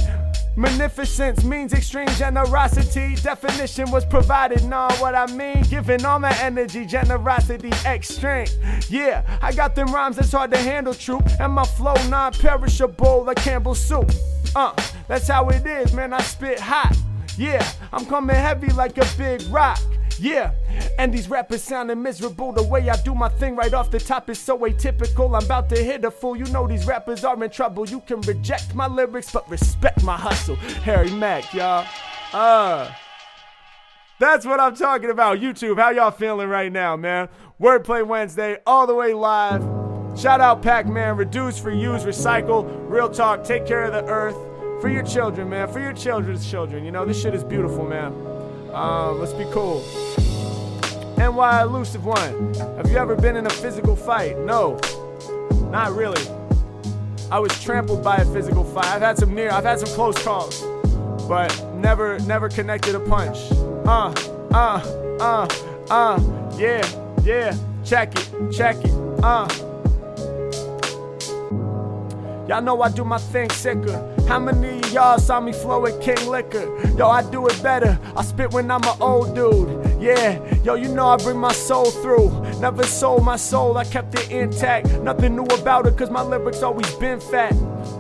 [0.56, 3.16] Magnificence means extreme generosity.
[3.16, 5.64] Definition was provided, know what I mean?
[5.64, 8.48] Giving all my energy, generosity, extreme.
[8.90, 11.22] Yeah, I got them rhymes that's hard to handle, true.
[11.40, 14.12] And my flow non perishable like Campbell's soup.
[14.56, 14.74] Uh,
[15.08, 16.14] that's how it is, man.
[16.14, 16.98] I spit hot.
[17.40, 19.80] Yeah, I'm coming heavy like a big rock.
[20.20, 20.52] Yeah,
[20.98, 22.52] and these rappers sounding miserable.
[22.52, 25.38] The way I do my thing right off the top is so atypical.
[25.38, 26.36] I'm about to hit a fool.
[26.36, 27.88] You know these rappers are in trouble.
[27.88, 30.58] You can reject my lyrics, but respect my hustle.
[30.84, 31.88] Harry Mack, y'all.
[32.34, 32.92] Uh.
[34.20, 35.40] That's what I'm talking about.
[35.40, 37.30] YouTube, how y'all feeling right now, man?
[37.58, 39.62] Wordplay Wednesday, all the way live.
[40.20, 42.70] Shout out Pac Man, reduce, reuse, recycle.
[42.90, 44.36] Real talk, take care of the earth.
[44.82, 45.68] For your children, man.
[45.68, 46.86] For your children's children.
[46.86, 48.14] You know, this shit is beautiful, man.
[48.74, 49.84] Uh, let's be cool.
[51.18, 52.54] NY Elusive One.
[52.78, 54.38] Have you ever been in a physical fight?
[54.40, 54.80] No.
[55.70, 56.22] Not really.
[57.30, 58.86] I was trampled by a physical fight.
[58.86, 60.62] I've had some near, I've had some close calls,
[61.28, 63.38] but never, never connected a punch.
[63.86, 64.14] Uh,
[64.52, 65.48] uh, uh,
[65.90, 66.88] uh, yeah,
[67.24, 67.56] yeah.
[67.84, 68.92] Check it, check it,
[69.24, 69.69] uh.
[72.50, 73.94] Y'all know I do my thing sicker.
[74.28, 76.66] How many of y'all saw me flow with King Liquor?
[76.98, 78.00] Yo, I do it better.
[78.16, 80.02] I spit when I'm an old dude.
[80.02, 82.32] Yeah, yo, you know I bring my soul through.
[82.60, 84.88] Never sold my soul, I kept it intact.
[85.02, 87.54] Nothing new about it, cause my lyrics always been fat.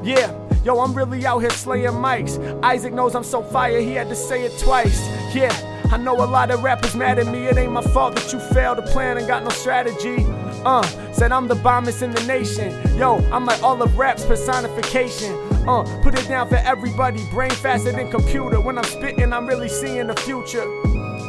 [0.04, 2.39] Yeah, yo, I'm really out here slaying mics.
[2.64, 5.00] Isaac knows I'm so fire, he had to say it twice.
[5.32, 5.54] Yeah.
[5.91, 7.47] I know a lot of rappers mad at me.
[7.47, 10.24] It ain't my fault that you failed to plan and got no strategy.
[10.66, 10.84] Uh,
[11.14, 12.72] said I'm the bombest in the nation.
[12.97, 15.34] Yo, I'm like all of rap's personification.
[15.68, 17.24] Uh, put it down for everybody.
[17.32, 18.60] Brain faster than computer.
[18.60, 20.66] When I'm spitting, I'm really seeing the future.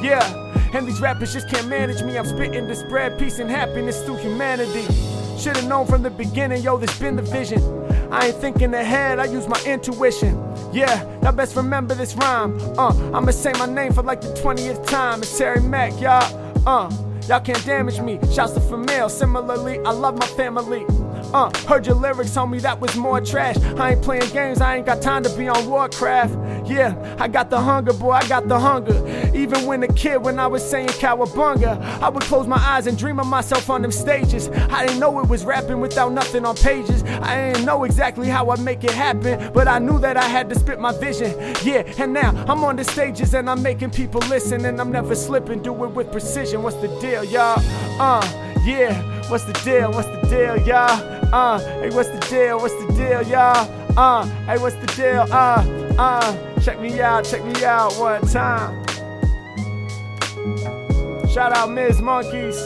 [0.03, 0.22] Yeah,
[0.72, 2.16] and these rappers just can't manage me.
[2.16, 4.87] I'm spitting to spread peace and happiness through humanity.
[5.39, 7.61] Should've known from the beginning, yo, this been the vision.
[8.12, 10.37] I ain't thinking ahead, I use my intuition.
[10.72, 12.59] Yeah, y'all best remember this rhyme.
[12.78, 15.20] Uh, I'ma say my name for like the 20th time.
[15.22, 16.24] It's Harry Mack, y'all.
[16.66, 16.91] Uh,
[17.29, 18.18] y'all can't damage me.
[18.33, 19.11] Shouts to Famil.
[19.11, 20.85] Similarly, I love my family.
[21.33, 23.57] Uh, heard your lyrics, homie, that was more trash.
[23.78, 26.68] I ain't playing games, I ain't got time to be on Warcraft.
[26.68, 28.97] Yeah, I got the hunger, boy, I got the hunger.
[29.35, 32.99] Even when a kid, when I was saying cowabunga, I would close my eyes and
[32.99, 34.49] dream of myself on them stages.
[34.49, 37.03] I didn't know it was rapping without nothing on pages.
[37.05, 40.49] I didn't know exactly how I'd make it happen, but I knew that I had
[40.51, 41.33] to spit my vision.
[41.62, 45.14] Yeah, and now I'm on the stages and I'm making people listen, and I'm never
[45.14, 46.62] slipping, do it with precision.
[46.62, 47.61] What's the deal, y'all?
[48.01, 48.20] Uh,
[48.64, 49.93] yeah, what's the deal?
[49.93, 50.91] What's the deal, y'all?
[51.33, 52.59] Uh, hey, what's the deal?
[52.59, 53.99] What's the deal, y'all?
[53.99, 55.24] Uh, hey, what's the deal?
[55.31, 58.85] Uh, uh, check me out, check me out one time.
[61.28, 62.03] Shout out Ms.
[62.03, 62.57] Monkeys.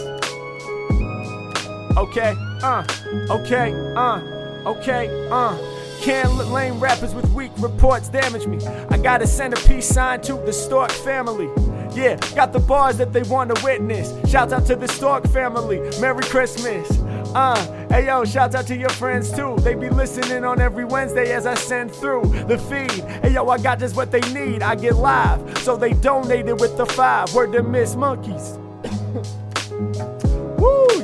[1.98, 2.84] Okay, uh,
[3.30, 4.20] okay, uh,
[4.66, 5.70] okay, uh.
[6.00, 8.58] Can't let lame rappers with weak reports damage me.
[8.66, 11.48] I gotta send a peace sign to the Stork family.
[11.94, 14.12] Yeah, got the bars that they want to witness.
[14.28, 15.78] Shouts out to the Stork family.
[16.00, 16.90] Merry Christmas.
[17.34, 19.56] Uh, hey yo, shouts out to your friends too.
[19.60, 23.04] They be listening on every Wednesday as I send through the feed.
[23.22, 24.62] Hey yo, I got just what they need.
[24.62, 27.32] I get live, so they donated with the five.
[27.32, 28.58] Word to Miss Monkeys.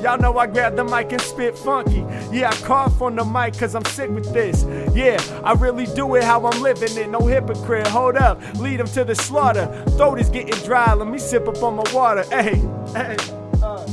[0.02, 2.04] Y'all know I grab the mic and spit funky.
[2.32, 4.64] Yeah, I cough on the mic cause I'm sick with this.
[4.94, 7.10] Yeah, I really do it how I'm living it.
[7.10, 7.86] No hypocrite.
[7.86, 9.66] Hold up, lead them to the slaughter.
[9.98, 10.94] Throat is getting dry.
[10.94, 12.24] Let me sip up on my water.
[12.30, 12.56] Hey,
[12.94, 13.16] hey.
[13.62, 13.86] Uh.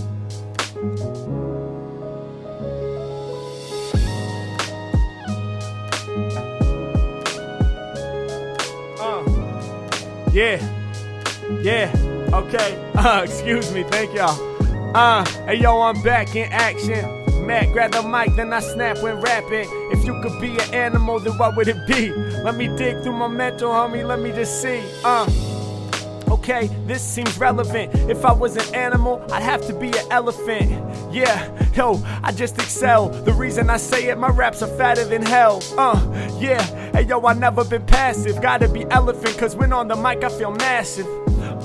[8.99, 9.23] Uh.
[10.31, 10.61] Yeah.
[11.61, 11.91] Yeah.
[12.33, 12.91] Okay.
[12.95, 13.83] Uh, excuse me.
[13.83, 14.56] Thank y'all.
[14.93, 17.45] Uh, hey yo, I'm back in action.
[17.45, 19.69] Matt, grab the mic, then I snap when rapping.
[19.91, 22.09] If you could be an animal, then what would it be?
[22.11, 24.05] Let me dig through my mental, homie.
[24.05, 24.81] Let me just see.
[25.03, 25.29] Uh.
[26.29, 27.93] Okay, this seems relevant.
[28.09, 30.71] If I was an animal, I'd have to be an elephant.
[31.13, 33.09] Yeah, yo, I just excel.
[33.09, 35.61] The reason I say it, my raps are fatter than hell.
[35.77, 35.99] Uh,
[36.39, 36.61] yeah,
[36.91, 38.41] hey yo, I never been passive.
[38.41, 41.07] Gotta be elephant, cause when on the mic, I feel massive.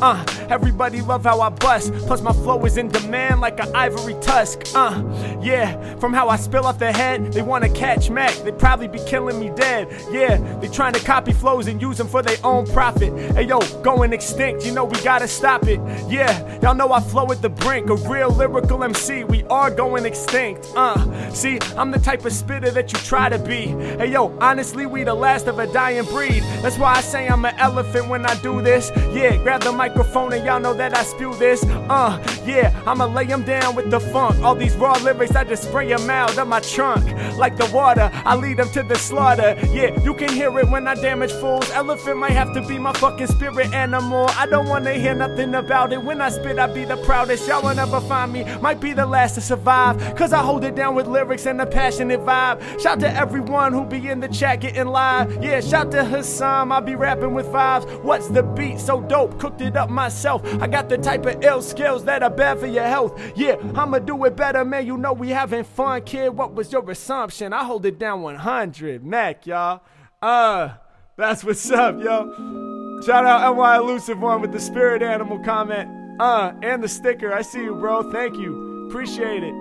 [0.03, 1.92] Uh, everybody love how I bust.
[1.92, 4.62] Plus my flow is in demand like an ivory tusk.
[4.74, 5.00] Uh,
[5.40, 8.34] yeah, from how I spill off the head, they wanna catch Mac.
[8.38, 9.86] They probably be killing me dead.
[10.11, 13.12] Yeah, they trying to copy flows and use them for their own profit.
[13.36, 15.78] Hey yo, going extinct, you know we gotta stop it.
[16.11, 17.88] Yeah, y'all know I flow at the brink.
[17.88, 20.66] A real lyrical MC, we are going extinct.
[20.74, 23.66] Uh, see, I'm the type of spitter that you try to be.
[23.66, 26.42] Hey yo, honestly, we the last of a dying breed.
[26.61, 28.90] That's why I say I'm an elephant when I do this.
[29.12, 31.62] Yeah, grab the microphone and y'all know that I spew this.
[31.64, 34.43] Uh, yeah, I'ma lay them down with the funk.
[34.43, 37.05] All these raw lyrics, I just spray them out of my trunk.
[37.36, 39.55] Like the water, I lead them to the slaughter.
[39.70, 41.70] Yeah, you can hear it when I damage fools.
[41.72, 44.30] Elephant might have to be my fucking spirit animal.
[44.30, 46.03] I don't wanna hear nothing about it.
[46.03, 47.47] When I spit, I be the proudest.
[47.47, 48.45] Y'all will never find me.
[48.62, 50.16] Might be the last to survive.
[50.16, 52.80] Cause I hold it down with lyrics and a passionate vibe.
[52.80, 55.43] Shout to everyone who be in the chat getting live.
[55.45, 56.72] Yeah, shout to Hassan.
[56.72, 57.84] I be rapping with vibes.
[58.03, 58.80] What's the beat?
[58.80, 59.38] So dope.
[59.38, 60.42] Cooked it up myself.
[60.60, 63.20] I got the type of ill skills that are bad for your health.
[63.36, 64.86] Yeah, I'ma do it better, man.
[64.86, 66.30] You know we having fun, kid.
[66.30, 67.52] What was your assumption?
[67.52, 69.04] I hold it down 100.
[69.04, 69.82] Mack, y'all.
[70.20, 70.74] Uh,
[71.16, 73.00] that's what's up, yo.
[73.04, 76.20] Shout out NY Elusive One with the spirit animal comment.
[76.20, 77.32] Uh, and the sticker.
[77.32, 78.12] I see you, bro.
[78.12, 78.86] Thank you.
[78.88, 79.54] Appreciate it.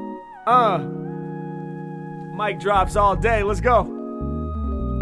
[0.46, 0.80] Uh,
[2.36, 3.42] mic drops all day.
[3.42, 3.80] Let's go.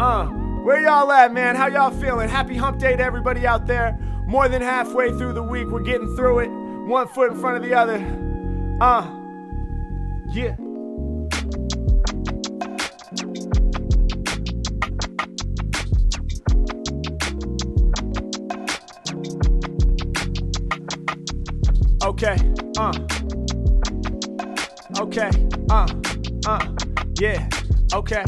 [0.00, 0.26] Uh,
[0.62, 1.56] where y'all at, man?
[1.56, 2.28] How y'all feeling?
[2.28, 3.98] Happy hump day to everybody out there.
[4.30, 6.50] More than halfway through the week, we're getting through it.
[6.88, 7.96] One foot in front of the other.
[8.80, 9.02] Uh,
[10.32, 10.54] yeah.
[22.04, 22.36] Okay,
[22.78, 22.92] uh.
[25.00, 25.30] Okay,
[25.70, 25.86] uh,
[26.46, 26.76] uh,
[27.18, 27.48] yeah,
[27.92, 28.24] okay.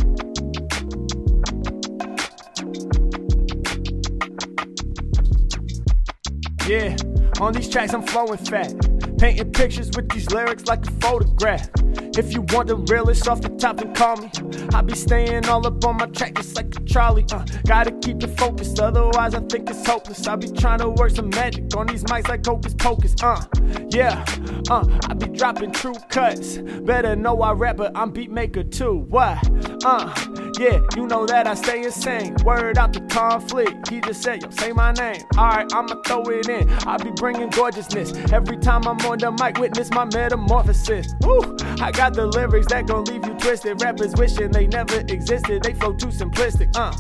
[6.67, 6.97] Yeah,
[7.41, 8.73] on these tracks I'm flowing fat.
[9.19, 11.69] Painting pictures with these lyrics like a photograph.
[12.17, 14.31] If you want the realest off the top, then call me.
[14.75, 17.25] I be staying all up on my track just like a trolley.
[17.33, 20.27] Uh, gotta keep it focused, otherwise I think it's hopeless.
[20.27, 23.15] I be trying to work some magic on these mics like hocus pocus.
[23.23, 23.45] Uh,
[23.91, 24.25] yeah,
[24.71, 26.59] uh, I be dropping true cuts.
[26.59, 29.07] Better know I rap, but I'm beat maker too.
[29.09, 29.41] Why?
[29.85, 30.15] Uh,
[30.59, 32.37] yeah, you know that I stay insane.
[32.45, 33.89] Word out the conflict.
[33.89, 35.23] He just said, yo, say my name.
[35.37, 36.69] Alright, I'ma throw it in.
[36.87, 38.13] I be bringing gorgeousness.
[38.33, 41.15] Every time I'm on the mic, witness my metamorphosis.
[41.23, 41.57] Woo!
[41.81, 43.83] I got the lyrics that gon' leave you twisted.
[43.83, 45.63] Rappers wishing they never existed.
[45.63, 46.71] They flow too simplistic.
[46.77, 46.93] Uh,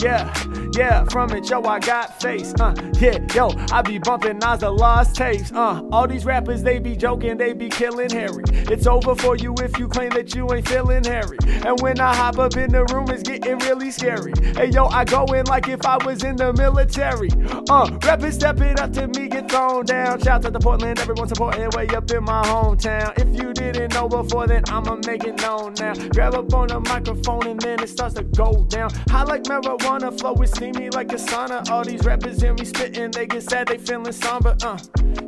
[0.00, 0.32] yeah,
[0.76, 2.54] yeah, from it, yo, I got face.
[2.58, 5.52] Uh, yeah, yo, I be bumping Nas the lost tapes.
[5.52, 8.44] Uh, all these rappers, they be joking, they be killing Harry.
[8.48, 11.38] It's over for you if you claim that you ain't feeling Harry.
[11.64, 14.32] And when I hop up in the room, it's getting really scary.
[14.54, 17.30] Hey, yo, I go in like if I was in the military.
[17.68, 20.20] Uh, rappers step it up to me, get thrown down.
[20.20, 23.12] Shout out to Portland, everyone supporting way up in my hometown.
[23.18, 25.94] If you didn't know before, then I'ma make it known now.
[26.08, 28.90] Grab up on the microphone and then it starts to go down.
[29.10, 31.68] I like marijuana, flow is steamy like a sauna.
[31.70, 34.56] All these rappers hear me spitting, they get sad, they feeling somber.
[34.62, 34.78] Uh,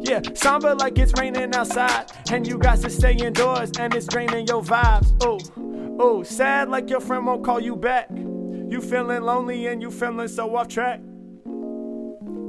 [0.00, 4.46] yeah, somber like it's raining outside, and you got to stay indoors, and it's draining
[4.46, 5.12] your vibes.
[5.22, 5.38] Oh,
[5.98, 8.08] oh, sad like your friend won't call you back.
[8.10, 11.00] You feeling lonely and you feeling so off track.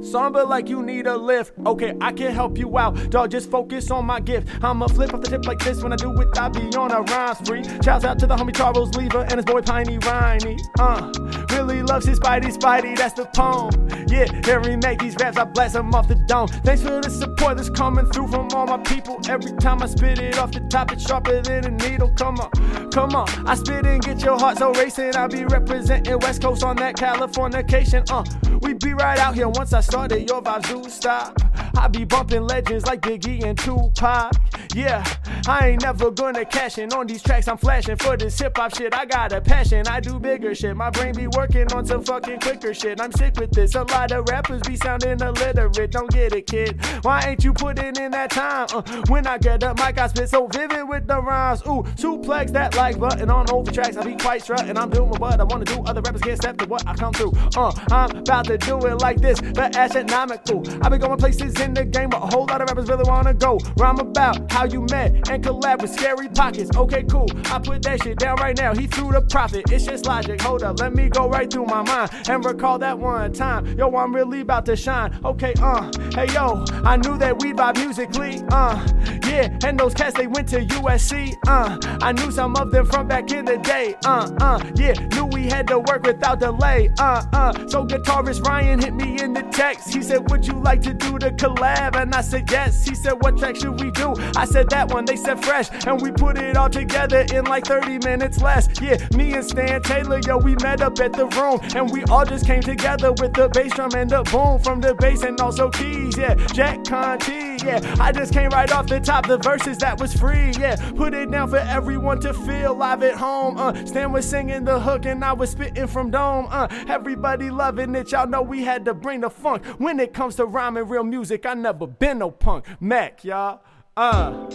[0.02, 1.52] Somber like you need a lift.
[1.66, 3.10] Okay, I can help you out.
[3.10, 4.48] Dog, just focus on my gift.
[4.62, 6.38] I'ma flip off the tip like this when I do it.
[6.38, 7.64] I be on a rhyme spree.
[7.82, 10.58] Shouts out to the homie Charles Lever and his boy Piney Riney.
[10.78, 11.12] Uh,
[11.52, 13.88] really loves his Spidey Spidey, that's the poem.
[14.08, 16.48] Yeah, Harry make these raps, I blast them off the dome.
[16.48, 19.20] Thanks for the support that's coming through from all my people.
[19.28, 22.12] Every time I spit it off the top, it's sharper than a needle.
[22.16, 23.28] Come on, come on.
[23.46, 25.16] I spit and get your heart so racing.
[25.16, 28.04] I be representing West Coast on that Californication.
[28.10, 28.24] Uh,
[28.60, 31.34] we be right out here once I started, your vibes stop.
[31.78, 34.32] I be bumping legends like Biggie and Tupac.
[34.74, 35.04] Yeah,
[35.46, 37.48] I ain't never gonna cash in on these tracks.
[37.48, 38.94] I'm flashing for this hip hop shit.
[38.94, 39.86] I got a passion.
[39.86, 40.76] I do bigger shit.
[40.76, 43.00] My brain be working on some fucking quicker shit.
[43.00, 43.74] I'm sick with this.
[43.76, 45.90] A lot of rappers be sounding illiterate.
[45.90, 46.78] Don't get it, kid.
[47.02, 48.66] Why ain't you putting in that time?
[48.74, 51.62] Uh, when I get up, mic, I spit so vivid with the rhymes.
[51.62, 53.96] Ooh, suplex that like button on over tracks.
[53.96, 55.80] I be quite strut and I'm doing what I wanna do.
[55.84, 57.32] Other rappers can't step to what I come through.
[57.56, 60.62] Uh, I'm about to do it like this, but astronomical.
[60.82, 63.32] I been going places in the game, but a whole lot of rappers really wanna
[63.32, 63.58] go.
[63.76, 66.76] Rhyme about how you met and collab with scary pockets.
[66.76, 67.28] Okay, cool.
[67.46, 68.74] I put that shit down right now.
[68.74, 69.70] He threw the profit.
[69.70, 70.40] It's just logic.
[70.42, 73.66] Hold up, let me go right through my mind and recall that one time.
[73.78, 75.18] Yo, I'm really about to shine.
[75.24, 78.42] Okay, uh, hey yo, I knew that we'd vibe musically.
[78.50, 78.86] Uh,
[79.26, 81.34] yeah, and those cats they went to USC.
[81.46, 83.94] Uh, I knew some of them from back in the day.
[84.04, 86.90] Uh, uh, yeah, knew we had to work without delay.
[86.98, 87.52] Uh, uh.
[87.68, 89.42] So guitarist Ryan hit me in the
[89.76, 91.96] He said, Would you like to do the collab?
[91.96, 92.86] And I said, Yes.
[92.86, 94.14] He said, What track should we do?
[94.36, 95.04] I said, That one.
[95.04, 95.68] They said, Fresh.
[95.86, 98.68] And we put it all together in like 30 minutes less.
[98.80, 101.60] Yeah, me and Stan Taylor, yo, we met up at the room.
[101.74, 104.94] And we all just came together with the bass drum and the boom from the
[104.94, 106.16] bass and also keys.
[106.16, 107.58] Yeah, Jack Conte.
[107.64, 109.26] Yeah, I just came right off the top.
[109.26, 110.52] The verses that was free.
[110.58, 113.58] Yeah, put it down for everyone to feel live at home.
[113.58, 116.46] Uh, Stan was singing the hook and I was spitting from dome.
[116.50, 118.12] Uh, everybody loving it.
[118.12, 119.57] Y'all know we had to bring the funk.
[119.78, 122.64] When it comes to rhyming real music, I never been no punk.
[122.80, 123.60] Mack, y'all.
[123.96, 124.50] Uh.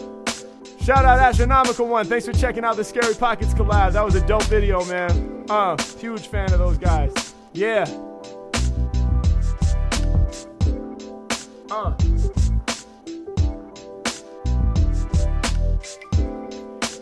[0.83, 2.05] Shout out Astronomical One.
[2.05, 3.93] Thanks for checking out the Scary Pockets collab.
[3.93, 5.45] That was a dope video, man.
[5.49, 7.33] Uh, huge fan of those guys.
[7.53, 7.85] Yeah.
[11.71, 11.93] Uh.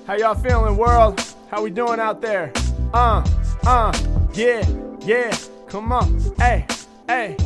[0.06, 1.20] How y'all feeling, world?
[1.49, 2.52] How we doing out there?
[2.93, 3.26] Uh,
[3.66, 3.91] uh,
[4.34, 4.68] yeah,
[5.06, 5.36] yeah.
[5.68, 6.68] Come on, hey,
[7.08, 7.38] hey.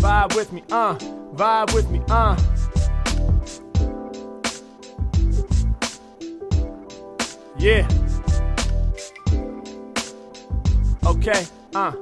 [0.00, 0.94] Vibe with me, uh.
[1.34, 2.36] Vibe with me, uh.
[7.58, 7.86] Yeah.
[11.04, 11.92] Okay, uh.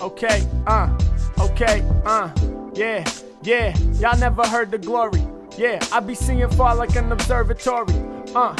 [0.00, 0.98] Okay, uh.
[1.40, 2.30] Okay, uh.
[2.74, 3.04] Yeah,
[3.42, 3.76] yeah.
[3.94, 5.26] Y'all never heard the glory.
[5.56, 7.92] Yeah, I be seeing far like an observatory.
[8.36, 8.54] Uh.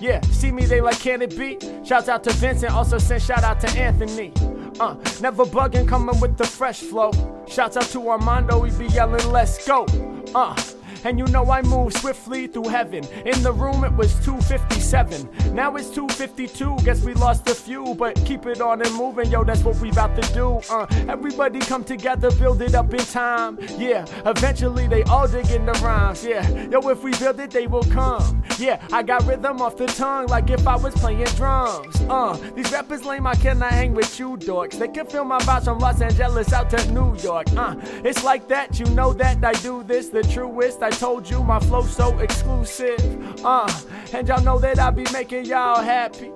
[0.00, 1.58] Yeah, see me, they like, can it be?
[1.84, 4.32] Shouts out to Vincent, also send shout out to Anthony.
[4.78, 7.10] Uh, never bugging, coming with the fresh flow.
[7.54, 9.86] Shouts out to Armando, we be yelling, let's go.
[10.34, 10.56] Uh,
[11.04, 13.04] and you know I move swiftly through heaven.
[13.26, 15.54] In the room it was 257.
[15.54, 16.76] Now it's 252.
[16.84, 19.44] Guess we lost a few, but keep it on and moving, yo.
[19.44, 20.60] That's what we about to do.
[20.70, 23.58] Uh, everybody come together, build it up in time.
[23.76, 26.24] Yeah, eventually they all dig in the rhymes.
[26.24, 28.42] Yeah, yo, if we build it, they will come.
[28.58, 32.00] Yeah, I got rhythm off the tongue like if I was playing drums.
[32.08, 34.78] Uh, these rappers lame, I cannot hang with you dorks.
[34.78, 37.46] They can feel my vibes from Los Angeles out to New York.
[37.56, 40.82] Uh, it's like that, you know that I do this the truest.
[40.82, 43.00] I told you my flow so exclusive.
[43.44, 43.70] Uh,
[44.12, 46.30] and y'all know that I be making y'all happy.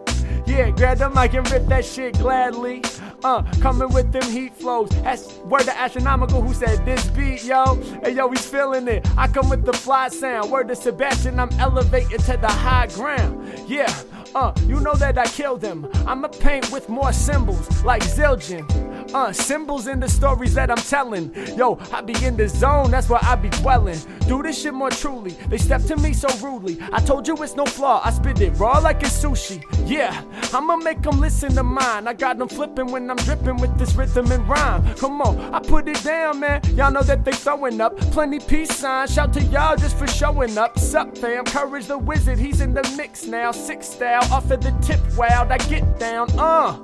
[0.47, 2.83] Yeah, grab the mic and rip that shit gladly.
[3.25, 4.89] Uh, coming with them heat flows.
[5.03, 7.75] That's word to astronomical who said this beat, yo.
[8.03, 9.07] Hey, yo, he's feeling it.
[9.17, 10.51] I come with the fly sound.
[10.51, 13.69] Word to Sebastian, I'm elevated to the high ground.
[13.69, 13.93] Yeah.
[14.35, 15.89] Uh, you know that I killed them.
[16.07, 18.89] I'ma paint with more symbols like Zildjian.
[19.15, 21.35] Uh, symbols in the stories that I'm telling.
[21.57, 23.99] Yo, I be in the zone, that's where I be dwelling.
[24.27, 25.31] Do this shit more truly.
[25.49, 26.79] They step to me so rudely.
[26.93, 29.65] I told you it's no flaw, I spit it raw like it's sushi.
[29.89, 32.07] Yeah, I'ma make them listen to mine.
[32.07, 34.95] I got them flipping when I'm dripping with this rhythm and rhyme.
[34.97, 36.61] Come on, I put it down, man.
[36.77, 39.15] Y'all know that they throwing up plenty peace signs.
[39.15, 40.79] Shout to y'all just for showing up.
[40.79, 41.45] Sup, fam?
[41.45, 43.53] Courage the wizard, he's in the mix now.
[43.53, 45.51] Six style, off of the tip, wild.
[45.51, 46.79] I get down, uh.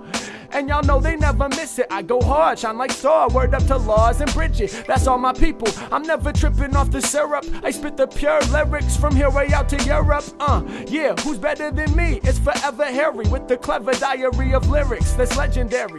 [0.55, 1.89] And y'all know they never miss it.
[1.91, 3.29] I go hard, shine like star.
[3.29, 4.85] Word up to Lars and Bridget.
[4.87, 5.67] That's all my people.
[5.91, 7.45] I'm never tripping off the syrup.
[7.65, 10.25] I spit the pure lyrics from here way out to Europe.
[10.39, 12.21] Uh, yeah, who's better than me?
[12.23, 15.99] It's forever Harry with the clever diary of lyrics that's legendary.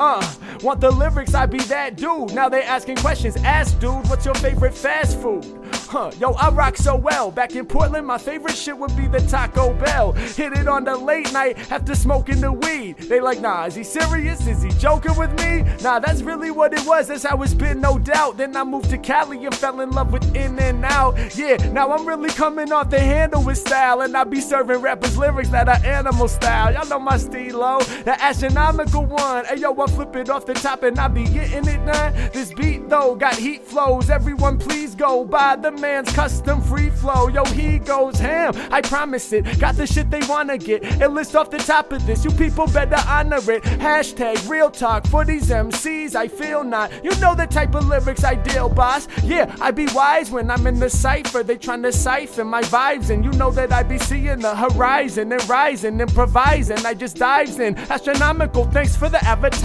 [0.00, 1.34] Uh, want the lyrics?
[1.34, 2.34] I be that dude.
[2.34, 3.36] Now they asking questions.
[3.38, 5.44] Ask, dude, what's your favorite fast food?
[5.88, 7.30] Huh, yo, I rock so well.
[7.30, 10.12] Back in Portland, my favorite shit would be the Taco Bell.
[10.12, 12.98] Hit it on the late night after smoking the weed.
[12.98, 14.46] They like, nah, is he serious?
[14.46, 15.62] Is he joking with me?
[15.82, 17.08] Nah, that's really what it was.
[17.08, 18.36] That's how it's been, no doubt.
[18.36, 21.36] Then I moved to Cali and fell in love with In-N-Out.
[21.36, 24.00] Yeah, now I'm really coming off the handle with style.
[24.00, 26.72] And I be serving rappers lyrics that are animal style.
[26.74, 29.44] Y'all know my stilo, the astronomical one.
[29.44, 32.12] Hey, yo, I flip it off the top and I be getting it done.
[32.32, 34.10] This beat, though, got heat flows.
[34.10, 37.28] Everyone, please go buy the man's custom free flow.
[37.28, 38.52] Yo, he goes ham.
[38.70, 39.58] I promise it.
[39.58, 40.84] Got the shit they wanna get.
[40.84, 42.24] It lists off the top of this.
[42.24, 43.64] You people better honor it.
[43.64, 46.14] Hashtag real talk for these MCs.
[46.14, 46.92] I feel not.
[47.02, 49.08] You know the type of lyrics I deal, boss.
[49.24, 51.42] Yeah, I be wise when I'm in the cipher.
[51.42, 55.48] They tryna siphon my vibes, and you know that I be seeing the horizon and
[55.48, 56.86] rising, improvising.
[56.86, 57.76] I just dives in.
[57.90, 58.64] Astronomical.
[58.70, 59.55] Thanks for the advertisement.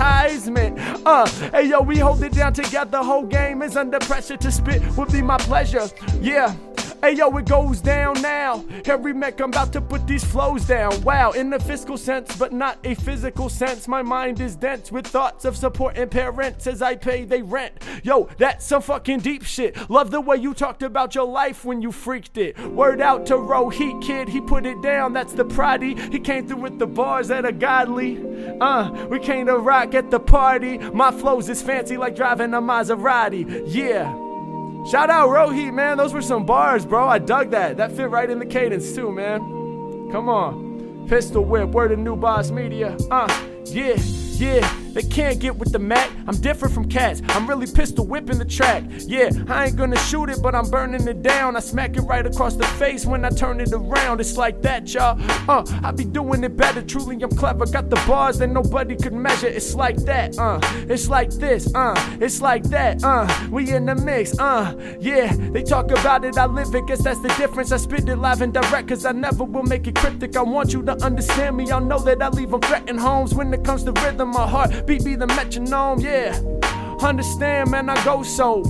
[1.06, 3.00] Uh, hey yo, we hold it down together.
[3.00, 4.82] Whole game is under pressure to spit.
[4.98, 5.90] Would be my pleasure.
[6.20, 6.56] Yeah.
[7.02, 8.64] Hey yo, it goes down now.
[8.86, 11.02] Harry Mack, I'm about to put these flows down.
[11.02, 13.88] Wow, in the fiscal sense, but not a physical sense.
[13.88, 17.74] My mind is dense with thoughts of support supporting parents as I pay they rent.
[18.04, 19.90] Yo, that's some fucking deep shit.
[19.90, 22.60] Love the way you talked about your life when you freaked it.
[22.68, 25.14] Word out to Rohit Kid, he put it down.
[25.14, 25.98] That's the proddy.
[26.12, 28.20] He came through with the bars that are godly.
[28.60, 30.78] Uh, we came to rock at the party.
[30.78, 33.64] My flows is fancy like driving a Maserati.
[33.66, 34.21] Yeah.
[34.90, 35.98] Shout out Rohit, man.
[35.98, 37.08] Those were some bars, bro.
[37.08, 37.78] I dug that.
[37.78, 39.40] That fit right in the cadence, too, man.
[40.12, 41.06] Come on.
[41.08, 42.98] Pistol whip, word of new boss media.
[43.12, 43.28] Uh,
[43.66, 43.96] yeah,
[44.42, 44.82] yeah.
[44.94, 46.12] They can't get with the Mack.
[46.28, 47.22] I'm different from cats.
[47.30, 48.84] I'm really pistol whipping the track.
[49.08, 51.56] Yeah, I ain't gonna shoot it, but I'm burning it down.
[51.56, 54.20] I smack it right across the face when I turn it around.
[54.20, 55.18] It's like that, y'all.
[55.50, 56.82] Uh, I be doing it better.
[56.82, 57.66] Truly, I'm clever.
[57.66, 59.48] Got the bars that nobody could measure.
[59.48, 60.60] It's like that, uh.
[60.90, 61.96] It's like this, uh.
[62.20, 63.28] It's like that, uh.
[63.50, 64.76] We in the mix, uh.
[65.00, 66.86] Yeah, they talk about it, I live it.
[66.88, 67.72] Guess that's the difference.
[67.72, 70.36] I spit it live and direct, cause I never will make it cryptic.
[70.36, 71.68] I want you to understand me.
[71.68, 74.31] Y'all know that I leave them threatened homes when it comes to rhythm.
[74.32, 76.40] My heart beat be the metronome, yeah.
[77.02, 78.64] Understand, man, I go so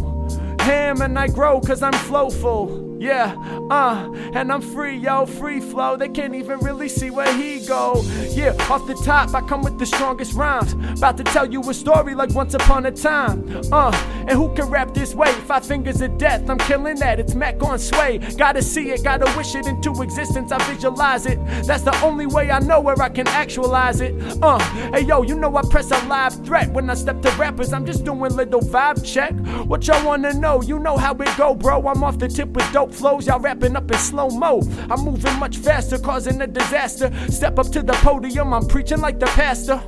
[0.59, 2.90] ham and I grow cause I'm flowful.
[3.01, 3.35] Yeah,
[3.71, 5.97] uh, and I'm free, yo, free flow.
[5.97, 8.03] They can't even really see where he go.
[8.29, 10.73] Yeah, off the top, I come with the strongest rhymes.
[10.99, 13.43] About to tell you a story like once upon a time.
[13.71, 13.91] Uh,
[14.27, 15.31] and who can rap this way?
[15.47, 17.19] Five fingers of death, I'm killing that.
[17.19, 18.19] It's Mack on sway.
[18.37, 20.51] Gotta see it, gotta wish it into existence.
[20.51, 21.43] I visualize it.
[21.65, 24.13] That's the only way I know where I can actualize it.
[24.43, 24.59] Uh,
[24.93, 27.73] hey yo, you know I press a live threat when I step to rappers.
[27.73, 29.33] I'm just doing little vibe check.
[29.65, 30.61] What y'all wanna know?
[30.61, 31.87] You know how it go, bro.
[31.87, 34.61] I'm off the tip with dope flows, y'all rapping up in slow mo.
[34.89, 37.11] I'm moving much faster, causing a disaster.
[37.29, 39.81] Step up to the podium, I'm preaching like the pastor.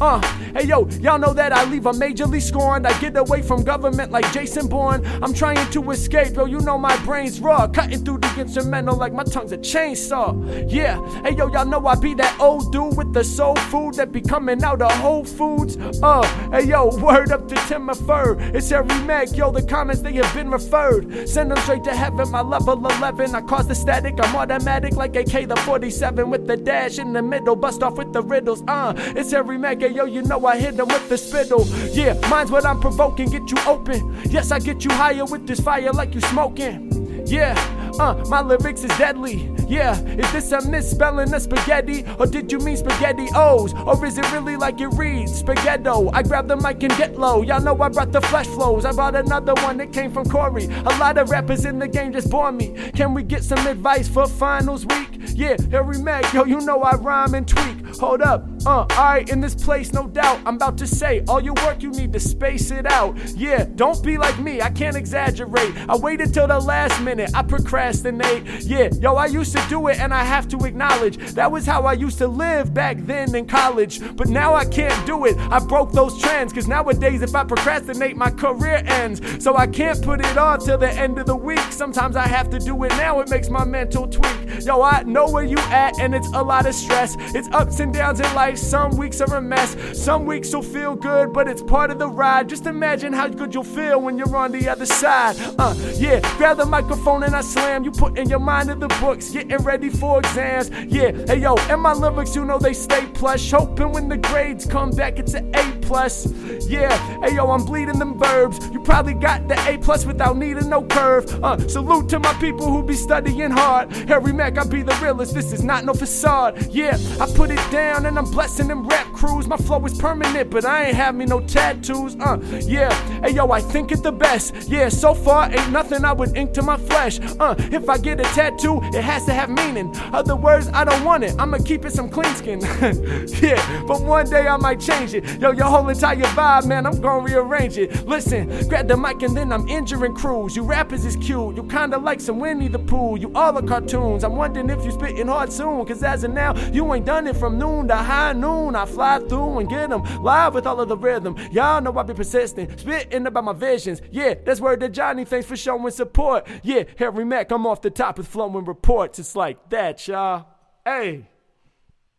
[0.00, 0.20] Uh,
[0.54, 2.86] hey yo, y'all know that I leave a majorly scorned.
[2.86, 5.04] I get away from government like Jason Bourne.
[5.22, 6.46] I'm trying to escape, yo.
[6.46, 10.34] You know my brain's raw, cutting through the instrumental like my tongue's a chainsaw.
[10.70, 14.12] Yeah, hey yo, y'all know I be that old dude with the soul food that
[14.12, 15.76] be coming out of Whole Foods.
[16.02, 18.36] Uh, hey yo, word up to Tim Fur.
[18.54, 19.52] It's Harry Mack, yo.
[19.52, 21.28] The comments they have been referred.
[21.28, 22.30] Send them straight to heaven.
[22.30, 24.14] My level 11, I cause the static.
[24.22, 27.56] I'm automatic like AK the 47 with the dash in the middle.
[27.56, 28.62] Bust off with the riddles.
[28.66, 30.04] Uh, it's Harry Mack, hey yo.
[30.04, 31.66] You know I hit them with the spittle.
[31.92, 33.30] Yeah, mine's what I'm provoking.
[33.30, 34.16] Get you open.
[34.28, 37.24] Yes, I get you higher with this fire like you smoking.
[37.26, 37.54] Yeah,
[37.98, 39.50] uh, my lyrics is deadly.
[39.68, 42.04] Yeah, is this a misspelling of spaghetti?
[42.18, 43.72] Or did you mean spaghetti O's?
[43.74, 45.42] Or is it really like it reads?
[45.42, 46.10] Spaghetto.
[46.12, 47.42] I grab the mic and get low.
[47.42, 48.84] Y'all know I brought the flesh flows.
[48.84, 50.66] I brought another one that came from Corey.
[50.66, 52.74] A lot of rappers in the game just bore me.
[52.94, 55.08] Can we get some advice for finals week?
[55.34, 57.96] Yeah, Harry Mack, yo, you know I rhyme and tweak.
[57.96, 58.46] Hold up.
[58.66, 60.40] Uh, alright, in this place, no doubt.
[60.44, 63.16] I'm about to say, all your work, you need to space it out.
[63.36, 65.74] Yeah, don't be like me, I can't exaggerate.
[65.88, 67.42] I waited till the last minute, I
[67.84, 68.64] procrastinate.
[68.64, 71.82] Yeah, yo, I used to do it, and I have to acknowledge that was how
[71.82, 74.00] I used to live back then in college.
[74.16, 75.36] But now I can't do it.
[75.38, 79.20] I broke those trends, cause nowadays, if I procrastinate, my career ends.
[79.42, 81.60] So I can't put it off till the end of the week.
[81.70, 84.64] Sometimes I have to do it now, it makes my mental tweak.
[84.64, 87.16] Yo, I know where you at, and it's a lot of stress.
[87.34, 89.76] It's ups and downs in life, some weeks are a mess.
[89.92, 92.48] Some weeks will feel good, but it's part of the ride.
[92.48, 95.36] Just imagine how good you'll feel when you're on the other side.
[95.58, 97.73] Uh, yeah, grab the microphone and I slam.
[97.82, 100.70] You put in your mind in the books, getting ready for exams.
[100.70, 103.50] Yeah, hey yo, and my lyrics, you know they stay plush.
[103.50, 106.26] Hoping when the grades come back, it's an A plus.
[106.68, 108.58] Yeah, hey yo, I'm bleeding them verbs.
[108.72, 111.26] You probably got the A plus without needing no curve.
[111.42, 113.92] Uh, salute to my people who be studying hard.
[114.08, 115.34] Harry Mack, I be the realest.
[115.34, 116.72] This is not no facade.
[116.72, 119.46] Yeah, I put it down and I'm blessing them rap crews.
[119.46, 122.16] My flow is permanent, but I ain't have me no tattoos.
[122.20, 124.68] Uh, yeah, hey yo, I think it the best.
[124.68, 127.18] Yeah, so far ain't nothing I would ink to my flesh.
[127.40, 129.94] Uh, if I get a tattoo, it has to have meaning.
[130.12, 131.34] Other words, I don't want it.
[131.38, 132.60] I'ma keep it some clean skin.
[133.42, 135.40] yeah, but one day I might change it.
[135.40, 138.06] Yo, your whole entire vibe, man, I'm gonna rearrange it.
[138.06, 140.56] Listen, grab the mic and then I'm injuring crews.
[140.56, 141.56] You rappers is cute.
[141.56, 143.16] You kinda like some Winnie the Pooh.
[143.18, 144.24] You all are cartoons.
[144.24, 145.84] I'm wondering if you spitting hard soon.
[145.84, 148.76] Cause as of now, you ain't done it from noon to high noon.
[148.76, 151.36] I fly through and get them live with all of the rhythm.
[151.50, 154.02] Y'all know I be persistent, spitting about my visions.
[154.10, 155.24] Yeah, that's word to Johnny.
[155.24, 156.46] Thanks for showing support.
[156.62, 159.18] Yeah, Harry Mack, I'm off the top with flowing reports.
[159.18, 160.46] It's like that, y'all.
[160.84, 161.28] Hey.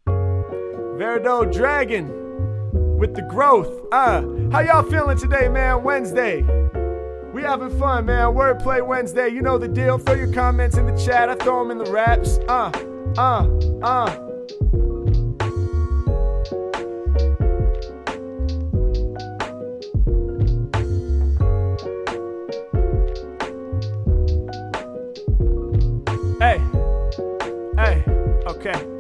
[0.08, 2.08] Verdo Dragon
[2.98, 3.88] with the growth.
[3.92, 4.22] Uh,
[4.52, 5.84] how y'all feeling today, man?
[5.84, 6.42] Wednesday.
[7.34, 8.28] We having fun, man.
[8.28, 9.28] Wordplay Wednesday.
[9.28, 9.98] You know the deal.
[9.98, 11.30] Throw your comments in the chat.
[11.30, 12.40] I throw them in the raps.
[12.48, 12.72] Uh,
[13.18, 13.48] uh,
[13.84, 14.85] uh.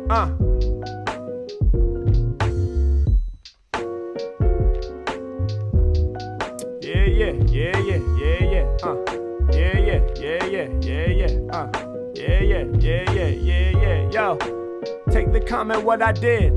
[0.10, 0.30] Uh.
[6.82, 8.96] Yeah, yeah, yeah, yeah, yeah, yeah, uh.
[9.52, 11.70] Yeah, yeah, yeah, yeah, yeah, yeah, uh.
[12.16, 14.38] Yeah, yeah, yeah, yeah, yeah, yeah, yo.
[15.10, 16.54] Take the comment what I did.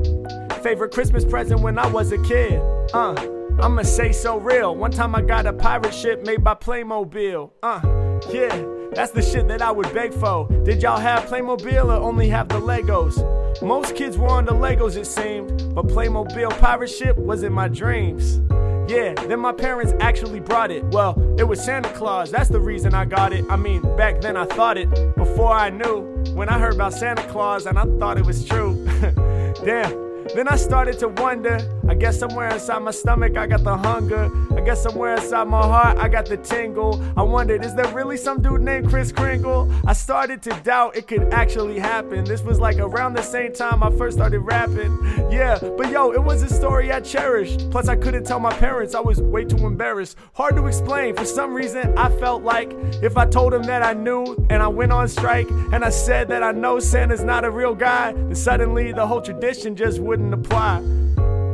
[0.63, 2.61] Favorite Christmas present when I was a kid,
[2.93, 3.15] uh.
[3.61, 4.77] I'ma say so real.
[4.77, 8.08] One time I got a pirate ship made by Playmobil, uh.
[8.31, 8.65] Yeah.
[8.95, 10.49] That's the shit that I would beg for.
[10.65, 13.17] Did y'all have Playmobil or only have the Legos?
[13.63, 17.69] Most kids were on the Legos, it seemed, but Playmobil pirate ship was in my
[17.69, 18.41] dreams.
[18.91, 20.83] Yeah, then my parents actually brought it.
[20.87, 23.45] Well, it was Santa Claus, that's the reason I got it.
[23.51, 26.01] I mean, back then I thought it, before I knew.
[26.35, 28.85] When I heard about Santa Claus and I thought it was true.
[29.65, 30.09] Damn.
[30.35, 31.59] Then I started to wonder.
[31.89, 34.31] I guess somewhere inside my stomach I got the hunger.
[34.57, 37.03] I guess somewhere inside my heart I got the tingle.
[37.17, 39.73] I wondered, is there really some dude named Kris Kringle?
[39.87, 42.25] I started to doubt it could actually happen.
[42.25, 44.99] This was like around the same time I first started rapping.
[45.31, 47.71] Yeah, but yo, it was a story I cherished.
[47.71, 50.17] Plus, I couldn't tell my parents, I was way too embarrassed.
[50.35, 51.17] Hard to explain.
[51.17, 52.73] For some reason, I felt like
[53.03, 56.29] if I told them that I knew and I went on strike and I said
[56.29, 60.35] that I know Santa's not a real guy, then suddenly the whole tradition just wouldn't
[60.35, 60.83] apply.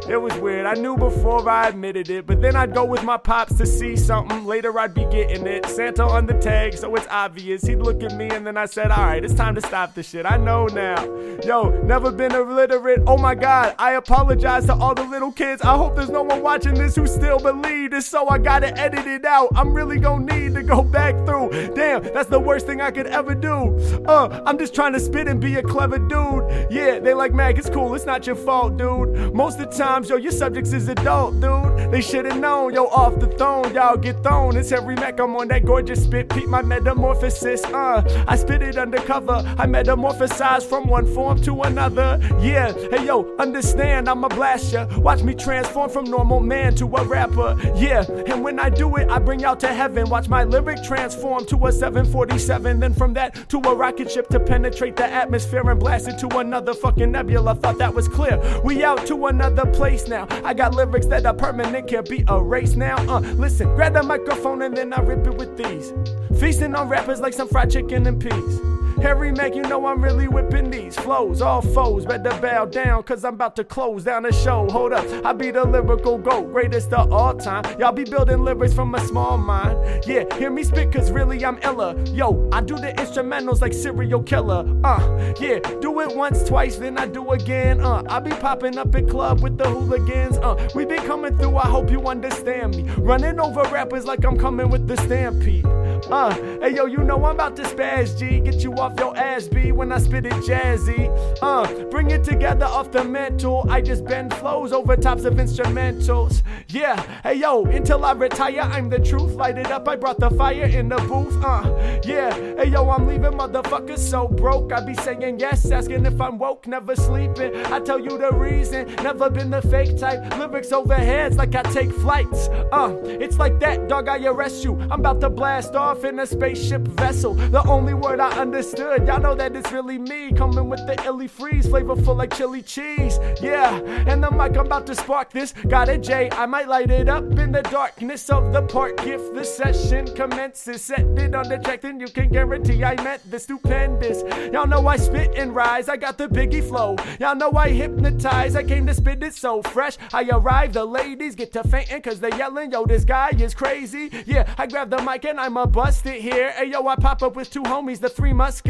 [0.08, 0.66] It was weird.
[0.66, 3.96] I knew before I admitted it, but then I'd go with my pops to see
[3.96, 4.44] something.
[4.44, 5.64] Later I'd be getting it.
[5.66, 7.62] Santa on the tag, so it's obvious.
[7.62, 10.26] He'd look at me and then I said, Alright, it's time to stop this shit.
[10.26, 11.02] I know now.
[11.44, 13.02] Yo, never been illiterate.
[13.06, 15.62] Oh my god, I apologize to all the little kids.
[15.62, 19.06] I hope there's no one watching this who still believe this, so I gotta edit
[19.06, 19.48] it out.
[19.54, 21.50] I'm really gonna need to go back through.
[21.74, 23.78] Damn, that's the worst thing I could ever do.
[24.06, 26.68] Uh, I'm just trying to spit and be a clever dude.
[26.70, 29.34] Yeah, they like, Mack, it's cool, it's not your fault, dude.
[29.34, 31.92] Most of the time, yo, your subjects is adult, dude.
[31.92, 34.56] They should've known, yo, off the throne, y'all get thrown.
[34.56, 38.02] It's Harry Mack, I'm on that gorgeous spit, peep my metamorphosis, uh.
[38.26, 42.18] I spit it undercover, I metamorphosize from one form to another.
[42.40, 44.88] Yeah, hey yo, understand, I'm a blaster.
[44.98, 47.56] Watch me transform from normal man to a rapper.
[47.76, 50.10] Yeah, and when I do it, I bring y'all to heaven.
[50.10, 54.40] Watch my lyric transform to a 747, then from that to a rocket ship to
[54.40, 57.54] penetrate the atmosphere and blast it to another fucking nebula.
[57.54, 58.40] Thought that was clear.
[58.64, 60.26] We out to another place now.
[60.42, 62.96] I got lyrics that are permanent, can't be erased now.
[63.06, 65.92] Uh, listen, grab the microphone and then I rip it with these.
[66.40, 68.60] Feasting on rappers like some fried chicken and peas.
[69.02, 71.42] Harry Mack, you know I'm really whipping these flows.
[71.42, 74.68] All foes better bow down, cause I'm about to close down the show.
[74.70, 77.64] Hold up, I be the lyrical GOAT, greatest of all time.
[77.78, 80.04] Y'all be building lyrics from a small mind.
[80.06, 81.94] Yeah, hear me spit, cause really I'm illa.
[82.06, 84.64] Yo, I do the instrumentals like serial killer.
[84.84, 87.80] Uh, yeah, do it once, twice, then I do again.
[87.80, 90.38] Uh, I be popping up at club with the hooligans.
[90.38, 92.84] Uh, we been coming through, I hope you understand me.
[92.98, 95.66] Running over rappers like I'm coming with the stampede.
[96.10, 98.40] Uh, hey yo, you know I'm about to spaz G.
[98.40, 101.08] Get you off your ass B when I spit it jazzy.
[101.40, 103.64] Uh, bring it together off the mental.
[103.70, 106.42] I just bend flows over tops of instrumentals.
[106.68, 109.32] Yeah, hey yo, until I retire, I'm the truth.
[109.32, 111.42] Light it up, I brought the fire in the booth.
[111.42, 111.62] Uh,
[112.04, 114.70] yeah, hey yo, I'm leaving motherfuckers so broke.
[114.70, 117.56] I be saying yes, asking if I'm woke, never sleeping.
[117.72, 120.20] I tell you the reason, never been the fake type.
[120.38, 122.48] Lyrics over heads like I take flights.
[122.70, 124.78] Uh, it's like that, dog, I arrest you.
[124.90, 127.32] I'm about to blast off in a spaceship vessel.
[127.34, 128.30] The only word I
[128.80, 130.32] understood, y'all know that it's really me.
[130.32, 133.18] Coming with the illy freeze, flavorful like chili cheese.
[133.40, 135.52] Yeah, and the mic, I'm about to spark this.
[135.68, 139.06] Got a J, I might light it up in the darkness of the park.
[139.06, 143.30] If the session commences, set it on the track, then you can guarantee I meant
[143.30, 144.22] the stupendous.
[144.52, 146.96] Y'all know I spit and rise, I got the biggie flow.
[147.20, 149.96] Y'all know I hypnotize, I came to spit it so fresh.
[150.12, 154.10] I arrive, the ladies get to fainting cause they yelling, yo, this guy is crazy.
[154.26, 156.50] Yeah, I grab the mic and I'm a bust it here.
[156.52, 158.63] Hey yo, I pop up with two homies, the three musketeers.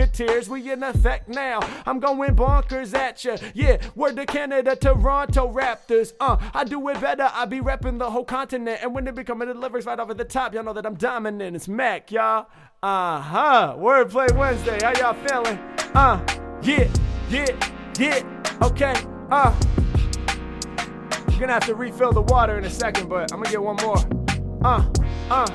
[0.49, 1.61] We in effect now.
[1.87, 3.37] I'm going bonkers at ya.
[3.55, 6.12] Yeah, word to Canada, Toronto Raptors.
[6.21, 7.31] Uh, I do it better.
[7.33, 8.81] I be rapping the whole continent.
[8.83, 11.57] And when they become the lyrics right over the top, y'all know that I'm dominant.
[11.57, 12.47] It's Mack, y'all.
[12.83, 13.75] Uh huh.
[13.79, 14.79] Wordplay Wednesday.
[14.83, 15.59] How y'all feeling?
[15.95, 16.25] Uh,
[16.62, 16.89] yeah,
[17.31, 18.59] yeah, yeah.
[18.62, 18.95] Okay.
[19.31, 19.55] Uh.
[21.39, 23.99] Gonna have to refill the water in a second, but I'm gonna get one more.
[24.65, 24.89] Uh,
[25.31, 25.47] uh,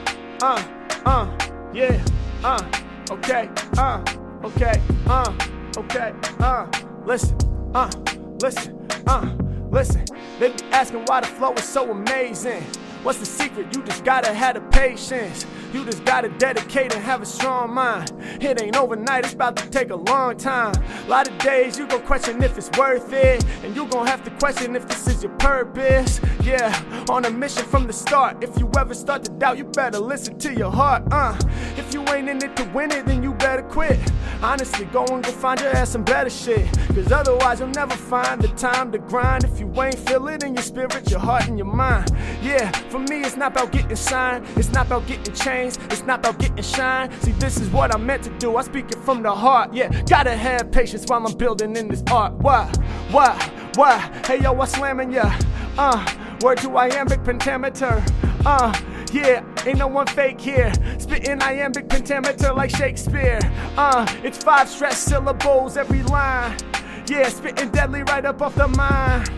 [0.42, 0.64] uh,
[1.06, 1.38] uh,
[1.74, 2.06] yeah,
[2.44, 2.62] uh,
[3.10, 4.04] okay, uh,
[4.44, 5.34] okay, uh,
[5.78, 6.68] okay, uh,
[7.06, 7.38] listen,
[7.74, 7.90] uh,
[8.42, 9.36] listen, uh,
[9.70, 10.06] listen.
[10.40, 12.64] They be asking why the flow is so amazing.
[13.04, 13.74] What's the secret?
[13.74, 15.46] You just gotta have the patience.
[15.72, 18.12] You just gotta dedicate and have a strong mind.
[18.42, 20.74] It ain't overnight, it's about to take a long time.
[21.06, 23.46] A lot of days you gon' question if it's worth it.
[23.64, 26.20] And you gon' have to question if this is your purpose.
[26.44, 26.74] Yeah,
[27.10, 28.44] on a mission from the start.
[28.44, 31.04] If you ever start to doubt, you better listen to your heart.
[31.12, 31.38] Uh,
[31.78, 34.00] if you ain't in it to win it, then you better quit.
[34.42, 36.66] Honestly, go and go find your ass some better shit.
[36.96, 39.44] Cause otherwise, you'll never find the time to grind.
[39.44, 42.12] If you ain't feel it in your spirit, your heart, and your mind.
[42.42, 45.80] Yeah, for me, it's not about getting signed, it's not about getting changed.
[45.92, 47.12] It's not about getting shine.
[47.22, 48.56] See, this is what I'm meant to do.
[48.56, 49.74] I speak it from the heart.
[49.74, 52.34] Yeah, gotta have patience while I'm building in this art.
[52.36, 52.66] Why?
[53.12, 53.52] Why?
[53.76, 53.98] Why?
[54.26, 55.38] Hey yo, I slamming ya.
[55.78, 56.06] Uh,
[56.42, 58.04] word to iambic pentameter.
[58.46, 58.74] Uh,
[59.14, 60.72] yeah, ain't no one fake here.
[60.98, 63.40] Spitting iambic pentameter like Shakespeare.
[63.78, 66.58] Uh, it's five stressed syllables every line.
[67.08, 69.30] Yeah, spitting deadly right up off the mind.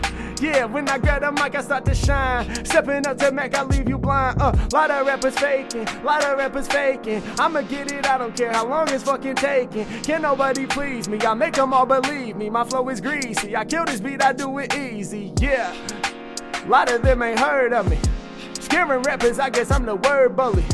[0.42, 2.64] Yeah, when I grab the mic, I start to shine.
[2.64, 4.42] Stepping up to Mack, I leave you blind.
[4.42, 7.22] Uh, lot of rappers faking, lot of rappers faking.
[7.38, 9.86] I'ma get it, I don't care how long it's fucking taking.
[10.02, 11.18] Can nobody please me?
[11.20, 12.50] I make them all believe me.
[12.50, 13.56] My flow is greasy.
[13.56, 15.32] I kill this beat, I do it easy.
[15.40, 15.72] Yeah,
[16.66, 17.98] lot of them ain't heard of me.
[18.62, 20.64] Scaring rappers, I guess I'm the word bully.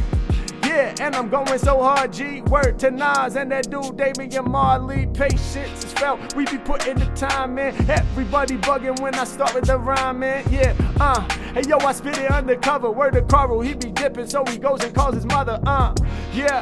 [0.62, 2.42] Yeah, and I'm going so hard, G.
[2.42, 5.06] Word to Nas and that dude Damian Marley.
[5.06, 6.34] Patience is felt.
[6.34, 7.74] We be putting the time in.
[7.90, 10.44] Everybody bugging when I start with the rhyming.
[10.50, 11.26] Yeah, uh.
[11.54, 12.90] Hey yo, I spit it undercover.
[12.90, 15.58] Word to Carl, he be dipping, so he goes and calls his mother.
[15.66, 15.94] Uh,
[16.34, 16.60] yeah.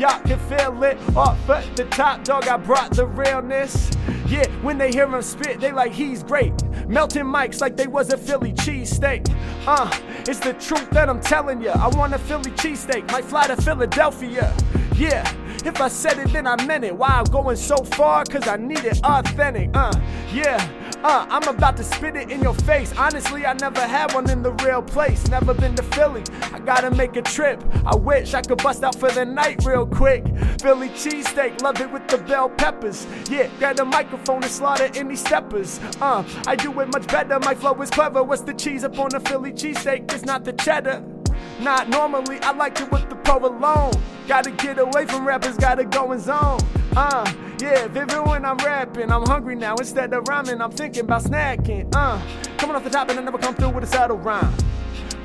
[0.00, 2.48] Y'all can feel it off at the top, dog.
[2.48, 3.90] I brought the realness.
[4.28, 6.54] Yeah, when they hear him spit, they like he's great.
[6.88, 9.30] Melting mics like they was a Philly cheesesteak.
[9.66, 11.74] Uh, it's the truth that I'm telling ya.
[11.74, 14.56] I want a Philly cheesesteak, might fly to Philadelphia.
[14.96, 15.30] Yeah,
[15.66, 16.96] if I said it, then I meant it.
[16.96, 18.24] Why I'm going so far?
[18.24, 19.70] Cause I need it authentic.
[19.74, 19.92] Uh,
[20.32, 20.58] yeah.
[21.02, 22.92] Uh, I'm about to spit it in your face.
[22.96, 25.26] Honestly, I never had one in the real place.
[25.28, 26.22] Never been to Philly.
[26.52, 27.62] I gotta make a trip.
[27.86, 30.24] I wish I could bust out for the night real quick.
[30.60, 33.06] Philly cheesesteak, love it with the bell peppers.
[33.30, 35.80] Yeah, grab the microphone and slaughter any steppers.
[36.00, 37.38] Uh, I do it much better.
[37.40, 38.22] My flow is clever.
[38.22, 40.12] What's the cheese up on the Philly cheesesteak?
[40.12, 41.19] It's not the cheddar.
[41.60, 43.92] Not normally, I like it with the provolone.
[44.26, 46.58] Gotta get away from rappers, gotta go in zone.
[46.96, 47.30] Uh,
[47.60, 49.74] yeah, even when I'm rapping, I'm hungry now.
[49.74, 51.92] Instead of rhyming, I'm thinking about snacking.
[51.94, 52.18] Uh,
[52.56, 54.54] coming off the top and I never come through with a subtle rhyme.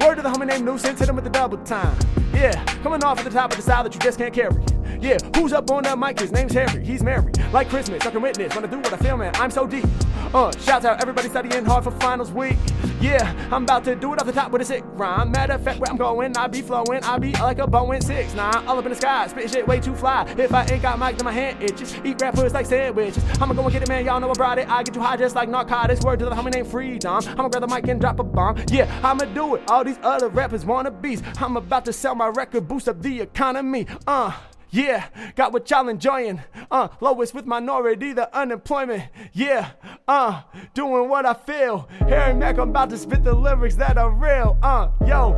[0.02, 1.98] Word to the homie named Nuisance, hit him with the double time.
[2.34, 4.62] Yeah, coming off at the top of the style that you just can't carry.
[5.02, 6.20] Yeah, who's up on that mic?
[6.20, 7.38] His name's Harry, he's married.
[7.54, 8.06] like Christmas.
[8.06, 9.34] I can witness I do what I feel, man.
[9.36, 9.86] I'm so deep.
[10.34, 12.58] Uh, shouts out everybody studying hard for finals week.
[13.00, 15.32] Yeah, I'm about to do it off the top with a sick rhyme.
[15.32, 17.04] Matter of fact, where I'm going, I be flowing.
[17.04, 19.80] I be like a Boeing 6 9 all up in the sky, spitting shit way
[19.80, 20.26] too fly.
[20.38, 21.96] If I ain't got mic, then my hand itches.
[22.04, 23.24] Eat rappers like sandwiches.
[23.40, 24.04] I'ma go and get it, man.
[24.06, 24.68] Y'all know I brought it.
[24.68, 26.02] I get too high just like narcotics.
[26.02, 27.22] Word to the homie named Freedom.
[27.28, 28.58] I'ma grab the mic and drop a bomb.
[28.72, 29.64] Yeah, I'ma do it.
[29.70, 31.22] All these other rappers wanna beats.
[31.40, 33.88] I'm about to sell my record, boost up the economy.
[34.06, 34.34] Uh.
[34.72, 35.08] Yeah,
[35.38, 36.42] got what y'all enjoying.
[36.70, 39.04] Uh, lowest with minority, the unemployment.
[39.32, 39.72] Yeah,
[40.06, 40.42] uh,
[40.74, 41.88] doing what I feel.
[42.00, 44.58] Harry Mack, I'm about to spit the lyrics that are real.
[44.62, 45.32] Uh, yo,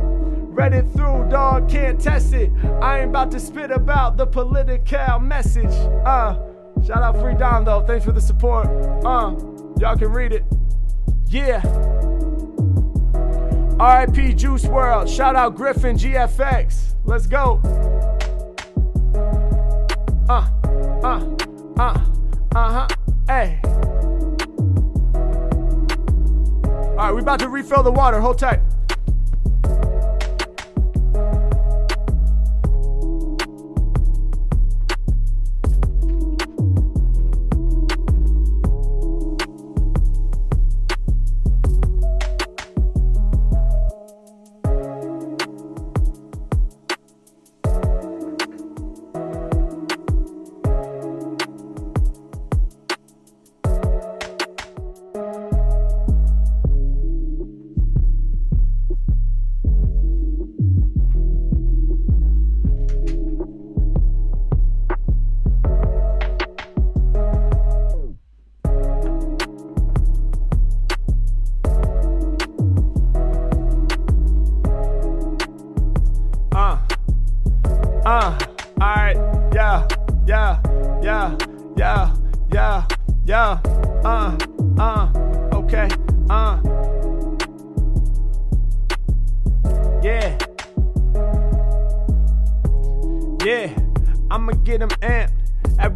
[0.48, 2.50] read it through, dog, can't test it.
[2.82, 5.72] I ain't about to spit about the political message.
[6.04, 6.36] Uh,
[6.84, 8.66] shout out Free Dom though, thanks for the support.
[9.06, 9.36] Uh,
[9.78, 10.42] y'all can read it.
[11.28, 12.17] Yeah.
[13.78, 15.08] RIP Juice WRLD.
[15.08, 16.94] Shout out Griffin GFX.
[17.04, 17.60] Let's go.
[20.28, 20.48] Uh,
[21.04, 21.36] uh,
[21.78, 22.04] uh,
[22.56, 22.88] uh huh.
[23.28, 23.60] Hey.
[26.90, 28.18] All right, we about to refill the water.
[28.18, 28.58] Hold tight.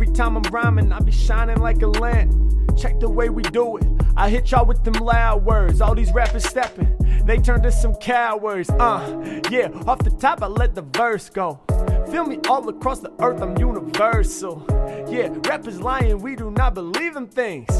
[0.02, 2.76] Every time I'm rhyming, I be shining like a lamp.
[2.76, 3.84] Check the way we do it.
[4.16, 5.80] I hit y'all with them loud words.
[5.80, 6.88] All these rappers stepping,
[7.24, 8.68] they turn to some cowards.
[8.68, 11.60] Uh, yeah, off the top, I let the verse go.
[12.10, 14.66] Feel me all across the earth, I'm universal.
[15.08, 17.70] Yeah, rappers lying, we do not believe in things.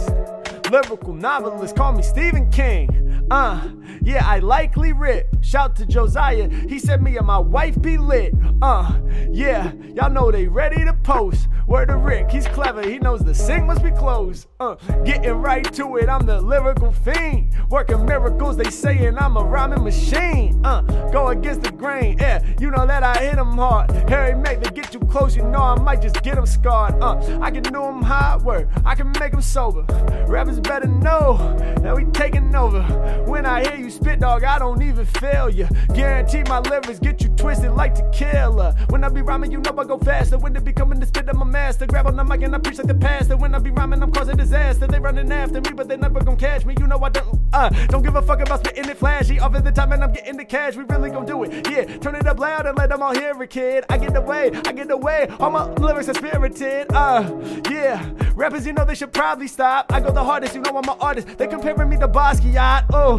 [0.70, 3.26] Lyrical novelist, call me Stephen King.
[3.32, 3.68] Uh,
[4.00, 5.26] yeah, I likely rip.
[5.40, 8.32] Shout to Josiah, he said me and my wife be lit.
[8.62, 8.92] Uh,
[9.32, 11.48] yeah, y'all know they ready to post.
[11.66, 14.46] Word to Rick, he's clever, he knows the sink must be closed.
[14.60, 14.74] Uh,
[15.04, 17.56] getting right to it, I'm the lyrical fiend.
[17.70, 20.64] Working miracles, they saying I'm a rhyming machine.
[20.64, 23.90] Uh, go against the grain, yeah, you know that I hit 'em hard.
[24.08, 26.94] Harry Mack, they get too close, you know I might just get 'em scarred.
[27.02, 29.84] Uh, I can do 'em hard work, I can make 'em sober.
[30.28, 31.36] Rappers better know
[31.80, 32.82] that we taking over.
[33.26, 35.66] When I hear you spit, dog, I don't even feel you.
[35.94, 37.94] Guarantee my lyrics get you twisted like
[38.52, 40.38] When I be rhyming, you know I go faster.
[40.38, 41.86] When it be coming to spit, I'm a master.
[41.86, 43.36] Grab on the mic and I preach like the pastor.
[43.36, 44.86] When I be rhyming, I'm causing disaster.
[44.86, 46.74] They running after me, but they never gon' catch me.
[46.78, 49.40] You know I don't, uh, don't give a fuck about spitting it flashy.
[49.40, 50.76] Off at the time and I'm getting the cash.
[50.76, 51.68] We really gon' do it.
[51.70, 53.84] Yeah, turn it up loud and let them all hear it, kid.
[53.88, 55.28] I get away, I get away.
[55.40, 56.92] All my lyrics are spirited.
[56.92, 57.30] Uh,
[57.70, 59.92] yeah, rappers, you know they should probably stop.
[59.92, 61.38] I go the hardest, you know I'm an artist.
[61.38, 62.86] They comparing me to Basquiat.
[62.92, 63.18] Oh,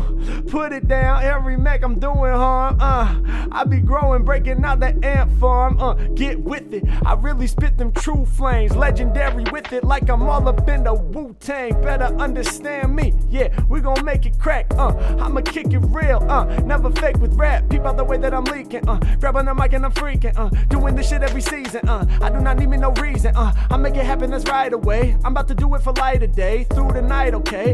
[0.49, 2.77] put it down, Harry Mack, I'm doing harm.
[2.79, 4.93] Uh, I be growing, breaking out the
[5.23, 5.79] ant farm.
[5.79, 6.83] Uh, get with it.
[7.05, 10.93] I really spit them true flames, legendary with it, like I'm all up in the
[10.93, 11.81] Wu Tang.
[11.81, 13.13] Better understand me.
[13.29, 14.67] Yeah, we gon' make it crack.
[14.77, 16.25] Uh, I'ma kick it real.
[16.29, 17.69] Uh, never fake with rap.
[17.69, 18.87] Peep out the way that I'm leaking.
[18.87, 20.37] Uh, grabbing the mic and I'm freaking.
[20.37, 21.87] Uh, doing this shit every season.
[21.87, 23.35] Uh, I do not need me no reason.
[23.35, 25.15] Uh, I make it happen, that's right away.
[25.23, 27.73] I'm about to do it for light of day, through the night, okay?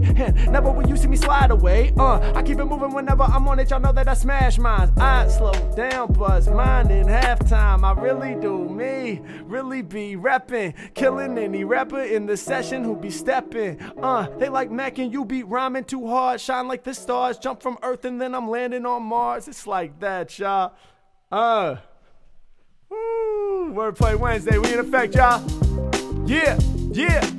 [0.49, 1.93] Never will you see me slide away.
[1.97, 3.69] Uh, I keep it moving whenever I'm on it.
[3.69, 4.91] Y'all know that I smash mines.
[4.97, 7.07] I slow down, buzz mine in
[7.40, 7.84] halftime.
[7.84, 13.10] I really do me, really be rapping, killing any rapper in the session who be
[13.10, 13.80] steppin'.
[14.02, 17.61] Uh, they like Mack and you be rhyming too hard, shine like the stars, jump
[17.61, 19.48] from Earth and then I'm landing on Mars.
[19.48, 20.74] It's like that, y'all.
[21.32, 21.78] Uh,
[22.90, 25.44] woo, Wordplay Wednesday, we in effect, y'all.
[26.28, 26.60] Yeah,
[26.91, 27.30] yeah.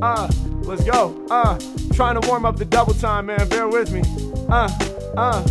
[0.00, 0.30] Uh,
[0.62, 1.26] let's go.
[1.30, 1.58] Uh,
[1.92, 3.48] trying to warm up the double time, man.
[3.48, 4.02] Bear with me.
[4.48, 4.68] Uh,
[5.16, 5.46] uh.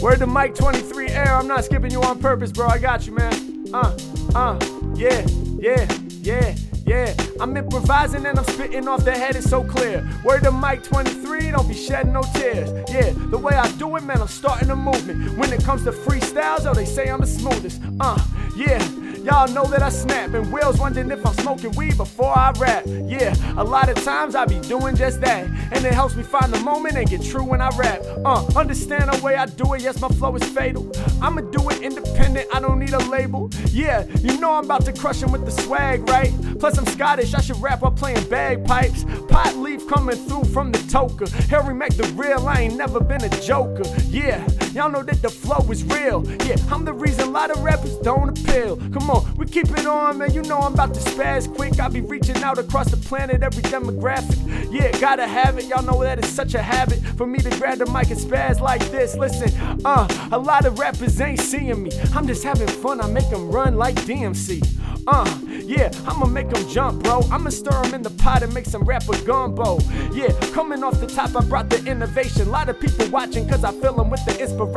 [0.00, 1.34] Word to Mike 23 Air.
[1.34, 2.68] I'm not skipping you on purpose, bro.
[2.68, 3.66] I got you, man.
[3.74, 3.98] Uh,
[4.34, 4.58] uh.
[4.94, 5.26] Yeah,
[5.58, 5.88] yeah,
[6.20, 6.54] yeah.
[6.88, 10.08] Yeah, I'm improvising and I'm spitting off the head, it's so clear.
[10.24, 12.70] Word to Mike 23, don't be shedding no tears.
[12.90, 15.36] Yeah, the way I do it, man, I'm starting a movement.
[15.36, 17.82] When it comes to freestyles, oh, they say I'm the smoothest.
[18.00, 18.18] Uh,
[18.56, 18.78] yeah,
[19.24, 20.34] y'all know that I snap.
[20.34, 22.84] And Will's wondering if I'm smoking weed before I rap.
[22.86, 25.46] Yeah, a lot of times I be doing just that.
[25.72, 28.00] And it helps me find the moment and get true when I rap.
[28.24, 30.90] Uh, understand the way I do it, yes, my flow is fatal.
[31.20, 33.50] I'ma do it independent, I don't need a label.
[33.70, 36.32] Yeah, you know I'm about to crush him with the swag, right?
[36.58, 39.04] Plus, I'm Scottish, I should rap while playing bagpipes.
[39.28, 41.28] Pot leaf coming through from the toker.
[41.48, 43.84] Harry Mack the real, I ain't never been a joker.
[44.08, 44.46] Yeah,
[44.78, 46.24] y'all know that the flow is real.
[46.46, 48.76] Yeah, I'm the reason a lot of rappers don't appeal.
[48.92, 50.32] Come on, we keep it on, man.
[50.32, 51.80] You know I'm about to spaz quick.
[51.80, 54.38] I be reaching out across the planet, every demographic.
[54.70, 55.64] Yeah, gotta have it.
[55.64, 58.60] Y'all know that it's such a habit for me to grab the mic and spaz
[58.60, 59.16] like this.
[59.16, 59.50] Listen,
[59.84, 61.90] uh, a lot of rappers ain't seeing me.
[62.14, 63.00] I'm just having fun.
[63.00, 64.62] I make them run like DMC.
[65.08, 67.22] Uh, yeah, I'ma make them jump, bro.
[67.32, 69.78] I'ma stir them in the pot and make some rapper gumbo.
[70.12, 72.42] Yeah, coming off the top, I brought the innovation.
[72.42, 74.67] A lot of people watching, cause I fill them with the inspiration.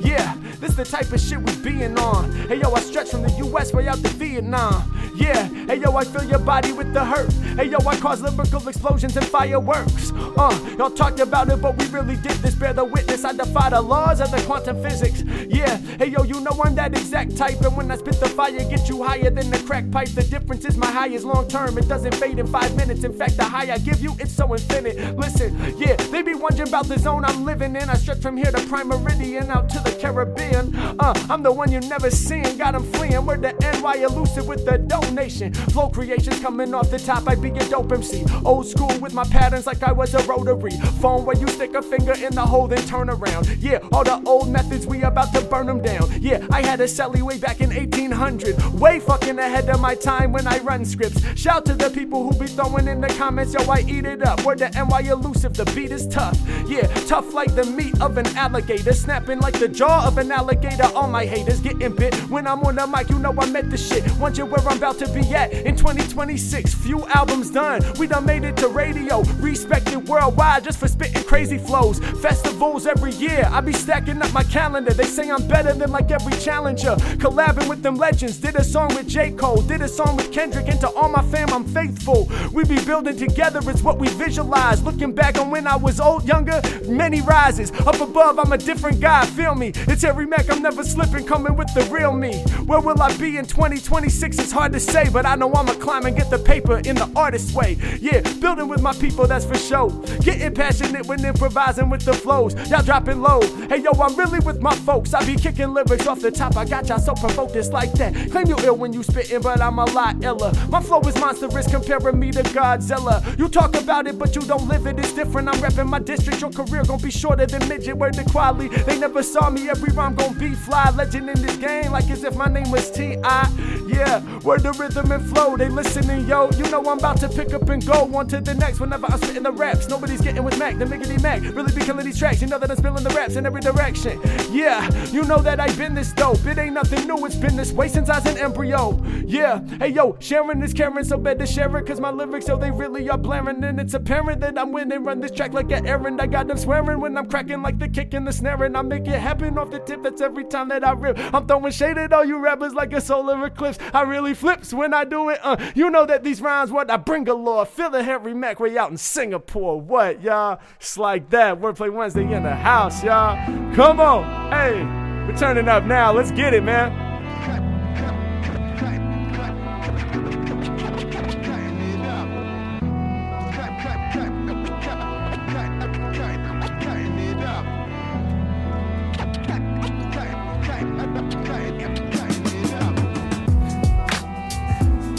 [0.00, 2.32] Yeah, this the type of shit we being on.
[2.48, 4.82] Hey yo, I stretch from the US way out to Vietnam.
[5.14, 7.32] Yeah, hey yo, I fill your body with the hurt.
[7.56, 10.12] Hey yo, I cause lyrical explosions and fireworks.
[10.14, 12.54] Uh, y'all talked about it, but we really did this.
[12.54, 15.22] Bear the witness, I defy the laws of the quantum physics.
[15.48, 17.60] Yeah, hey yo, you know I'm that exact type.
[17.60, 20.08] And when I spit the fire, get you higher than the crack pipe.
[20.08, 23.04] The difference is my high is long term, it doesn't fade in five minutes.
[23.04, 25.16] In fact, the high I give you, it's so infinite.
[25.16, 27.90] Listen, yeah, they be wondering about the zone I'm living in.
[27.90, 30.76] I stretch from here to Prime Out to the Caribbean.
[30.98, 33.24] Uh, I'm the one you never seen, got them fleeing.
[33.24, 35.54] We're the NY elusive with the donation.
[35.54, 38.26] Flow creations coming off the top, I be a dope MC.
[38.44, 40.72] Old school with my patterns like I was a rotary.
[41.00, 43.48] Phone where you stick a finger in the hole, then turn around.
[43.58, 46.10] Yeah, all the old methods, we about to burn them down.
[46.20, 48.62] Yeah, I had a celly way back in 1800.
[48.74, 51.24] Way fucking ahead of my time when I run scripts.
[51.38, 54.44] Shout to the people who be throwing in the comments, yo, I eat it up.
[54.44, 56.38] We're the NY elusive, the beat is tough.
[56.66, 58.92] Yeah, tough like the meat of an alligator.
[58.98, 60.90] Snapping like the jaw of an alligator.
[60.94, 63.76] All my haters getting bit when I'm on the mic, you know I meant the
[63.76, 64.04] shit.
[64.18, 66.74] Wonder where I'm about to be at in 2026.
[66.74, 69.22] Few albums done, we done made it to radio.
[69.38, 72.00] Respected worldwide just for spitting crazy flows.
[72.20, 74.92] Festivals every year, I be stacking up my calendar.
[74.92, 76.96] They say I'm better than like every challenger.
[77.22, 79.30] Collabing with them legends, did a song with J.
[79.30, 82.28] Cole, did a song with Kendrick, and to all my fam, I'm faithful.
[82.52, 84.82] We be building together, it's what we visualize.
[84.82, 87.70] Looking back on when I was old, younger, many rises.
[87.86, 89.72] Up above, I'm a different guy, feel me?
[89.74, 92.38] It's Harry Mack, I'm never slipping, coming with the real me.
[92.66, 94.38] Where will I be in 2026?
[94.38, 97.10] It's hard to say, but I know I'ma climb and get the paper in the
[97.14, 97.76] artist way.
[98.00, 99.90] Yeah, building with my people, that's for sure.
[100.20, 102.54] Getting passionate when improvising with the flows.
[102.70, 103.40] Y'all dropping low.
[103.68, 105.14] Hey yo, I'm really with my folks.
[105.14, 106.56] I be kicking lyrics off the top.
[106.56, 108.30] I got y'all so provoked, it's like that.
[108.30, 110.52] Claim you ill when you spitting, but I'm a lot iller.
[110.68, 113.38] My flow is monstrous, comparing me to Godzilla.
[113.38, 114.98] You talk about it, but you don't live it.
[114.98, 115.48] It's different.
[115.48, 116.40] I'm repping my district.
[116.40, 117.96] Your career gon' be shorter than midget.
[117.96, 118.68] Where the quality.
[118.86, 119.68] They never saw me.
[119.68, 120.90] Every rhyme gon' be fly.
[120.90, 123.84] Legend in this game, like as if my name was T.I.
[123.86, 125.56] Yeah, word the rhythm and flow.
[125.56, 126.50] They listening, yo.
[126.52, 128.80] You know I'm about to pick up and go on to the next.
[128.80, 130.78] Whenever I'm spitting the raps, nobody's getting with Mack.
[130.78, 132.42] The Miggity Mac really be killing these tracks.
[132.42, 134.20] You know that I'm spilling the raps in every direction.
[134.50, 136.44] Yeah, you know that I've been this dope.
[136.44, 137.24] It ain't nothing new.
[137.24, 139.02] It's been this way since I was an embryo.
[139.26, 141.86] Yeah, hey yo, sharing is caring, so better share it.
[141.86, 143.64] Cause my lyrics, so they really are blaring.
[143.64, 145.04] And it's apparent that I'm winning.
[145.04, 146.20] Run this track like an errand.
[146.20, 148.58] I got them swearing when I'm cracking like the kick and the snare.
[148.68, 150.02] And I make it happen off the tip.
[150.02, 151.18] That's every time that I rip.
[151.32, 153.78] I'm throwing shade at all you rappers like a solar eclipse.
[153.94, 155.40] I really flips when I do it.
[155.42, 157.64] Uh, you know that these rhymes, what I bring a law.
[157.64, 159.80] Feel the Harry Mack way out in Singapore.
[159.80, 160.60] What, y'all?
[160.78, 161.58] It's like that.
[161.58, 163.36] Wordplay Wednesday in the house, y'all.
[163.74, 164.52] Come on.
[164.52, 164.82] Hey,
[165.26, 166.12] we're turning up now.
[166.12, 167.07] Let's get it, man.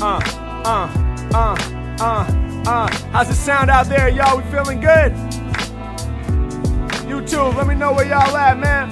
[0.02, 0.18] Uh,
[0.64, 0.90] uh,
[1.34, 1.58] uh,
[2.00, 2.88] uh, uh.
[3.12, 4.38] How's it sound out there, y'all?
[4.38, 5.12] We feeling good?
[7.04, 8.92] YouTube, let me know where y'all at, man.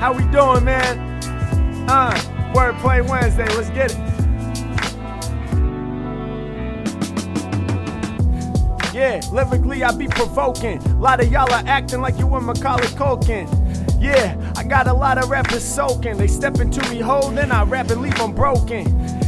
[0.00, 0.98] How we doing, man?
[1.86, 2.12] Uh,
[2.54, 3.98] Wordplay Wednesday, let's get it.
[8.94, 10.78] Yeah, lyrically I be provoking.
[10.78, 13.65] A lot of y'all are acting like you in Macaulay Culkin.
[13.98, 16.16] Yeah, I got a lot of rappers soaking.
[16.16, 18.84] They step into me hole, then I rap and leave them broken.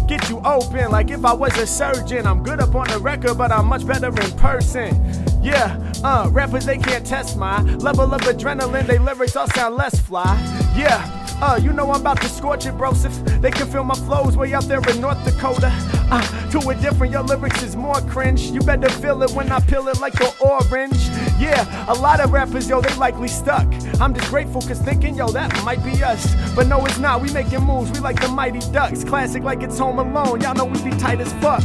[0.07, 2.27] Get you open like if I was a surgeon.
[2.27, 4.95] I'm good up on the record, but I'm much better in person.
[5.43, 8.87] Yeah, uh, rappers they can't test my level of adrenaline.
[8.87, 10.37] They lyrics all sound less fly.
[10.77, 11.15] Yeah.
[11.41, 12.91] Uh, you know I'm about to scorch it, bro.
[12.91, 15.71] If they can feel my flows way out there in North Dakota.
[16.11, 18.51] Uh, to a different, your lyrics is more cringe.
[18.51, 20.99] You better feel it when I peel it like an orange.
[21.39, 23.67] Yeah, a lot of rappers, yo, they likely stuck.
[24.01, 26.35] I'm just grateful cause thinking, yo, that might be us.
[26.55, 27.23] But no, it's not.
[27.23, 27.93] We making moves.
[27.93, 29.05] We like the mighty ducks.
[29.05, 30.41] Classic like it's home alone.
[30.41, 31.63] Y'all know we be tight as fuck.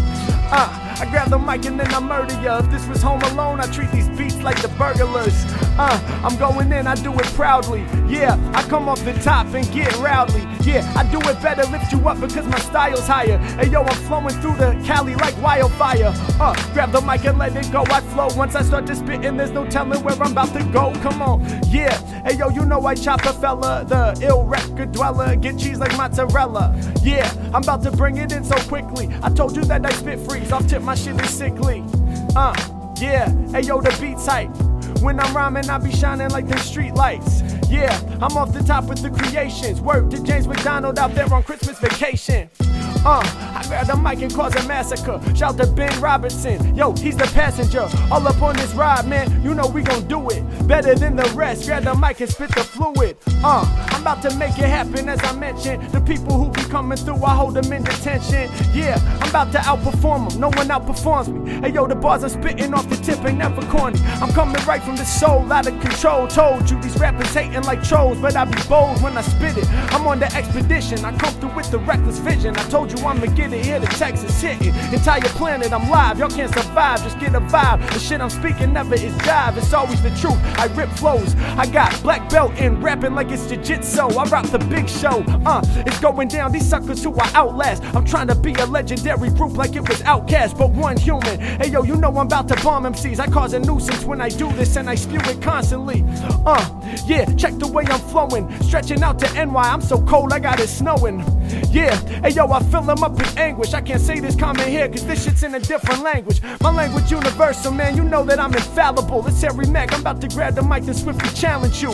[0.56, 0.70] Uh,
[1.02, 2.60] I grab the mic and then I murder ya.
[2.60, 5.34] If this was home alone, I treat these beats like the burglars.
[5.80, 7.82] Uh, I'm going in, I do it proudly.
[8.08, 10.48] Yeah, I come off the top and get rowdy.
[10.62, 13.40] Yeah, I do it better, lift you up because my style's higher.
[13.58, 16.14] Hey yo, I'm flowing through the Cali like wildfire.
[16.40, 17.84] Uh, grab the mic and let it go.
[17.88, 20.64] I flow once I start to spit, and there's no telling where I'm about to
[20.66, 20.94] go.
[21.02, 21.98] Come on, yeah.
[22.22, 25.36] Hey yo, you know I chop a fella, the ill record dweller.
[25.36, 26.80] Get cheese like mozzarella.
[27.02, 29.10] Yeah, I'm about to bring it in so quickly.
[29.24, 30.20] I told you that I spit
[30.52, 31.84] I'll tip my shit is sickly.
[32.36, 32.54] Uh,
[33.00, 33.30] yeah.
[33.52, 34.48] Hey yo, the beat's tight.
[35.02, 37.42] When I'm rhyming, I be shining like the street lights.
[37.70, 39.82] Yeah, I'm off the top with the creations.
[39.82, 42.50] Work to James McDonald out there on Christmas vacation.
[43.06, 43.22] Uh,
[43.56, 45.20] I grab the mic and cause a massacre.
[45.36, 46.74] Shout to Ben Robinson.
[46.76, 47.90] Yo, he's the passenger.
[48.10, 49.44] All up on this ride, man.
[49.44, 51.66] You know we gon' do it better than the rest.
[51.66, 53.18] Grab the mic and spit the fluid.
[53.44, 55.92] Uh, I'm about to make it happen, as I mentioned.
[55.92, 58.50] The people who be coming through, I hold them in detention.
[58.74, 60.40] Yeah, I'm about to outperform them.
[60.40, 61.52] No one outperforms me.
[61.60, 64.00] Hey, yo, the bars I'm spitting off the tip ain't never corny.
[64.22, 66.28] I'm coming right from the soul, out of control.
[66.28, 69.68] Told you these rappers hating like trolls, but I be bold when I spit it.
[69.94, 71.04] I'm on the expedition.
[71.04, 72.56] I come through with the reckless vision.
[72.56, 74.74] I told you I'ma get it here to Texas hitting.
[74.94, 76.20] Entire planet, I'm live.
[76.20, 77.82] Y'all can't survive, just get a vibe.
[77.94, 79.58] The shit I'm speaking never is jive.
[79.58, 80.38] It's always the truth.
[80.58, 81.36] I rip flows.
[81.58, 84.02] I got black belt in rapping like it's jiu-jitsu.
[84.02, 85.24] I rock the big show.
[85.46, 86.52] Uh, it's going down.
[86.52, 87.84] These suckers who I outlast.
[87.96, 91.40] I'm trying to be a legendary group like it was OutKast, but one human.
[91.40, 93.20] Hey yo, you know I'm about to bomb MCs.
[93.20, 96.04] I cause a nuisance when I do this and I spew it constantly.
[96.46, 98.52] Uh, yeah, check the way I'm flowing.
[98.62, 99.56] Stretching out to NY.
[99.56, 101.20] I'm so cold, I got it snowing.
[101.72, 103.74] Yeah, hey yo, I them up in anguish.
[103.74, 106.42] I can't say this comment here, cause this shit's in a different language.
[106.62, 107.96] My language universal, man.
[107.98, 109.26] You know that I'm infallible.
[109.28, 109.94] It's Harry Mack.
[109.94, 111.94] I'm about to grab the mic and swiftly challenge you.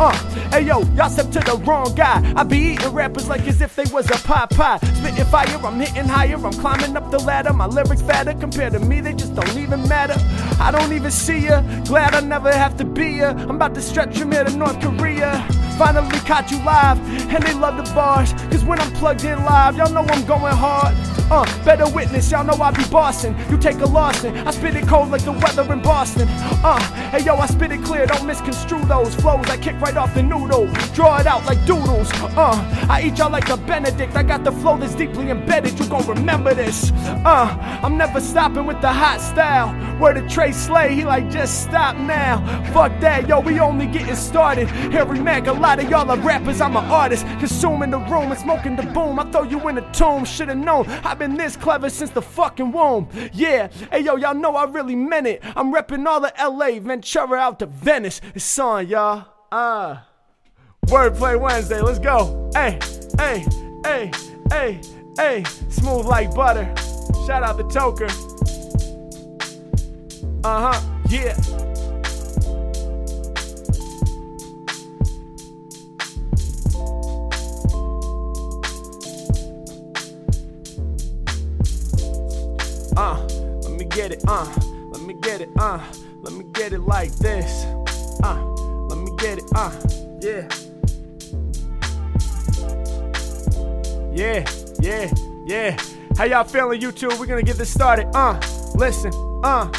[0.00, 0.12] Uh,
[0.50, 2.32] hey yo, y'all step to the wrong guy.
[2.36, 4.78] I be eating rappers like as if they was a pie pie.
[4.78, 6.36] Spitting fire, I'm hitting higher.
[6.36, 7.52] I'm climbing up the ladder.
[7.52, 10.16] My lyrics fatter compared to me, they just don't even matter.
[10.60, 11.60] I don't even see ya.
[11.84, 13.30] Glad I never have to be ya.
[13.30, 15.46] I'm about to stretch from here to North Korea.
[15.78, 16.98] Finally caught you live,
[17.32, 18.32] and they love the bars.
[18.50, 20.94] Cause when I'm plugged in live, y'all know I'm going hard.
[21.30, 23.34] Uh, better witness, y'all know I be bossing.
[23.50, 26.28] You take a loss and I spit it cold like the weather in Boston.
[26.28, 26.78] Uh,
[27.10, 29.48] hey yo, I spit it clear, don't misconstrue those flows.
[29.48, 32.10] I kick right off the noodle, draw it out like doodles.
[32.14, 34.16] Uh, I eat y'all like a Benedict.
[34.16, 36.92] I got the flow that's deeply embedded, you gon' remember this.
[37.24, 39.68] Uh, I'm never stopping with the hot style.
[39.98, 42.38] Where the Trey Slay, he like just stop now.
[42.72, 44.68] Fuck that, yo, we only getting started.
[44.68, 47.26] Harry Mack, a lot of y'all are rappers, I'm an artist.
[47.38, 49.18] Consuming the room and smoking the boom.
[49.18, 50.86] I throw you in a tomb, should've known.
[50.88, 53.08] I've been this clever since the fucking womb.
[53.32, 55.40] Yeah, hey yo, y'all know I really meant it.
[55.56, 58.20] I'm repping all the LA, Ventura out to Venice.
[58.34, 59.26] It's on, y'all.
[59.50, 60.06] Ah.
[60.86, 62.50] Wordplay Wednesday, let's go.
[62.54, 62.78] Hey,
[63.18, 63.44] hey,
[63.84, 64.10] hey,
[64.50, 64.80] hey,
[65.16, 65.44] hey.
[65.68, 66.64] Smooth like butter.
[67.26, 68.08] Shout out the Toker.
[70.44, 70.80] Uh huh,
[71.10, 71.67] yeah.
[82.98, 83.16] Uh,
[83.62, 84.52] let me get it, uh,
[84.90, 85.80] let me get it, uh,
[86.22, 87.64] let me get it like this.
[88.24, 88.42] Uh,
[88.90, 89.70] let me get it, uh,
[90.20, 90.48] yeah.
[94.12, 94.44] Yeah,
[94.80, 95.12] yeah,
[95.46, 95.78] yeah.
[96.16, 97.16] How y'all feeling, YouTube?
[97.20, 98.08] We're gonna get this started.
[98.16, 98.34] Uh,
[98.74, 99.12] listen,
[99.44, 99.70] uh.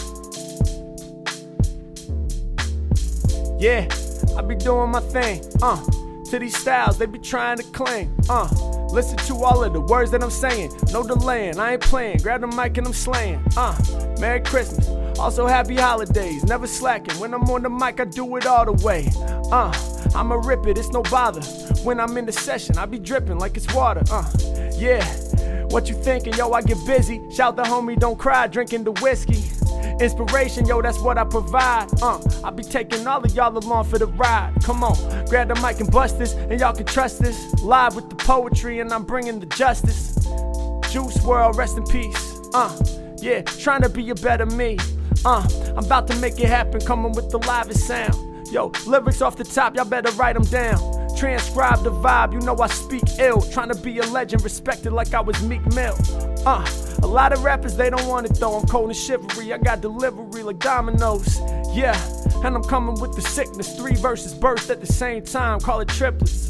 [3.59, 3.85] Yeah,
[4.37, 5.43] I be doing my thing.
[5.61, 5.75] Uh,
[6.29, 8.15] to these styles they be trying to claim.
[8.29, 8.47] Uh,
[8.91, 10.71] listen to all of the words that I'm saying.
[10.91, 12.17] No delaying, I ain't playing.
[12.17, 13.43] Grab the mic and I'm slaying.
[13.55, 13.77] Uh,
[14.19, 14.87] Merry Christmas.
[15.19, 16.43] Also, happy holidays.
[16.45, 17.19] Never slacking.
[17.19, 19.09] When I'm on the mic, I do it all the way.
[19.51, 19.71] Uh,
[20.15, 21.41] I'ma rip it, it's no bother.
[21.83, 24.01] When I'm in the session, I be dripping like it's water.
[24.11, 24.29] Uh,
[24.75, 25.05] yeah.
[25.69, 26.51] What you thinking, yo?
[26.51, 27.21] I get busy.
[27.31, 29.43] Shout the homie, don't cry, drinking the whiskey.
[29.99, 31.87] Inspiration, yo, that's what I provide.
[32.01, 34.53] Uh, I be taking all of y'all along for the ride.
[34.63, 37.53] Come on, grab the mic and bust this, and y'all can trust this.
[37.61, 40.15] Live with the poetry, and I'm bringing the justice.
[40.91, 42.39] Juice WRLD, rest in peace.
[42.53, 42.75] Uh,
[43.17, 44.77] yeah, trying to be a better me.
[45.25, 45.47] Uh,
[45.77, 48.28] I'm about to make it happen, coming with the livest sound.
[48.51, 50.77] Yo, lyrics off the top, y'all better write them down.
[51.15, 53.41] Transcribe the vibe, you know I speak ill.
[53.41, 55.95] Trying to be a legend, respected like I was Meek Mill.
[56.47, 56.67] Uh,
[57.03, 58.57] a lot of rappers, they don't want it though.
[58.57, 61.39] I'm cold and shivery, I got delivery like dominoes.
[61.73, 61.95] Yeah,
[62.43, 63.75] and I'm coming with the sickness.
[63.75, 66.49] Three verses burst at the same time, call it triplets.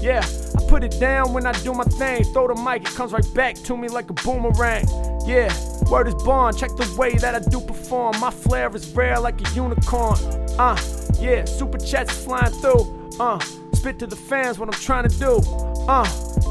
[0.00, 0.24] Yeah,
[0.56, 2.22] I put it down when I do my thing.
[2.32, 4.86] Throw the mic, it comes right back to me like a boomerang.
[5.26, 5.52] Yeah,
[5.90, 6.54] word is born.
[6.56, 8.20] Check the way that I do perform.
[8.20, 10.16] My flair is rare like a unicorn.
[10.58, 10.76] Uh,
[11.20, 13.10] yeah, super chats flying through.
[13.18, 13.38] Uh,
[13.74, 15.40] spit to the fans what I'm trying to do.
[15.88, 16.08] Uh,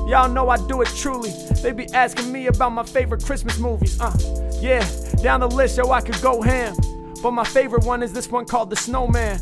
[0.07, 1.31] y'all know I do it truly.
[1.61, 3.99] They be asking me about my favorite Christmas movies.
[3.99, 4.15] Uh,
[4.61, 4.87] yeah,
[5.21, 6.75] down the list, yo, I could go ham.
[7.21, 9.39] But my favorite one is this one called The Snowman.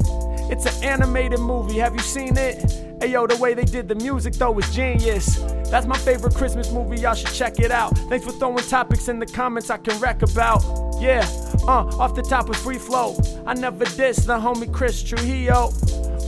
[0.50, 1.80] It's an animated movie.
[1.80, 2.87] Have you seen it?
[3.00, 5.36] Hey yo, the way they did the music though is genius.
[5.70, 7.00] That's my favorite Christmas movie.
[7.00, 7.96] Y'all should check it out.
[8.10, 10.64] Thanks for throwing topics in the comments I can wreck about.
[11.00, 11.24] Yeah,
[11.68, 13.16] uh, off the top of free flow.
[13.46, 15.70] I never diss the homie Chris Trujillo.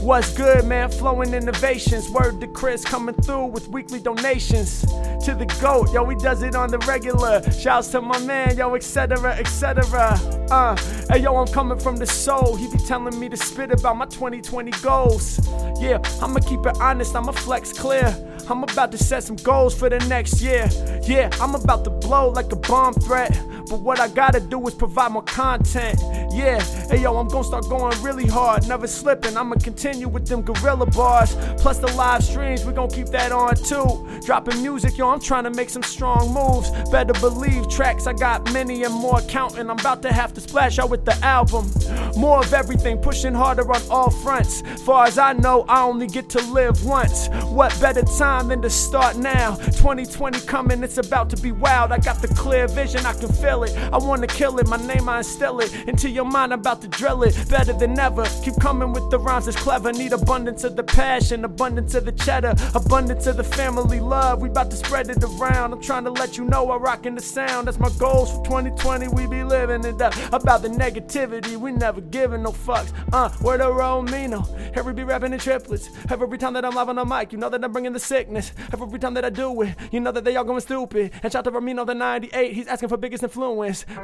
[0.00, 0.90] What's good, man?
[0.90, 2.08] Flowing innovations.
[2.08, 4.80] Word to Chris coming through with weekly donations.
[4.80, 7.42] To the GOAT, yo, he does it on the regular.
[7.52, 10.18] Shouts to my man, yo, etc., etc.
[10.50, 10.74] Uh,
[11.10, 12.56] hey, yo, I'm coming from the soul.
[12.56, 15.38] He be telling me to spit about my 2020 goals.
[15.78, 18.16] Yeah, I'ma keep it honest, I'ma flex clear.
[18.48, 20.66] I'm about to set some goals for the next year.
[21.02, 23.38] Yeah, I'm about to blow like a bomb threat.
[23.70, 26.00] But what I gotta do is provide more content.
[26.32, 26.60] Yeah,
[26.90, 29.36] hey yo, I'm gonna start going really hard, never slipping.
[29.36, 31.36] I'ma continue with them gorilla bars.
[31.56, 34.08] Plus the live streams, we gonna keep that on too.
[34.26, 36.72] Dropping music, yo, I'm trying to make some strong moves.
[36.90, 39.70] Better believe tracks, I got many and more counting.
[39.70, 41.70] I'm about to have to splash out with the album.
[42.16, 44.62] More of everything, pushing harder on all fronts.
[44.84, 47.28] Far as I know, I only get to live once.
[47.44, 49.54] What better time than to start now?
[49.54, 51.92] 2020 coming, it's about to be wild.
[51.92, 53.76] I got the clear vision, I can feel it.
[53.92, 56.52] I wanna kill it, my name I instill it into your mind.
[56.52, 58.24] I'm about to drill it better than ever.
[58.44, 59.92] Keep coming with the rhymes that's clever.
[59.92, 64.40] Need abundance of the passion, abundance of the cheddar, abundance of the family love.
[64.40, 65.72] We about to spread it around.
[65.72, 67.66] I'm trying to let you know I'm rocking the sound.
[67.66, 69.08] That's my goals for 2020.
[69.08, 70.14] We be living it up.
[70.32, 72.92] About the negativity, we never giving no fucks.
[73.12, 74.46] Uh, where the Romino.
[74.76, 75.90] Every be rapping in triplets.
[76.10, 78.52] Every time that I'm live on the mic, you know that I'm bringing the sickness.
[78.72, 81.12] Every time that I do it, you know that they all going stupid.
[81.22, 83.49] And shout to Romino the 98, he's asking for biggest influence.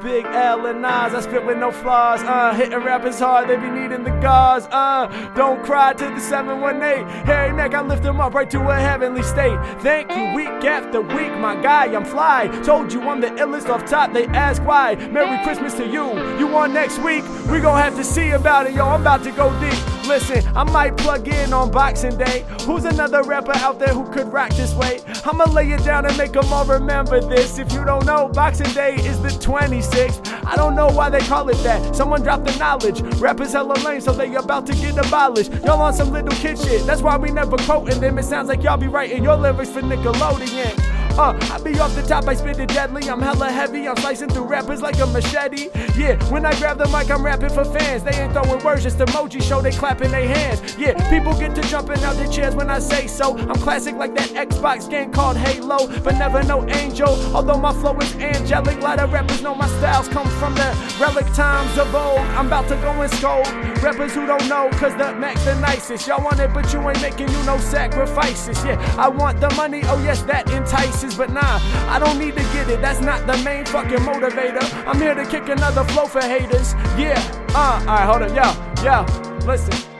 [0.02, 2.22] Big L and Nas, I spit with no flaws.
[2.22, 4.66] Uh, hitting rappers hard, they be needing the gauze.
[4.70, 5.06] Uh,
[5.36, 7.06] don't cry to the 718.
[7.26, 9.58] Harry Mack, I lift him up right to a heavenly state.
[9.80, 12.48] Thank you, week after week, my guy, I'm fly.
[12.64, 14.94] Told you I'm the illest off top, they ask why.
[15.10, 16.06] Merry Christmas to you.
[16.38, 17.24] You on next week?
[17.50, 18.86] We gon' have to see about it, yo.
[18.86, 19.96] I'm about to go deep.
[20.06, 22.44] Listen, I might plug in on Boxing Day.
[22.62, 25.00] Who's another rapper out there who could rock this way?
[25.24, 27.58] I'ma lay it down and make them all remember this.
[27.58, 30.44] If you don't know, Boxing Day is the 26th.
[30.44, 31.94] I don't know why they call it that.
[31.94, 33.00] Someone dropped the knowledge.
[33.20, 35.52] Rappers hella lame, so they about to get abolished.
[35.64, 36.86] Y'all on some little kid shit.
[36.86, 38.18] That's why we never quoting them.
[38.18, 41.05] It sounds like y'all be writing your lyrics for Nickelodeon.
[41.18, 43.08] Uh, I be off the top, I spit it deadly.
[43.08, 45.70] I'm hella heavy, I'm slicing through rappers like a machete.
[45.96, 48.02] Yeah, when I grab the mic, I'm rapping for fans.
[48.02, 50.76] They ain't throwing words, just emoji show, they clapping their hands.
[50.76, 53.34] Yeah, people get to jumping out their chairs when I say so.
[53.38, 57.08] I'm classic like that Xbox game called Halo, but never no angel.
[57.34, 60.96] Although my flow is angelic, a lot of rappers know my styles come from the
[61.00, 62.18] relic times of old.
[62.36, 63.46] I'm about to go and scold
[63.82, 66.06] rappers who don't know, cause the Mack the nicest.
[66.06, 68.62] Y'all want it, but you ain't making you no sacrifices.
[68.64, 72.42] Yeah, I want the money, oh yes, that entices but nah, I don't need to
[72.52, 72.80] get it.
[72.80, 74.64] That's not the main fucking motivator.
[74.86, 76.74] I'm here to kick another flow for haters.
[76.96, 77.20] Yeah,
[77.54, 79.95] uh, alright, hold up, yo, yo, listen.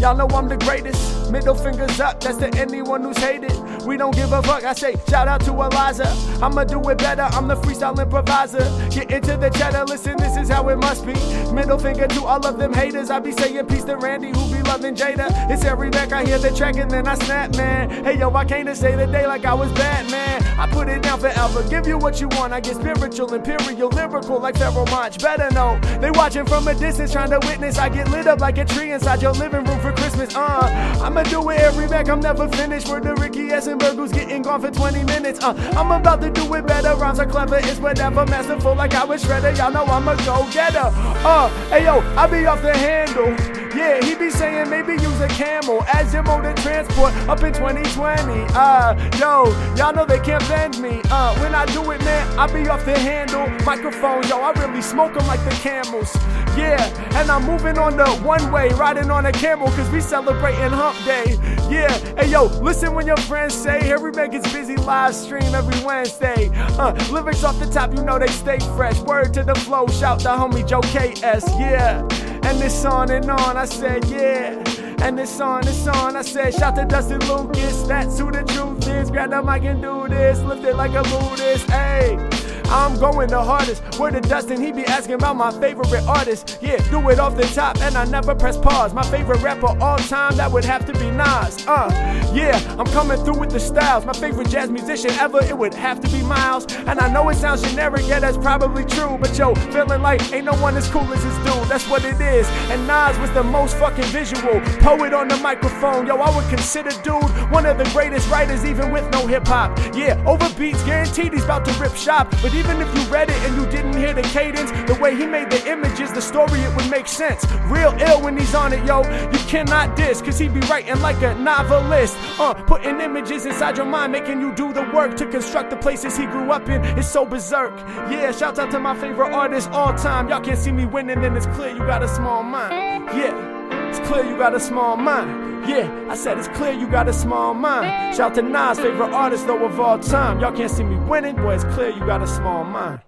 [0.00, 1.30] Y'all know I'm the greatest.
[1.30, 3.52] Middle fingers up, that's to anyone who's hated.
[3.84, 4.64] We don't give a fuck.
[4.64, 6.08] I say, shout out to Eliza.
[6.42, 7.22] I'ma do it better.
[7.22, 8.64] I'm the freestyle improviser.
[8.90, 9.84] Get into the cheddar.
[9.84, 11.12] Listen, this is how it must be.
[11.52, 13.10] Middle finger to all of them haters.
[13.10, 15.28] I be saying peace to Randy, who be loving Jada.
[15.50, 16.12] It's every back.
[16.12, 18.04] I hear the track and then I snap, man.
[18.04, 20.42] Hey yo, I came to say the day like I was Batman.
[20.58, 21.62] I put it down forever.
[21.68, 22.52] Give you what you want.
[22.52, 25.18] I get spiritual, imperial, lyrical like Pharoahe Monch.
[25.18, 27.78] Better know they watching from a distance, trying to witness.
[27.78, 30.34] I get lit up like a tree inside your living room for Christmas.
[30.34, 32.08] Uh, I'ma do it every back.
[32.08, 32.88] I'm never finished.
[32.88, 35.42] Word to Ricky Essenberg, who's getting gone for 20 minutes.
[35.42, 36.94] Uh, I'm about to do it better.
[36.96, 37.58] Rhymes are clever.
[37.58, 38.24] It's whatever.
[38.26, 39.56] Masterful like I was shredder.
[39.56, 40.90] Y'all know I'm a go getter.
[41.24, 43.60] Uh, hey yo, I be off the handle.
[43.74, 47.52] Yeah, he be saying maybe use a camel as your mode of transport up in
[47.52, 48.46] 2020.
[48.52, 49.46] Uh, yo,
[49.76, 51.00] y'all know they can't bend me.
[51.08, 53.48] Uh, when I do it, man, I be off the handle.
[53.64, 56.16] Microphone, yo, I really smoke them like the camels.
[56.56, 56.82] Yeah,
[57.14, 60.96] and I'm moving on the one way, riding on a camel, cause we celebrating hump
[61.04, 61.38] day.
[61.70, 65.84] Yeah, hey yo, listen when your friends say Harry Mack is busy live stream every
[65.84, 66.50] Wednesday.
[66.78, 68.98] Uh, lyrics off the top, you know they stay fresh.
[69.00, 71.48] Word to the flow, shout the homie Joe KS.
[71.58, 72.00] Yeah,
[72.46, 73.56] and this on and on.
[73.56, 74.62] I said, yeah.
[75.02, 76.14] And this on, this on.
[76.14, 77.82] I said, shout to Dustin Lucas.
[77.84, 79.10] That's who the truth is.
[79.10, 80.40] Grab the mic and do this.
[80.40, 81.70] Lift it like a Buddhist.
[81.70, 82.49] Hey.
[82.70, 83.98] I'm going the hardest.
[83.98, 86.58] Word to Dustin, he be asking about my favorite artist.
[86.62, 88.94] Yeah, do it off the top, and I never press pause.
[88.94, 91.66] My favorite rapper all time, that would have to be Nas.
[91.66, 91.90] Uh,
[92.32, 94.06] yeah, I'm coming through with the styles.
[94.06, 96.72] My favorite jazz musician ever, it would have to be Miles.
[96.86, 99.18] And I know it sounds generic, yeah, that's probably true.
[99.20, 102.20] But yo, feeling like ain't no one as cool as this dude, that's what it
[102.20, 102.46] is.
[102.70, 104.60] And Nas was the most fucking visual.
[104.78, 108.92] Poet on the microphone, yo, I would consider dude one of the greatest writers, even
[108.92, 109.76] with no hip hop.
[109.92, 112.30] Yeah, over beats, guaranteed he's about to rip shop.
[112.42, 115.26] But even if you read it and you didn't hear the cadence, the way he
[115.26, 117.44] made the images, the story, it would make sense.
[117.66, 119.02] Real ill when he's on it, yo.
[119.32, 122.16] You cannot diss, cause he be writing like a novelist.
[122.38, 126.16] Uh, putting images inside your mind, making you do the work to construct the places
[126.16, 126.84] he grew up in.
[126.98, 127.72] It's so berserk.
[128.10, 130.28] Yeah, shout out to my favorite artist all time.
[130.28, 133.06] Y'all can't see me winning, and it's clear you got a small mind.
[133.16, 135.49] Yeah, it's clear you got a small mind.
[135.66, 138.16] Yeah, I said it's clear you got a small mind.
[138.16, 140.40] Shout to Nas, favorite artist though of all time.
[140.40, 143.00] Y'all can't see me winning, boy, it's clear you got a small mind.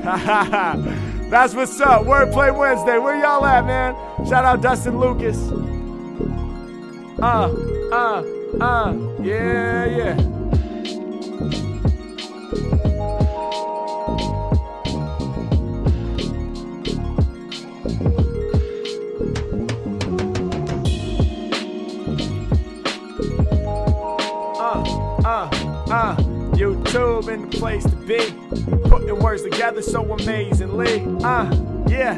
[1.30, 2.02] That's what's up.
[2.02, 2.98] Wordplay Wednesday.
[2.98, 3.94] Where y'all at, man?
[4.26, 5.36] Shout out Dustin Lucas.
[7.20, 7.54] Uh,
[7.92, 8.24] uh,
[8.60, 8.92] uh,
[9.22, 10.16] yeah, yeah.
[26.90, 28.18] YouTube in the place to be.
[28.88, 31.02] Putting words together so amazingly.
[31.22, 31.44] Uh,
[31.88, 32.14] yeah.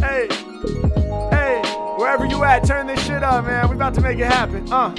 [0.00, 0.28] Hey,
[1.30, 1.62] hey,
[1.96, 3.68] wherever you at, turn this shit up, man.
[3.68, 4.72] We about to make it happen.
[4.72, 4.94] Uh.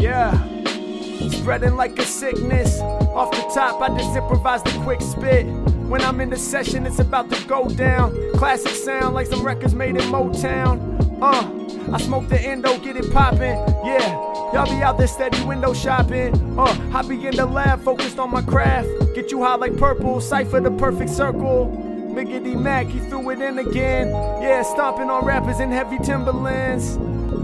[0.00, 0.30] Yeah.
[1.30, 2.80] Spreading like a sickness.
[2.80, 5.46] Off the top, I just improvise the quick spit.
[5.88, 8.14] When I'm in the session, it's about to go down.
[8.34, 10.99] Classic sound like some records made in Motown.
[11.22, 11.50] Uh,
[11.92, 13.56] I smoke the endo, get it poppin'.
[13.84, 14.10] Yeah,
[14.52, 16.34] y'all be out there steady window shopping.
[16.58, 18.88] Uh, I be in the lab, focused on my craft.
[19.14, 21.86] Get you high like purple, cipher the perfect circle.
[22.10, 24.08] Miggity Mack, he threw it in again.
[24.08, 26.96] Yeah, stomping on rappers in heavy Timberlands.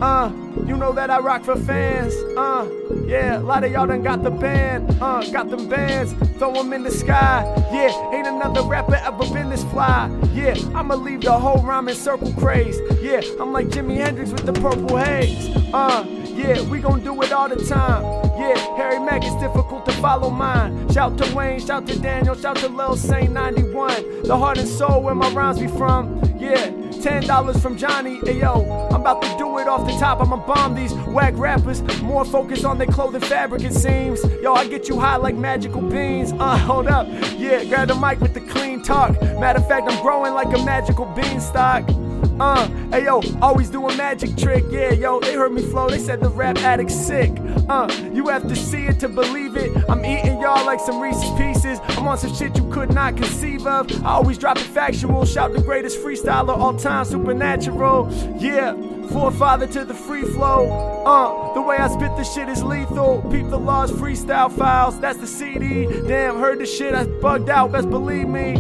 [0.02, 0.30] Uh,
[0.66, 2.14] you know that I rock for fans.
[2.36, 2.68] Uh,
[3.06, 4.90] yeah, a lot of y'all done got the band.
[5.00, 7.44] Uh, got them bands, throw them in the sky.
[7.72, 10.10] Yeah, ain't another rapper ever been this fly.
[10.32, 12.78] Yeah, I'ma leave the whole rhyme in circle craze.
[13.00, 15.54] Yeah, I'm like Jimi Hendrix with the purple haze.
[15.72, 16.04] Uh,
[16.36, 18.02] yeah, we gon' do it all the time.
[18.38, 20.92] Yeah, Harry Mack, it's difficult to follow mine.
[20.92, 24.24] Shout to Wayne, shout to Daniel, shout to Lil Saint 91.
[24.24, 26.20] The heart and soul where my rhymes be from.
[26.38, 28.20] Yeah, $10 from Johnny.
[28.24, 30.20] Hey yo, I'm about to do it off the top.
[30.20, 31.82] I'ma bomb these whack rappers.
[32.02, 34.22] More focus on their clothing fabric, it seems.
[34.42, 36.32] Yo, I get you high like magical beans.
[36.32, 37.06] Uh, hold up.
[37.38, 39.20] Yeah, grab the mic with the clean talk.
[39.40, 41.88] Matter of fact, I'm growing like a magical beanstalk.
[42.38, 44.64] Uh, hey yo, always do a magic trick.
[44.70, 45.88] Yeah, yo, they heard me flow.
[45.88, 47.32] They said the rap addict's sick.
[47.68, 49.72] Uh, you have to see it to believe it.
[49.88, 51.78] I'm eating y'all like some Reese's pieces.
[51.88, 53.90] I'm on some shit you could not conceive of.
[54.04, 55.24] I always drop it factual.
[55.24, 58.12] Shout the greatest freestyler all time, supernatural.
[58.38, 58.74] Yeah,
[59.08, 61.04] forefather to the free flow.
[61.06, 63.22] Uh, the way I spit the shit is lethal.
[63.30, 65.00] Peep the Lost, freestyle files.
[65.00, 65.86] That's the CD.
[66.06, 66.94] Damn, heard the shit.
[66.94, 67.72] I bugged out.
[67.72, 68.54] Best believe me.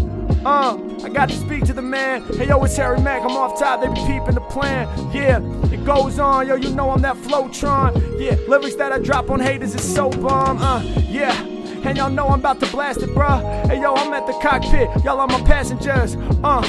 [0.46, 2.22] Uh, I got to speak to the man.
[2.34, 3.22] Hey yo, it's Harry Mack.
[3.22, 3.80] I'm off top.
[3.80, 4.86] They be peeping the plan.
[5.12, 5.40] Yeah,
[5.72, 6.46] it goes on.
[6.46, 8.20] Yo, you know I'm that Flowtron.
[8.20, 10.58] Yeah, lyrics that I drop on haters is so bomb.
[10.58, 11.34] Uh, yeah.
[11.82, 13.66] And y'all know I'm about to blast it, bruh.
[13.66, 14.88] Hey yo, I'm at the cockpit.
[15.04, 16.14] Y'all are my passengers.
[16.44, 16.62] Uh,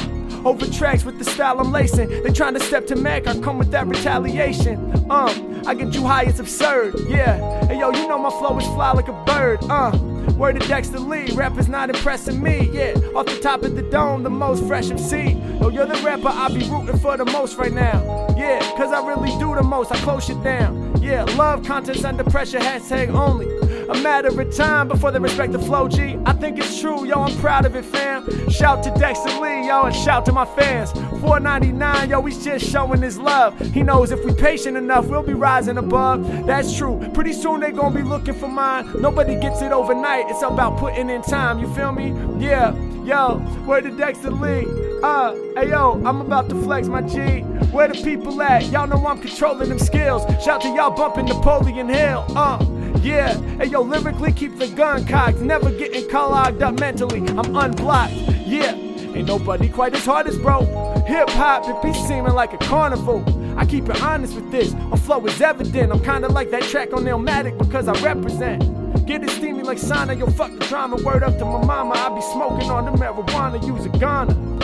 [0.43, 2.09] over tracks with the style I'm lacing.
[2.23, 5.05] They trying to step to Mack, I come with that retaliation.
[5.11, 6.95] Um, I get you high, it's absurd.
[7.09, 7.65] Yeah.
[7.65, 9.59] Hey yo, you know my flow is fly like a bird.
[9.63, 9.91] Uh.
[10.37, 12.69] Word to Dexter Lee, rappers not impressing me.
[12.71, 15.31] Yeah, off the top of the dome, the most fresh MC.
[15.59, 18.01] Yo, you're the rapper I be rooting for the most right now.
[18.37, 21.01] Yeah, cause I really do the most, I close shit down.
[21.01, 23.47] Yeah, love contents under pressure, hashtag only.
[23.89, 26.17] A matter of time before they respect the flow, G.
[26.25, 28.49] I think it's true, yo, I'm proud of it, fam.
[28.49, 30.91] Shout to Dexter Lee, yo, and shout to my fans.
[31.21, 33.57] 499, yo, he's just showing his love.
[33.59, 36.45] He knows if we patient enough, we'll be rising above.
[36.45, 36.99] That's true.
[37.13, 38.91] Pretty soon they gonna be looking for mine.
[38.99, 42.09] Nobody gets it overnight, it's about putting in time, you feel me?
[42.43, 44.65] Yeah, yo, where the Dexter Lee?
[45.01, 47.41] Uh, hey yo, I'm about to flex my G.
[47.71, 48.65] Where the people at?
[48.65, 50.23] Y'all know I'm controlling them skills.
[50.43, 52.25] Shout to y'all bumping Napoleon Hill.
[52.35, 52.57] Uh,
[53.03, 53.37] yeah.
[53.59, 55.39] and yo, lyrically keep the gun cocked.
[55.39, 57.19] Never getting clogged up mentally.
[57.19, 58.13] I'm unblocked.
[58.45, 58.73] Yeah.
[59.17, 60.65] Ain't nobody quite as hard as bro.
[61.07, 63.23] Hip hop, it be seeming like a carnival.
[63.57, 64.73] I keep it honest with this.
[64.73, 65.91] My flow is evident.
[65.91, 68.61] I'm kinda like that track on Illmatic because I represent.
[69.07, 70.97] Get it steamy like Sana, yo, fuck the drama.
[70.97, 74.57] Word up to my mama, I be smoking on the marijuana, use a Ghana.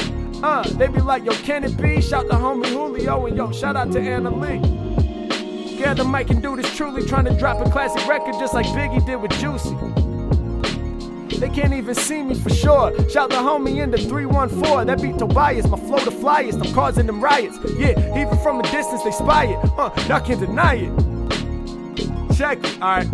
[0.43, 2.01] Uh, they be like, yo, can it be?
[2.01, 4.82] Shout to homie Julio and yo, shout out to Anna Lee.
[5.83, 8.65] Yeah, the mic and dude is truly trying to drop a classic record just like
[8.67, 9.75] Biggie did with Juicy.
[11.41, 12.97] They can't even see me for sure.
[13.09, 14.87] Shout the homie in the 314.
[14.87, 16.65] That beat Tobias, my flow the flyest.
[16.65, 17.59] I'm causing them riots.
[17.77, 19.59] Yeah, even from a distance they spy it.
[19.77, 22.37] Uh, y'all can't deny it.
[22.37, 23.09] Check it, alright.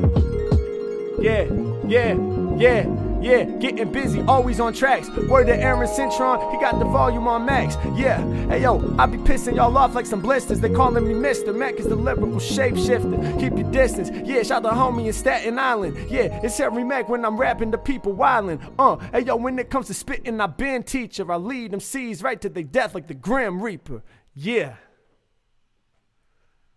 [1.19, 1.51] Yeah,
[1.87, 2.13] yeah,
[2.55, 2.98] yeah.
[3.21, 5.09] Yeah, getting busy, always on tracks.
[5.09, 7.75] Word to Aaron Centron, he got the volume on max.
[7.95, 10.61] Yeah, hey yo, I be pissing y'all off like some blisters.
[10.61, 11.53] They calling me Mr.
[11.53, 13.39] Mack is the lyrical shapeshifter.
[13.39, 14.09] Keep your distance.
[14.25, 16.09] Yeah, shout the homie in Staten Island.
[16.09, 18.61] Yeah, it's Harry Mack when I'm rapping the people wildin'.
[18.79, 21.29] Uh, hey yo, when it comes to spitting, I been teacher.
[21.29, 24.01] I lead them seas right to their death like the Grim Reaper.
[24.33, 24.75] Yeah.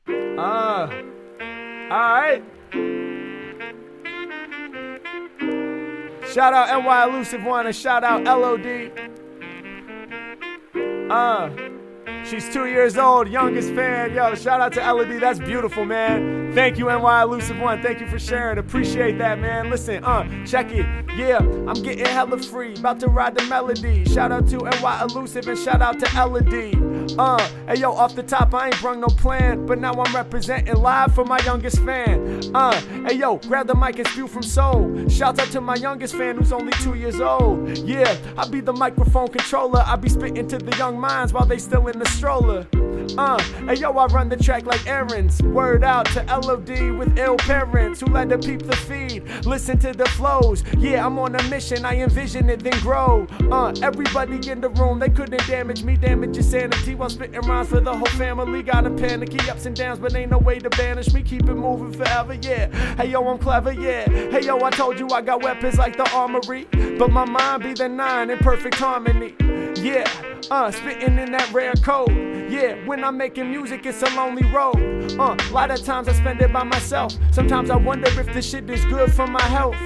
[0.09, 0.91] Uh,
[1.91, 2.43] alright.
[6.33, 8.91] Shout out NY Elusive One and shout out LOD.
[11.11, 11.51] Uh,
[12.25, 14.15] she's two years old, youngest fan.
[14.15, 15.21] Yo, shout out to LOD.
[15.21, 16.53] That's beautiful, man.
[16.53, 17.81] Thank you, NY Elusive One.
[17.83, 18.59] Thank you for sharing.
[18.59, 19.71] Appreciate that, man.
[19.71, 20.87] Listen, uh, check it.
[21.17, 22.75] Yeah, I'm getting hella free.
[22.75, 24.05] About to ride the melody.
[24.05, 26.93] Shout out to NY Elusive and shout out to LOD.
[27.19, 30.75] Uh, hey yo, off the top, I ain't brung no plan, but now I'm representing
[30.77, 32.41] live for my youngest fan.
[32.55, 35.09] Uh, hey yo, grab the mic and spew from soul.
[35.09, 37.77] Shout out to my youngest fan who's only two years old.
[37.79, 39.83] Yeah, I be the microphone controller.
[39.87, 42.67] I be spitting to the young minds while they still in the stroller.
[43.19, 45.43] Uh, hey yo, I run the track like errands.
[45.43, 49.25] Word out to LOD with ill parents who let the peep the feed.
[49.45, 50.65] Listen to the flows.
[50.79, 51.85] Yeah, I'm on a mission.
[51.85, 53.27] I envision it, then grow.
[53.51, 57.69] Uh, everybody in the room, they couldn't damage me, damage your sanity while spitting rhymes
[57.69, 58.63] for the whole family.
[58.63, 61.23] Got a panicky ups and downs, but ain't no way to banish me.
[61.23, 62.69] Keep it moving forever, yeah.
[62.97, 64.09] Hey yo, I'm clever, yeah.
[64.09, 66.67] Hey yo, I told you I got weapons like the armory,
[66.99, 69.35] but my mind be the nine in perfect harmony.
[69.83, 70.09] Yeah,
[70.49, 72.09] uh, spitting in that rare code.
[72.49, 74.77] Yeah, when I'm making music, it's a lonely road.
[75.19, 77.13] Uh, a lot of times I spend it by myself.
[77.33, 79.77] Sometimes I wonder if this shit is good for my health.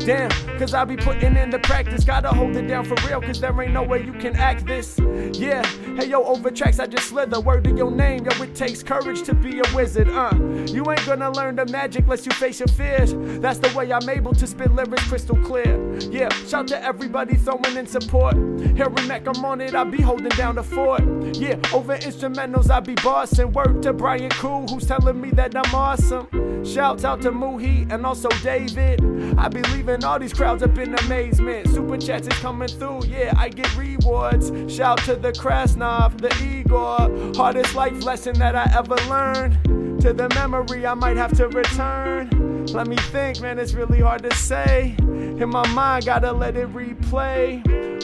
[0.00, 2.04] Damn, cause I be putting in the practice.
[2.04, 4.98] Gotta hold it down for real, cause there ain't no way you can act this.
[5.32, 5.64] Yeah,
[5.96, 7.38] hey yo, over tracks I just slither.
[7.40, 10.08] Word to your name, yo, it takes courage to be a wizard.
[10.08, 10.30] Uh,
[10.66, 13.14] you ain't gonna learn the magic unless you face your fears.
[13.40, 15.98] That's the way I'm able to spit lyrics crystal clear.
[16.00, 18.34] Yeah, shout to everybody throwing in support.
[18.76, 21.02] Harry Mack, I'm on it, I be holding down the fort.
[21.36, 23.52] Yeah, over instrumentals, I be bossing.
[23.52, 26.64] Word to Brian Cool, who's telling me that I'm awesome.
[26.64, 29.00] Shouts out to Muhi and also David.
[29.38, 31.68] I be leaving all these crowds up in amazement.
[31.68, 34.50] Super chats is coming through, yeah, I get rewards.
[34.72, 37.34] Shout to the Krasnov, the Igor.
[37.36, 40.00] Hardest life lesson that I ever learned.
[40.02, 42.49] To the memory I might have to return.
[42.68, 44.94] Let me think, man, it's really hard to say.
[44.98, 47.62] In my mind, gotta let it replay.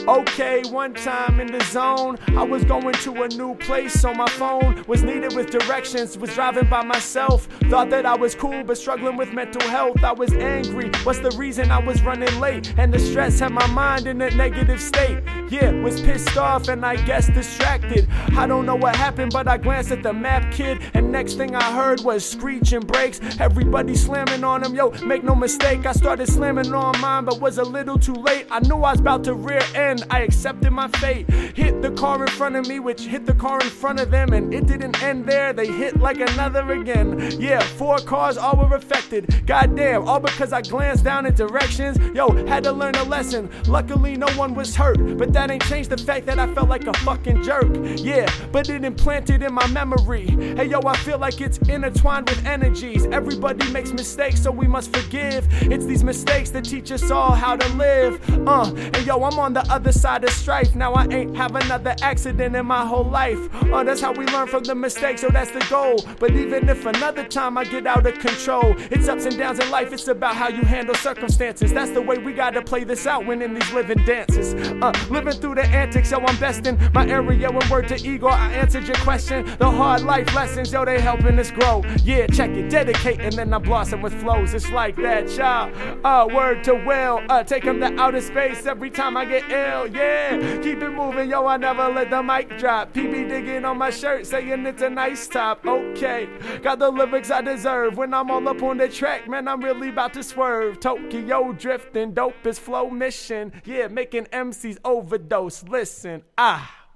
[0.08, 4.28] Okay, one time in the zone, I was going to a new place on my
[4.30, 4.84] phone.
[4.86, 7.46] Was needed with directions, was driving by myself.
[7.68, 10.04] Thought that I was cool, but struggling with mental health.
[10.04, 10.90] I was angry.
[11.02, 12.72] What's the reason I was running late?
[12.78, 15.24] And the stress had my mind in a negative state.
[15.50, 18.08] Yeah, was pissed off and I guess distracted.
[18.36, 20.80] I don't know what happened, but I glanced at the map, kid.
[20.94, 23.20] And next thing I heard was screeching brakes.
[23.40, 25.84] Everybody slamming on them, yo, make no mistake.
[25.84, 28.46] I started slamming on mine, but was a little too late.
[28.50, 30.04] I knew I was about to rear end.
[30.10, 31.28] I accepted my fate.
[31.30, 34.32] Hit the car in front of me, which hit the car in front of them,
[34.32, 35.52] and it didn't end there.
[35.52, 37.18] They hit like another again.
[37.38, 39.44] Yeah, four cars all were affected.
[39.46, 41.98] Goddamn, all because I glanced down in directions.
[42.14, 43.50] Yo, had to learn a lesson.
[43.66, 46.86] Luckily, no one was hurt, but that ain't changed the fact that I felt like
[46.86, 47.68] a fucking jerk.
[47.96, 50.26] Yeah, but it implanted in my memory.
[50.56, 53.06] Hey, yo, I feel like it's intertwined with energies.
[53.06, 55.46] Everybody makes mistakes, so we must forgive.
[55.62, 58.20] It's these mistakes that teach us all how to live.
[58.46, 60.74] Uh, and yo, I'm on the other side of strife.
[60.74, 63.38] Now I ain't have another accident in my whole life.
[63.72, 65.96] Uh, that's how we learn from the mistakes, so that's the goal.
[66.18, 69.70] But even if another time I get out of control, it's ups and downs in
[69.70, 69.92] life.
[69.92, 71.72] It's about how you handle circumstances.
[71.72, 74.54] That's the way we gotta play this out when in these living dances.
[74.82, 77.50] Uh, living through the antics, yo, I'm best in my area.
[77.50, 79.44] When word to Igor, I answered your question.
[79.58, 81.82] The hard life lessons, yo, they helping us grow.
[82.04, 84.54] Yeah, check it, dedicate, and then I blossom with flows.
[84.54, 85.72] It's like that, child.
[86.04, 89.86] Uh, word to Will, uh, take him to outer space every time I get ill.
[89.86, 92.92] Yeah, keep it moving, yo, I never let the mic drop.
[92.92, 95.64] PB digging on my shirt, saying it's a nice top.
[95.64, 96.28] Okay,
[96.60, 97.98] got the lyrics I deserve.
[97.98, 100.80] When I'm all up on the track, man, I'm really about to swerve.
[100.80, 103.52] Tokyo drifting, dope is flow mission.
[103.64, 105.62] Yeah, making MCs overdose.
[105.62, 106.86] Listen, ah,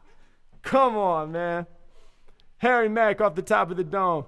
[0.62, 1.66] come on, man.
[2.58, 4.24] Harry Mack off the top of the dome.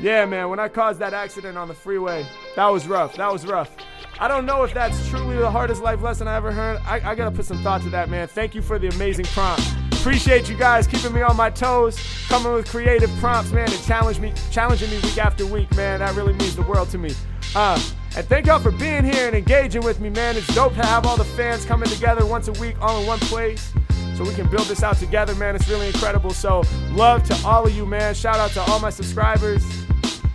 [0.00, 3.16] Yeah, man, when I caused that accident on the freeway, that was rough.
[3.16, 3.70] That was rough.
[4.18, 6.80] I don't know if that's truly the hardest life lesson I ever heard.
[6.84, 8.28] I, I gotta put some thought to that, man.
[8.28, 9.62] Thank you for the amazing prompt.
[9.92, 11.98] Appreciate you guys keeping me on my toes,
[12.28, 16.00] coming with creative prompts, man, and challenge me, challenging me week after week, man.
[16.00, 17.12] That really means the world to me.
[17.54, 17.80] Uh,
[18.16, 20.36] and thank y'all for being here and engaging with me, man.
[20.36, 23.20] It's dope to have all the fans coming together once a week, all in one
[23.20, 23.72] place.
[24.16, 25.56] So we can build this out together, man.
[25.56, 26.30] It's really incredible.
[26.30, 28.14] So love to all of you, man.
[28.14, 29.64] Shout out to all my subscribers.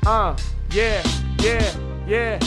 [0.05, 0.35] Uh,
[0.71, 1.03] yeah,
[1.39, 1.75] yeah,
[2.07, 2.39] yeah.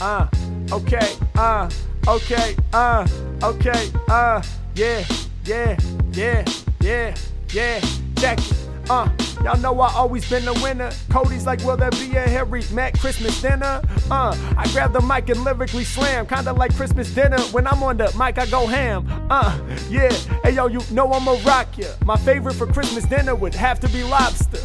[0.00, 0.28] Uh,
[0.72, 1.70] okay, uh,
[2.06, 3.06] okay, uh,
[3.42, 4.42] okay, uh,
[4.74, 5.04] yeah,
[5.44, 5.76] yeah,
[6.12, 6.44] yeah,
[6.80, 7.14] yeah,
[7.52, 7.80] yeah.
[8.16, 8.73] Check it.
[8.90, 9.08] Uh,
[9.42, 10.90] y'all know I always been the winner.
[11.08, 13.82] Cody's like, will there be a Harry Mack Christmas dinner?
[14.10, 17.38] Uh, I grab the mic and lyrically slam, kinda like Christmas dinner.
[17.52, 19.06] When I'm on the mic, I go ham.
[19.30, 19.58] Uh,
[19.88, 20.12] yeah,
[20.42, 21.88] hey yo, you know I'ma rock ya.
[22.04, 24.60] My favorite for Christmas dinner would have to be lobster.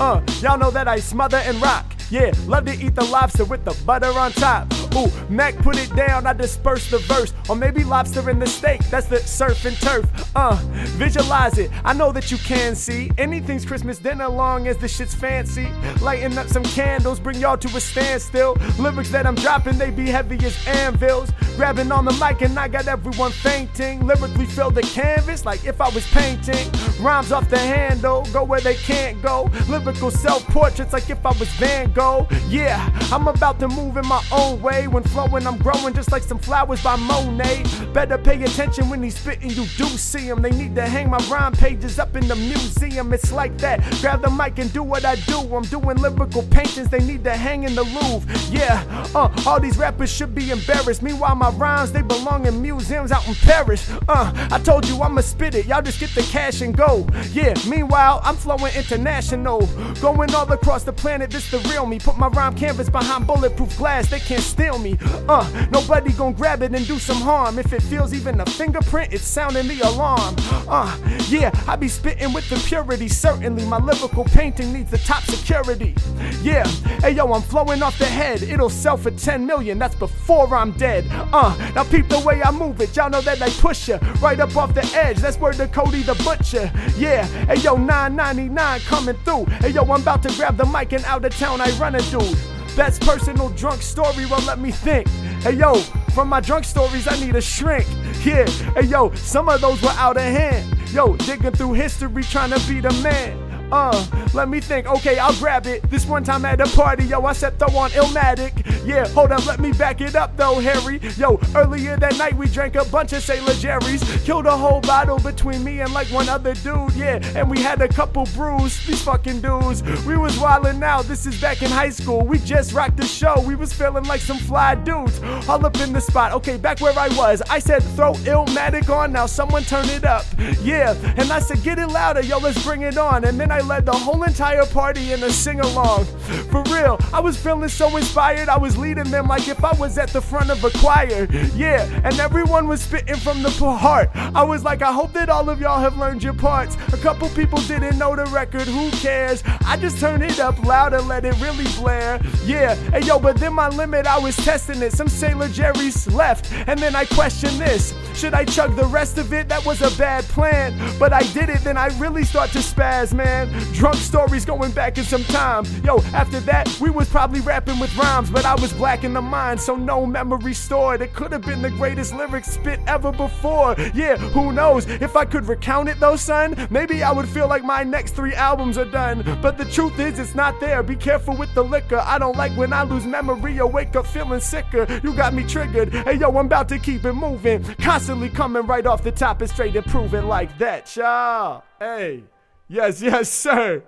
[0.00, 1.95] Uh, y'all know that I smother and rock.
[2.08, 4.72] Yeah, love to eat the lobster with the butter on top.
[4.94, 7.34] Ooh, Mack put it down, I disperse the verse.
[7.48, 10.06] Or maybe lobster in the steak, that's the surf and turf.
[10.36, 10.54] Uh,
[10.96, 13.10] visualize it, I know that you can see.
[13.18, 15.68] Anything's Christmas dinner long as the shit's fancy.
[16.00, 18.56] Lighting up some candles, bring y'all to a standstill.
[18.78, 21.30] Lyrics that I'm dropping, they be heavy as anvils.
[21.56, 24.06] Grabbing on the mic and I got everyone fainting.
[24.06, 26.70] Lyrically fill the canvas like if I was painting.
[27.00, 29.50] Rhymes off the handle, go where they can't go.
[29.68, 31.95] Lyrical self portraits like if I was Van Gogh.
[31.96, 34.86] Yeah, I'm about to move in my own way.
[34.86, 37.64] When flowing, I'm growing just like some flowers by Monet.
[37.94, 40.42] Better pay attention when he's spitting, you do see him.
[40.42, 43.14] They need to hang my rhyme pages up in the museum.
[43.14, 43.80] It's like that.
[44.02, 45.38] Grab the mic and do what I do.
[45.56, 48.30] I'm doing lyrical paintings, they need to hang in the Louvre.
[48.50, 51.02] Yeah, uh, all these rappers should be embarrassed.
[51.02, 53.90] Meanwhile, my rhymes, they belong in museums out in Paris.
[54.06, 57.06] Uh, I told you I'ma spit it, y'all just get the cash and go.
[57.32, 59.66] Yeah, meanwhile, I'm flowing international.
[60.02, 61.98] Going all across the planet, this the real me.
[61.98, 64.98] Put my rhyme canvas behind bulletproof glass, they can't steal me.
[65.28, 67.58] Uh, nobody gon' grab it and do some harm.
[67.58, 70.34] If it feels even a fingerprint, it's sounding the alarm.
[70.68, 70.96] Uh,
[71.28, 73.08] yeah, I be spitting with the purity.
[73.08, 75.94] Certainly, my lyrical painting needs the top security.
[76.42, 76.66] Yeah,
[77.00, 78.42] hey yo, I'm flowing off the head.
[78.42, 81.06] It'll sell for 10 million, that's before I'm dead.
[81.10, 82.96] Uh, now peep the way I move it.
[82.96, 85.18] Y'all know that I push ya right up off the edge.
[85.18, 86.70] That's where the Cody the Butcher.
[86.96, 89.44] Yeah, hey yo, 999 coming through.
[89.60, 92.02] Hey yo, I'm about to grab the mic and out of town I run a
[92.10, 92.38] dude.
[92.76, 95.08] Best personal drunk story, well, let me think.
[95.42, 95.74] Hey yo,
[96.14, 97.86] from my drunk stories, I need a shrink.
[98.24, 100.76] Yeah, hey yo, some of those were out of hand.
[100.92, 103.45] Yo, digging through history, trying to be the man.
[103.72, 104.86] Uh, let me think.
[104.86, 105.82] Okay, I'll grab it.
[105.90, 108.52] This one time at a party, yo, I said throw on Illmatic.
[108.86, 111.00] Yeah, hold up, let me back it up though, Harry.
[111.16, 114.02] Yo, earlier that night we drank a bunch of Sailor Jerry's.
[114.22, 117.18] Killed a whole bottle between me and like one other dude, yeah.
[117.34, 119.82] And we had a couple brews, these fucking dudes.
[120.04, 122.24] We was wildin' out, this is back in high school.
[122.24, 125.20] We just rocked the show, we was feeling like some fly dudes.
[125.48, 127.42] All up in the spot, okay, back where I was.
[127.50, 130.24] I said throw Illmatic on, now someone turn it up.
[130.62, 133.24] Yeah, and I said get it louder, yo, let's bring it on.
[133.24, 136.04] And then I led the whole entire party in a sing along.
[136.50, 139.98] For real, I was feeling so inspired, I was leading them like if I was
[139.98, 141.26] at the front of a choir.
[141.54, 144.10] Yeah, and everyone was spitting from the heart.
[144.14, 146.76] I was like, I hope that all of y'all have learned your parts.
[146.92, 149.42] A couple people didn't know the record, who cares?
[149.66, 152.20] I just turned it up loud and let it really blare.
[152.44, 154.92] Yeah, hey yo, but then my limit, I was testing it.
[154.92, 157.94] Some Sailor Jerry's left, and then I questioned this.
[158.14, 159.48] Should I chug the rest of it?
[159.48, 160.74] That was a bad plan.
[160.98, 163.45] But I did it, then I really start to spaz, man.
[163.72, 165.64] Drunk stories going back in some time.
[165.84, 169.22] Yo, after that, we was probably rapping with rhymes, but I was black in the
[169.22, 171.00] mind, so no memory stored.
[171.00, 173.74] It could have been the greatest lyrics spit ever before.
[173.94, 174.86] Yeah, who knows?
[174.86, 178.34] If I could recount it though, son, maybe I would feel like my next three
[178.34, 179.22] albums are done.
[179.42, 180.82] But the truth is, it's not there.
[180.82, 181.98] Be careful with the liquor.
[181.98, 184.86] I don't like when I lose memory or wake up feeling sicker.
[185.02, 185.92] You got me triggered.
[185.92, 187.62] Hey, yo, I'm about to keep it moving.
[187.76, 191.64] Constantly coming right off the top and straight and proving like that, y'all.
[191.78, 192.24] Hey.
[192.68, 193.82] Yes, yes, sir.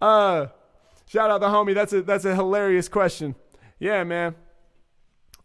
[0.00, 0.46] Uh,
[1.06, 1.74] shout out the homie.
[1.74, 3.34] That's a that's a hilarious question.
[3.78, 4.34] Yeah, man.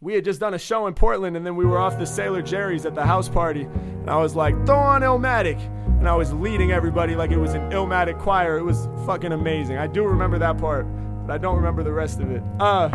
[0.00, 2.42] We had just done a show in Portland, and then we were off the Sailor
[2.42, 5.58] Jerry's at the house party, and I was like, "Throw on Illmatic,"
[5.98, 8.58] and I was leading everybody like it was an Illmatic choir.
[8.58, 9.78] It was fucking amazing.
[9.78, 10.86] I do remember that part,
[11.26, 12.42] but I don't remember the rest of it.
[12.60, 12.90] Uh,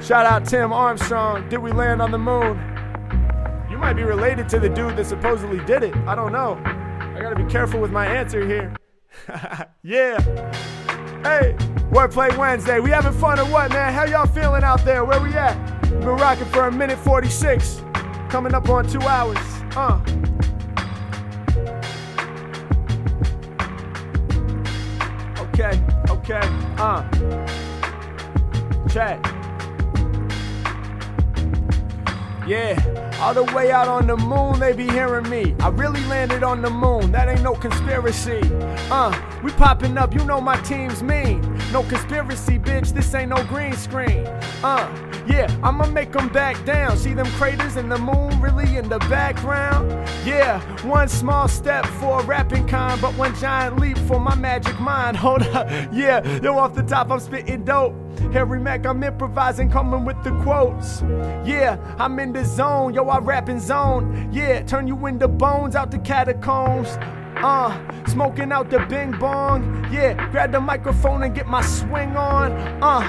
[0.00, 1.46] shout out Tim Armstrong.
[1.50, 2.56] Did we land on the moon?
[3.70, 5.94] You might be related to the dude that supposedly did it.
[6.06, 6.54] I don't know.
[7.14, 8.74] I gotta be careful with my answer here.
[9.82, 10.18] yeah.
[11.22, 11.54] Hey,
[11.90, 12.80] Wordplay Wednesday.
[12.80, 13.92] We having fun or what, man?
[13.92, 15.04] How y'all feeling out there?
[15.04, 15.82] Where we at?
[15.82, 17.82] Been rocking for a minute 46.
[18.30, 19.36] Coming up on two hours.
[19.76, 20.00] Uh.
[25.38, 26.40] Okay, okay,
[26.78, 27.06] uh.
[28.88, 29.31] Chat.
[32.46, 32.74] Yeah,
[33.20, 35.54] all the way out on the moon, they be hearing me.
[35.60, 38.40] I really landed on the moon, that ain't no conspiracy.
[38.90, 41.40] Uh, we popping up, you know my team's mean.
[41.72, 44.26] No conspiracy, bitch, this ain't no green screen.
[44.64, 44.88] Uh,
[45.26, 46.96] yeah, I'ma make them back down.
[46.96, 49.90] See them craters in the moon really in the background?
[50.24, 54.78] Yeah, one small step for a rapping kind, but one giant leap for my magic
[54.80, 55.16] mind.
[55.22, 57.94] Hold up, yeah, yo, off the top, I'm spitting dope.
[58.32, 61.02] Harry Mack, I'm improvising, coming with the quotes.
[61.46, 64.30] Yeah, I'm in the zone, yo, I rap in zone.
[64.32, 66.98] Yeah, turn you into bones out the catacombs.
[67.42, 69.88] Uh, smoking out the bing bong.
[69.90, 72.52] Yeah, grab the microphone and get my swing on.
[72.80, 73.00] Uh,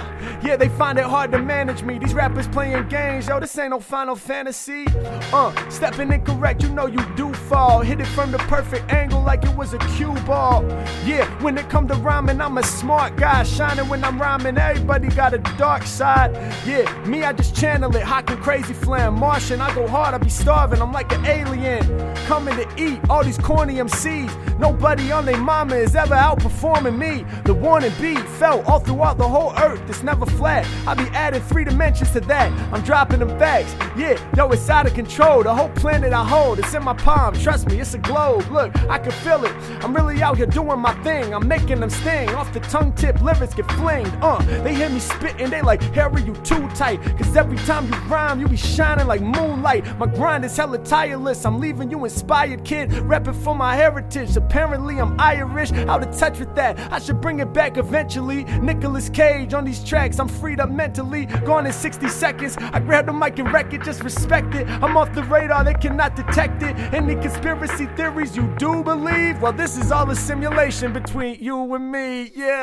[0.43, 1.99] yeah, they find it hard to manage me.
[1.99, 4.85] These rappers playing games, yo, this ain't no Final Fantasy.
[5.31, 7.81] Uh, stepping incorrect, you know you do fall.
[7.81, 10.65] Hit it from the perfect angle like it was a cue ball.
[11.05, 13.43] Yeah, when it come to rhyming, I'm a smart guy.
[13.43, 16.35] Shining when I'm rhyming, everybody got a dark side.
[16.65, 18.03] Yeah, me, I just channel it.
[18.03, 19.19] Hocking crazy flam.
[19.19, 20.81] Martian, I go hard, I be starving.
[20.81, 21.83] I'm like an alien.
[22.25, 24.22] Coming to eat all these corny MCs.
[24.59, 27.25] Nobody on their mama is ever outperforming me.
[27.43, 29.81] The warning beat felt all throughout the whole earth.
[29.89, 30.65] It's never flat.
[30.87, 32.51] I be adding three dimensions to that.
[32.73, 33.75] I'm dropping them facts.
[33.97, 35.43] Yeah, yo, it's out of control.
[35.43, 37.33] The whole planet I hold, it's in my palm.
[37.35, 38.49] Trust me, it's a globe.
[38.51, 39.53] Look, I can feel it.
[39.83, 41.33] I'm really out here doing my thing.
[41.33, 42.29] I'm making them sting.
[42.29, 44.13] Off the tongue tip, lyrics get flinged.
[44.21, 47.01] Uh, they hear me spitting, they like, Harry, you too tight.
[47.17, 49.97] Cause every time you rhyme, you be shining like moonlight.
[49.97, 51.45] My grind is hella tireless.
[51.45, 52.89] I'm leaving you inspired, kid.
[52.89, 54.12] Repping for my heritage.
[54.15, 55.71] Apparently, I'm Irish.
[55.71, 56.77] Out of touch with that.
[56.91, 58.43] I should bring it back eventually.
[58.43, 60.19] Nicolas Cage on these tracks.
[60.19, 61.25] I'm freed up mentally.
[61.25, 62.55] Gone in 60 seconds.
[62.59, 63.81] I grab the mic and wreck it.
[63.83, 64.67] Just respect it.
[64.69, 65.63] I'm off the radar.
[65.63, 66.77] They cannot detect it.
[66.93, 69.41] Any conspiracy theories you do believe?
[69.41, 72.31] Well, this is all a simulation between you and me.
[72.35, 72.61] Yeah.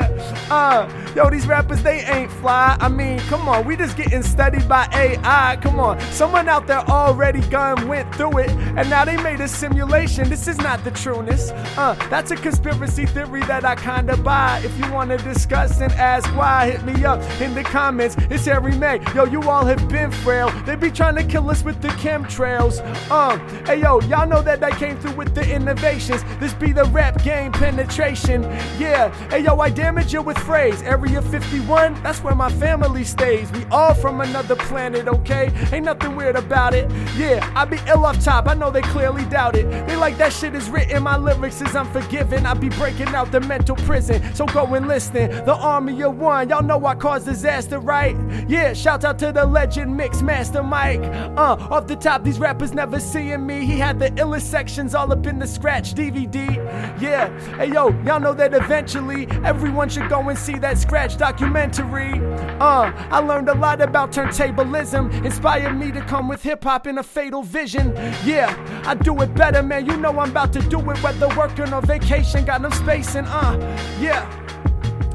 [0.51, 2.77] Uh, yo, these rappers, they ain't fly.
[2.81, 3.67] I mean, come on.
[3.67, 5.59] We just getting studied by AI.
[5.61, 5.99] Come on.
[6.13, 8.51] Someone out there already gone went through it.
[8.51, 10.29] And now they made a simulation.
[10.29, 11.30] This is not the trueness.
[11.33, 14.61] Uh, that's a conspiracy theory that I kinda buy.
[14.65, 18.17] If you wanna discuss and ask why, hit me up in the comments.
[18.31, 19.01] It's Harry May.
[19.15, 20.51] Yo, you all have been frail.
[20.67, 22.81] They be trying to kill us with the chemtrails.
[23.11, 26.25] Um, hey yo, y'all know that I came through with the innovations.
[26.41, 28.43] This be the rap game penetration.
[28.79, 30.83] Yeah, hey yo, I damage you with phrase.
[30.83, 33.51] Area 51, that's where my family stays.
[33.53, 35.51] We all from another planet, okay?
[35.73, 36.91] Ain't nothing weird about it.
[37.17, 38.49] Yeah, I be ill off top.
[38.49, 39.69] I know they clearly doubt it.
[39.87, 41.03] They like that shit is written.
[41.03, 42.47] My lyrics is unforgiving.
[42.47, 44.35] I be breaking out the mental prison.
[44.35, 45.31] So go and listen.
[45.45, 46.49] The army of one.
[46.49, 48.17] Y'all know I cause disaster, right?
[48.49, 51.03] Yeah, shout out to the legend Mix Master Mike.
[51.03, 53.65] Uh, off the top, these rappers never seeing me.
[53.67, 56.90] He had the illest sections all up in the scratch DVD.
[57.01, 62.13] Yeah, hey yo, y'all know that eventually everyone should go and see that scratch documentary.
[62.61, 65.25] Uh, I learned a lot about turntablism.
[65.25, 67.95] Inspired me to come with hip hop in a fatal vision.
[68.25, 68.55] Yeah,
[68.85, 69.87] I do it better, man.
[69.87, 72.45] You know I'm about to do it whether working or vacation.
[72.45, 73.57] Got no space and uh,
[73.99, 74.50] yeah.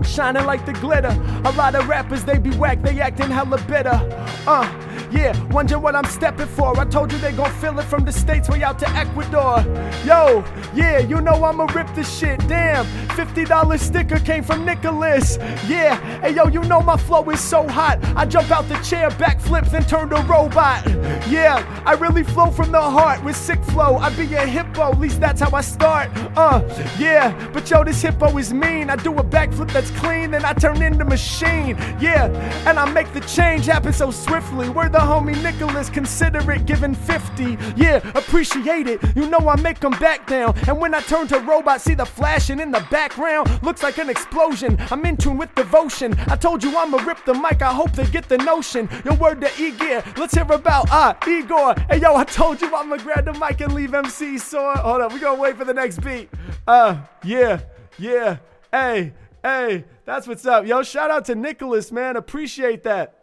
[0.06, 1.16] Shining like the glitter.
[1.46, 4.00] A lot of rappers, they be whack, they acting hella bitter.
[4.48, 6.78] Uh, yeah, wondering what I'm stepping for.
[6.80, 9.62] I told you they gon' feel it from the States way out to Ecuador.
[10.06, 12.40] Yo, yeah, you know I'ma rip this shit.
[12.48, 15.38] Damn, $50 sticker came from Nicholas.
[15.68, 18.04] Yeah, hey yo, you know my flow is so hot.
[18.16, 20.86] I jump out the chair, backflip, then turn to robot.
[21.30, 23.98] Yeah, I really flow from the heart with sick flow.
[23.98, 26.10] I be a hippo, at least that's how I start.
[26.36, 26.62] Uh,
[27.00, 28.90] yeah, but yo, this hippo is mean.
[28.90, 31.78] I do a backflip that's clean, then I turn into machine.
[32.00, 32.26] Yeah,
[32.68, 34.70] and I make the change happen so swiftly.
[34.70, 37.58] We're the homie Nicholas consider it giving 50.
[37.76, 39.02] Yeah, appreciate it.
[39.16, 40.56] You know I make them back down.
[40.68, 43.50] And when I turn to robot, see the flashing in the background.
[43.64, 44.78] Looks like an explosion.
[44.92, 46.16] I'm in tune with devotion.
[46.28, 47.62] I told you I'ma rip the mic.
[47.62, 48.90] I hope they get the notion.
[49.04, 50.04] Your word to Igor.
[50.18, 51.76] Let's hear about ah Igor.
[51.90, 54.76] Hey yo, I told you I'ma grab the mic and leave MC sore.
[54.76, 56.30] Hold up, we gonna wait for the next beat.
[56.68, 57.60] Uh, yeah,
[57.98, 58.38] yeah.
[58.72, 59.14] Hey,
[59.46, 60.66] hey, that's what's up.
[60.66, 62.16] Yo, shout out to Nicholas, man.
[62.16, 63.22] Appreciate that.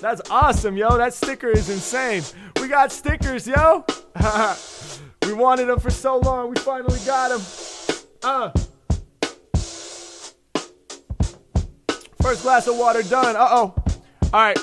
[0.00, 0.96] That's awesome, yo.
[0.96, 2.22] That sticker is insane.
[2.60, 3.84] We got stickers, yo.
[5.26, 6.50] we wanted them for so long.
[6.50, 7.42] We finally got them.
[8.22, 8.50] Uh.
[12.22, 13.36] First glass of water done.
[13.36, 13.74] Uh oh.
[14.32, 14.56] All right.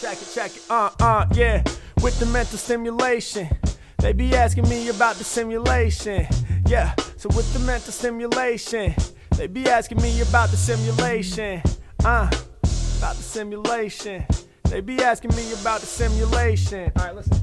[0.00, 0.62] Check it, check it.
[0.70, 1.62] Uh, uh, yeah.
[2.02, 3.48] With the mental stimulation.
[4.04, 6.26] They be asking me about the simulation.
[6.66, 6.94] Yeah.
[7.16, 8.94] So with the mental stimulation.
[9.34, 11.62] They be asking me about the simulation.
[12.04, 12.28] Uh,
[12.98, 14.26] about the simulation.
[14.64, 16.92] They be asking me about the simulation.
[16.98, 17.40] All right, listen.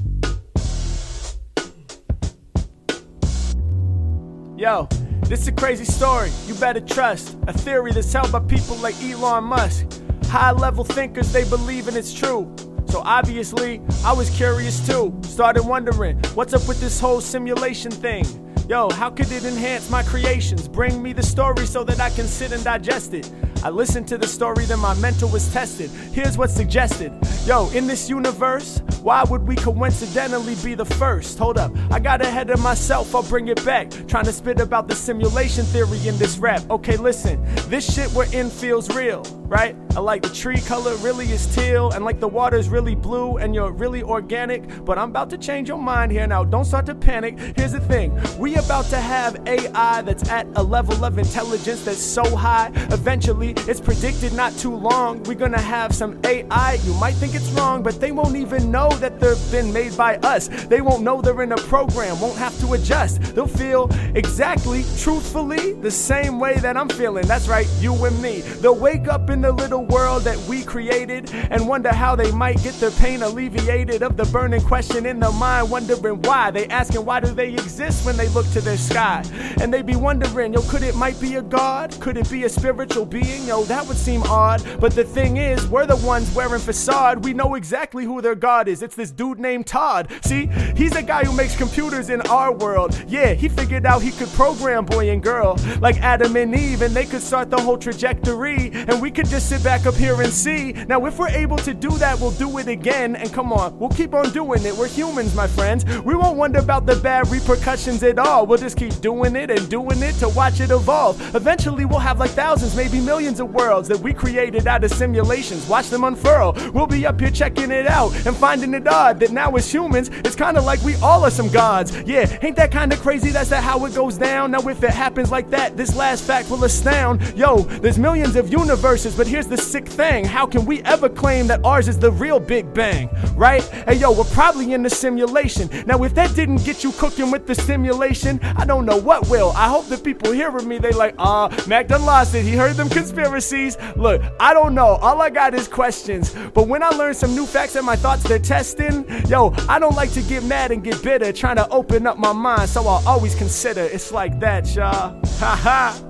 [4.56, 4.86] Yo,
[5.22, 6.30] this is a crazy story.
[6.46, 7.36] You better trust.
[7.48, 10.00] A theory that's held by people like Elon Musk.
[10.26, 12.54] High level thinkers, they believe and it's true.
[12.92, 15.18] So obviously, I was curious too.
[15.22, 18.51] Started wondering, what's up with this whole simulation thing?
[18.72, 20.66] Yo, how could it enhance my creations?
[20.66, 23.30] Bring me the story so that I can sit and digest it.
[23.62, 25.90] I listened to the story, then my mental was tested.
[25.90, 27.12] Here's what's suggested.
[27.46, 31.38] Yo, in this universe, why would we coincidentally be the first?
[31.38, 33.90] Hold up, I got ahead of myself, I'll bring it back.
[34.08, 36.62] Trying to spit about the simulation theory in this rap.
[36.70, 39.76] Okay, listen, this shit we're in feels real, right?
[39.94, 43.54] I like the tree color really is teal, and like the water's really blue, and
[43.54, 44.84] you're really organic.
[44.84, 47.38] But I'm about to change your mind here now, don't start to panic.
[47.56, 52.02] Here's the thing we about to have AI that's at a level of intelligence that's
[52.02, 52.70] so high.
[52.90, 55.22] Eventually, it's predicted not too long.
[55.24, 56.78] We're gonna have some AI.
[56.84, 60.16] You might think it's wrong, but they won't even know that they've been made by
[60.18, 60.48] us.
[60.66, 63.34] They won't know they're in a program, won't have to adjust.
[63.34, 67.26] They'll feel exactly, truthfully, the same way that I'm feeling.
[67.26, 68.40] That's right, you and me.
[68.40, 72.62] They'll wake up in the little world that we created and wonder how they might
[72.62, 76.50] get their pain alleviated of the burning question in their mind, wondering why.
[76.50, 79.22] They asking why do they exist when they look to their sky.
[79.60, 81.98] And they be wondering, yo, could it might be a god?
[82.00, 83.46] Could it be a spiritual being?
[83.46, 84.62] Yo, that would seem odd.
[84.80, 87.24] But the thing is, we're the ones wearing facade.
[87.24, 88.82] We know exactly who their god is.
[88.82, 90.10] It's this dude named Todd.
[90.22, 90.46] See,
[90.76, 92.98] he's the guy who makes computers in our world.
[93.08, 96.94] Yeah, he figured out he could program boy and girl like Adam and Eve, and
[96.94, 98.70] they could start the whole trajectory.
[98.72, 100.72] And we could just sit back up here and see.
[100.88, 103.16] Now, if we're able to do that, we'll do it again.
[103.16, 104.74] And come on, we'll keep on doing it.
[104.74, 105.84] We're humans, my friends.
[106.00, 108.31] We won't wonder about the bad repercussions at all.
[108.40, 111.20] We'll just keep doing it and doing it to watch it evolve.
[111.34, 115.68] Eventually, we'll have like thousands, maybe millions of worlds that we created out of simulations.
[115.68, 116.56] Watch them unfurl.
[116.72, 120.08] We'll be up here checking it out and finding it odd that now as humans,
[120.24, 121.94] it's kind of like we all are some gods.
[122.06, 123.30] Yeah, ain't that kind of crazy?
[123.30, 124.52] That's that how it goes down.
[124.52, 127.20] Now, if it happens like that, this last fact will astound.
[127.36, 130.24] Yo, there's millions of universes, but here's the sick thing.
[130.24, 133.62] How can we ever claim that ours is the real Big Bang, right?
[133.86, 135.68] Hey, yo, we're probably in the simulation.
[135.86, 139.52] Now, if that didn't get you cooking with the simulation, I don't know what will.
[139.56, 142.44] I hope the people hearing me, they like, uh, Mack done lost it.
[142.44, 143.76] He heard them conspiracies.
[143.96, 144.96] Look, I don't know.
[145.02, 146.34] All I got is questions.
[146.54, 149.96] But when I learn some new facts and my thoughts they're testing, yo, I don't
[149.96, 152.68] like to get mad and get bitter, trying to open up my mind.
[152.68, 155.20] So I'll always consider it's like that, y'all.
[155.40, 156.02] Ha ha.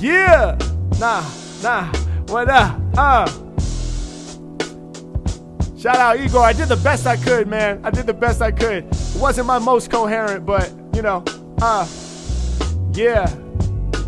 [0.00, 0.58] Yeah.
[0.98, 1.24] Nah,
[1.62, 1.92] nah.
[2.28, 2.80] What up?
[2.96, 3.26] Uh.
[5.78, 6.40] Shout out Igor.
[6.40, 7.80] I did the best I could, man.
[7.84, 8.84] I did the best I could.
[8.84, 11.24] It wasn't my most coherent, but you know,
[11.60, 11.86] uh,
[12.92, 13.32] yeah.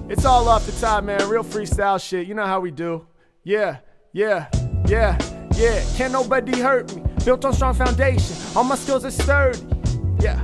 [0.08, 1.28] It's all off the top, man.
[1.28, 2.28] Real freestyle shit.
[2.28, 3.06] You know how we do.
[3.42, 3.78] Yeah,
[4.12, 4.48] yeah,
[4.86, 5.18] yeah,
[5.56, 5.84] yeah.
[5.96, 7.02] Can't nobody hurt me.
[7.24, 8.36] Built on strong foundation.
[8.54, 9.58] All my skills are sturdy.
[10.20, 10.40] Yeah.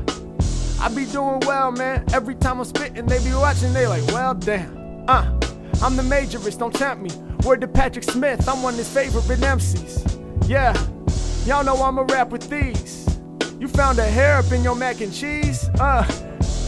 [0.81, 2.05] I be doing well, man.
[2.13, 3.73] Every time I'm spitting, they be watching.
[3.73, 5.05] They like, well, damn.
[5.09, 5.39] Uh,
[5.81, 6.59] I'm the majorist.
[6.59, 7.11] Don't tempt me.
[7.47, 8.49] Word to Patrick Smith.
[8.49, 10.49] I'm one of his favorite MCs.
[10.49, 10.75] Yeah.
[11.47, 13.07] Y'all know I'ma rap with these.
[13.61, 15.69] You found a hair up in your mac and cheese?
[15.79, 16.03] Uh,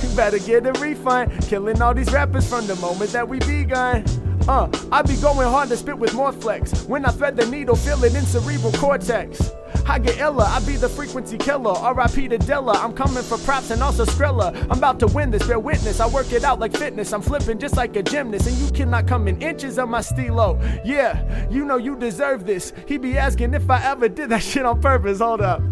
[0.05, 1.33] you better get a refund.
[1.49, 4.05] Killing all these rappers from the moment that we begun.
[4.47, 6.85] Uh, I be going hard to spit with more flex.
[6.85, 9.51] When I thread the needle, feel it in cerebral cortex.
[9.87, 11.73] I get illa, I be the frequency killer.
[11.95, 14.55] RIP to Dilla, I'm coming for props and also Skrilla.
[14.65, 16.01] I'm about to win this, bear witness.
[16.01, 17.13] I work it out like fitness.
[17.13, 20.59] I'm flipping just like a gymnast, and you cannot come in inches of my stilo.
[20.85, 22.73] Yeah, you know you deserve this.
[22.87, 25.21] He be asking if I ever did that shit on purpose.
[25.21, 25.63] Hold up.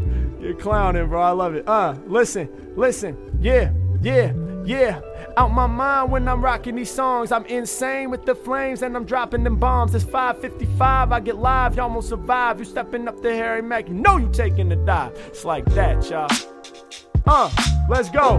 [0.41, 1.23] You're clowning, bro.
[1.23, 1.69] I love it.
[1.69, 3.39] Uh, listen, listen.
[3.41, 3.73] Yeah,
[4.03, 4.33] yeah,
[4.65, 5.01] yeah.
[5.37, 7.33] Out my mind when I'm rocking these songs.
[7.33, 9.95] I'm insane with the flames and I'm dropping them bombs.
[9.95, 12.59] It's 555, I get live, y'all almost survive.
[12.59, 15.13] You stepping up to Harry Mack, you know you taking the dive.
[15.29, 16.29] It's like that, y'all.
[17.27, 17.51] Uh,
[17.89, 18.39] let's go.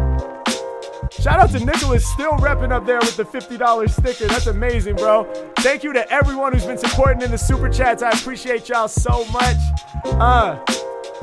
[1.11, 4.27] Shout out to Nicholas, still repping up there with the $50 sticker.
[4.27, 5.31] That's amazing, bro.
[5.59, 8.03] Thank you to everyone who's been supporting in the super chats.
[8.03, 9.57] I appreciate y'all so much.
[10.05, 10.59] Uh,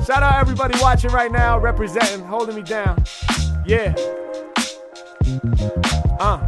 [0.03, 3.03] shout out everybody watching right now, representing, holding me down.
[3.65, 3.93] Yeah.
[5.21, 6.39] Uh.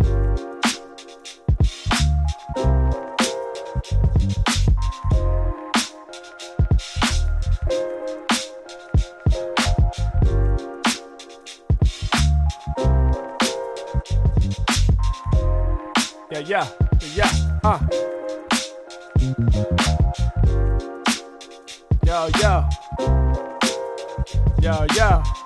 [16.32, 16.68] Yeah, yeah,
[17.14, 17.30] yeah,
[17.64, 17.80] uh.
[22.04, 22.66] Yo, yo.
[24.62, 25.43] Yo, yo.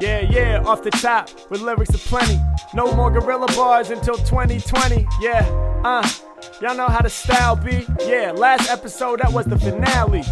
[0.00, 2.40] Yeah, yeah, off the top with lyrics aplenty.
[2.72, 5.06] No more Guerrilla Bars until 2020.
[5.20, 5.40] Yeah,
[5.84, 6.08] uh,
[6.60, 7.84] y'all know how the style be.
[8.06, 10.22] Yeah, last episode that was the finale.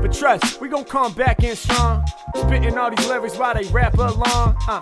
[0.00, 2.04] But trust, we gon' come back in strong.
[2.36, 4.56] Spitting all these lyrics while they rap along.
[4.68, 4.80] Uh.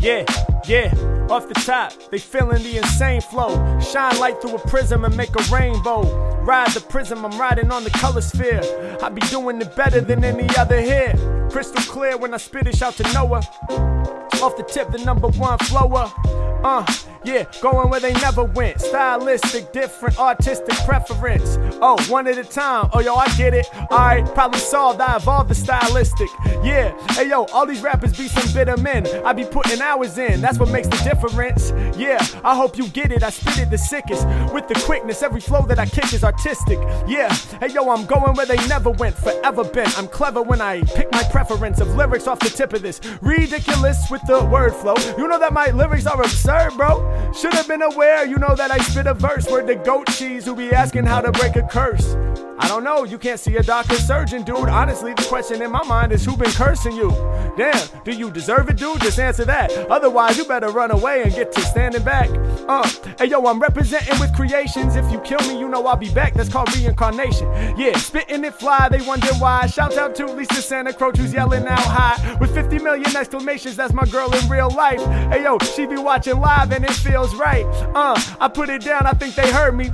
[0.00, 0.24] Yeah,
[0.66, 0.94] yeah,
[1.30, 3.78] off the top, they feeling the insane flow.
[3.80, 6.02] Shine light through a prism and make a rainbow.
[6.42, 8.62] Ride the prism, I'm riding on the color sphere.
[9.02, 11.14] I be doing it better than any other here.
[11.50, 13.42] Crystal clear when I spit it, shout to Noah.
[14.42, 16.12] Off the tip, the number one flower.
[16.64, 16.84] Uh,
[17.28, 18.80] yeah, going where they never went.
[18.80, 21.58] Stylistic, different artistic preference.
[21.82, 22.88] Oh, one at a time.
[22.94, 23.66] Oh, yo, I get it.
[23.90, 25.00] Alright, probably solved.
[25.00, 26.28] I evolved the stylistic.
[26.64, 29.06] Yeah, hey, yo, all these rappers be some bitter men.
[29.26, 30.40] I be putting hours in.
[30.40, 31.70] That's what makes the difference.
[31.98, 33.22] Yeah, I hope you get it.
[33.22, 34.26] I spit it the sickest.
[34.54, 36.78] With the quickness, every flow that I kick is artistic.
[37.06, 39.16] Yeah, hey, yo, I'm going where they never went.
[39.16, 39.88] Forever been.
[39.98, 43.00] I'm clever when I pick my preference of lyrics off the tip of this.
[43.20, 44.94] Ridiculous with the word flow.
[45.18, 47.17] You know that my lyrics are absurd, bro.
[47.34, 50.44] Should have been aware, you know that I spit a verse where the goat cheese
[50.44, 52.16] who be asking how to break a curse.
[52.60, 54.68] I don't know, you can't see a doctor surgeon, dude.
[54.68, 57.10] Honestly, the question in my mind is who been cursing you?
[57.56, 59.00] Damn, do you deserve it, dude?
[59.00, 59.72] Just answer that.
[59.88, 62.28] Otherwise, you better run away and get to standing back.
[62.68, 62.88] Uh,
[63.18, 64.96] hey yo, I'm representing with creations.
[64.96, 66.34] If you kill me, you know I'll be back.
[66.34, 67.48] That's called reincarnation.
[67.78, 69.66] Yeah, spitting it fly, they wonder why.
[69.66, 73.76] Shout out to Lisa Santa Croce who's yelling out high with 50 million exclamations.
[73.76, 75.00] That's my girl in real life.
[75.32, 77.64] Hey yo, she be watching live and it feels right.
[77.94, 79.90] Uh, I put it down, I think they heard me.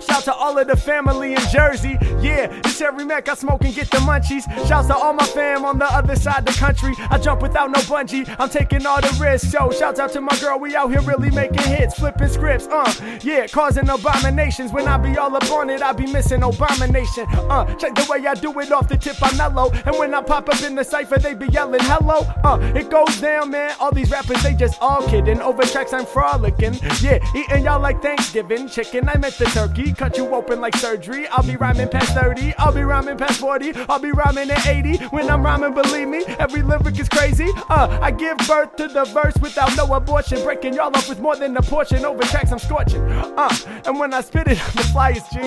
[0.00, 1.96] Shout to all of the family in Jersey.
[2.20, 4.44] Yeah, it's every Mac I smoke and get the munchies.
[4.68, 6.94] Shouts to all my fam on the other side the country.
[7.10, 8.34] I jump without no bungee.
[8.38, 9.50] I'm taking all the risks.
[9.52, 10.58] So shouts out to my girl.
[10.58, 12.66] We out here really making hits, flipping scripts.
[12.66, 12.92] Uh,
[13.22, 14.72] yeah, causing abominations.
[14.72, 17.26] When I be all up on it, I be missing abomination.
[17.48, 19.16] Uh, check the way I do it off the tip.
[19.22, 19.70] I'm mellow.
[19.70, 22.20] And when I pop up in the cipher, they be yelling hello.
[22.44, 23.74] Uh, it goes down, man.
[23.80, 25.40] All these rappers, they just all kidding.
[25.40, 26.74] Over tracks, I'm frolicking.
[27.00, 29.08] Yeah, eating y'all like Thanksgiving chicken.
[29.08, 29.92] I meant the turkey.
[29.92, 31.28] Cut you open like surgery.
[31.28, 32.54] I'll be rhyming past 30.
[32.58, 33.72] I'll be rhyming past 40.
[33.88, 34.96] I'll be rhyming at 80.
[35.06, 37.48] When I'm rhyming, believe me, every lyric is crazy.
[37.70, 40.42] Uh, I give birth to the verse without no abortion.
[40.42, 42.04] Breaking y'all up with more than a portion.
[42.04, 43.02] Over tracks, I'm scorching.
[43.02, 43.54] Uh,
[43.84, 45.38] and when I spit it, I'm the flyest G.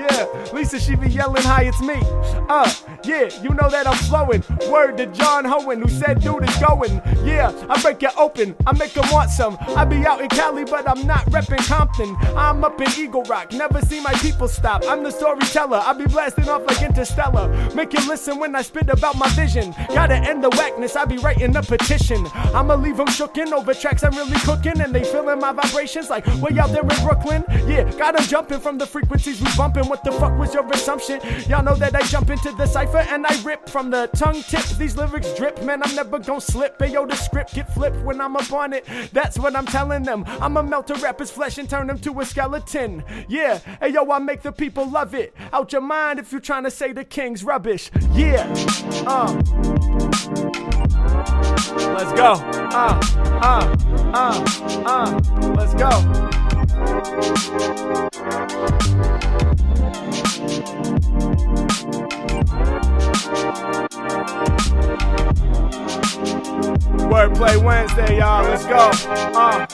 [0.00, 1.98] Yeah, Lisa, she be yelling, hi, it's me.
[2.48, 2.72] Uh,
[3.04, 4.44] yeah, you know that I'm flowing.
[4.70, 7.02] Word to John Hohen, who said, dude is going.
[7.24, 8.54] Yeah, I break it open.
[8.66, 9.58] I make them want some.
[9.76, 12.16] I be out in Cali, but I'm not repping Compton.
[12.36, 13.52] I'm up in Eagle Rock.
[13.52, 14.82] Never see my people stop.
[14.86, 15.78] I'm the storyteller.
[15.78, 17.48] I be blasting off like Interstellar.
[17.74, 19.74] Make you listen when I spit about my vision.
[19.88, 20.96] Gotta end the whackness.
[20.96, 22.26] I be writing a petition.
[22.54, 26.26] I'ma leave them shookin' over tracks I'm really cooking, and they feeling my vibrations like
[26.42, 27.44] way out there in Brooklyn.
[27.66, 29.88] Yeah, got them jumping from the frequencies we bumping.
[29.88, 31.20] What the fuck was your assumption?
[31.48, 34.64] Y'all know that I jump into the cipher and I rip from the tongue tip.
[34.78, 35.82] These lyrics drip, man.
[35.82, 36.76] I'm never gonna slip.
[36.80, 38.84] Hey yo, the script get flipped when I'm up on it.
[39.12, 40.09] That's what I'm telling them.
[40.10, 43.04] I'ma melt a rapper's flesh and turn him to a skeleton.
[43.28, 45.34] Yeah, hey yo, I make the people love it.
[45.52, 47.90] Out your mind if you're trying to say the king's rubbish.
[48.12, 48.46] Yeah,
[49.06, 49.32] uh.
[51.94, 52.34] Let's go.
[52.72, 53.00] Uh,
[53.42, 53.76] uh,
[54.14, 54.44] uh,
[54.86, 55.20] uh.
[55.56, 55.90] Let's go.
[67.10, 68.44] Wordplay Wednesday, y'all.
[68.44, 68.90] Let's go.
[69.38, 69.66] Uh.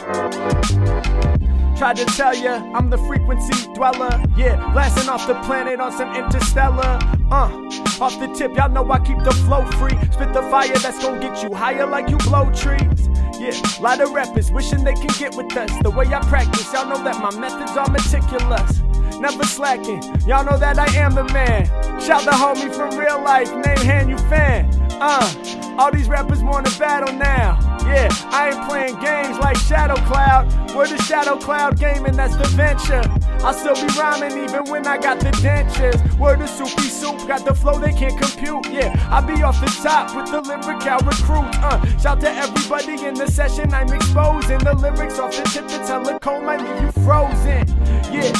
[1.76, 4.22] Tried to tell ya, I'm the frequency dweller.
[4.34, 6.98] Yeah, blasting off the planet on some interstellar.
[7.30, 7.52] Uh,
[8.00, 9.98] off the tip, y'all know I keep the flow free.
[10.12, 13.08] Spit the fire that's gonna get you higher like you blow trees.
[13.38, 15.70] Yeah, lot of rappers wishing they can get with us.
[15.82, 18.80] The way I practice, y'all know that my methods are meticulous.
[19.20, 21.66] Never slacking, y'all know that I am the man.
[22.00, 24.68] Shout the homie from real life, name hand you fan.
[25.00, 27.58] Uh, all these rappers wanna battle now.
[27.86, 30.52] Yeah, I ain't playing games like Shadow Cloud.
[30.74, 33.02] We're the Shadow Cloud gaming, that's the venture.
[33.44, 36.18] I still be rhyming even when I got the dentures.
[36.18, 38.66] Word to soupy soup, got the flow they can't compute.
[38.72, 41.56] Yeah, I be off the top with the lyrical recruits.
[41.58, 45.78] Uh, shout to everybody in the session, I'm exposing the lyrics off the tip to
[45.78, 47.66] telecom might leave you frozen.
[48.10, 48.32] Yeah,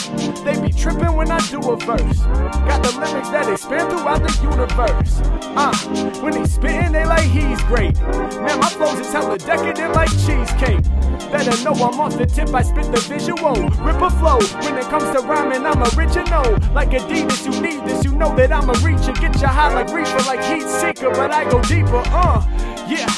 [0.45, 2.21] they be tripping when I do a verse.
[2.67, 5.21] Got the lyrics that expand throughout the universe.
[5.57, 5.75] Uh,
[6.21, 7.99] when he spitting, they like he's great.
[8.01, 10.83] Man, my flows is hella decadent like cheesecake.
[11.31, 13.55] Better know I'm off the tip, I spit the visual.
[13.85, 14.39] Rip a flow.
[14.65, 16.45] When it comes to rhyming, I'm original.
[16.73, 19.19] Like Adidas, you need this, you know that I'm a reacher.
[19.21, 22.45] Get you high like reefer, like heat seeker, but I go deeper, uh.
[22.89, 23.09] Yeah,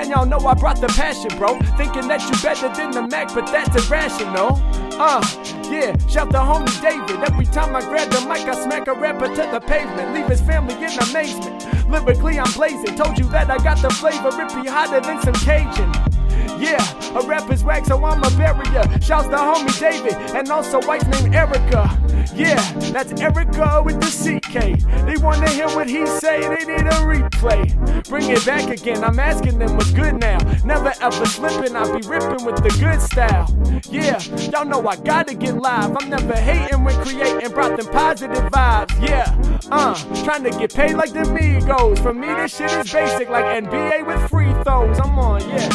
[0.00, 1.58] and y'all know I brought the passion, bro.
[1.76, 4.60] Thinking that you better than the Mack, but that's irrational.
[4.98, 5.22] Uh,
[5.70, 7.24] yeah, shout the homie David.
[7.24, 10.14] Every time I grab the mic, I smack a rapper to the pavement.
[10.14, 11.64] Leave his family in amazement.
[11.88, 12.96] Lyrically, I'm blazing.
[12.96, 14.28] Told you that I got the flavor.
[14.28, 16.21] It hotter than some Cajun.
[16.58, 16.82] Yeah,
[17.18, 18.84] a rapper's wax, so I'm a barrier.
[19.00, 21.98] Shouts the homie David, and also wife named Erica.
[22.34, 22.60] Yeah,
[22.92, 24.78] that's Erica with the CK.
[25.06, 28.08] They wanna hear what what he say, they need a replay.
[28.08, 30.38] Bring it back again, I'm asking them what's good now.
[30.64, 33.48] Never ever slipping, I be ripping with the good style.
[33.90, 34.22] Yeah,
[34.52, 35.96] y'all know I gotta get live.
[35.96, 38.94] I'm never hating when creating, brought them positive vibes.
[39.02, 39.26] Yeah,
[39.72, 41.98] uh, trying to get paid like the Migos.
[42.00, 45.00] For me, this shit is basic, like NBA with free throws.
[45.00, 45.68] I'm on, yeah.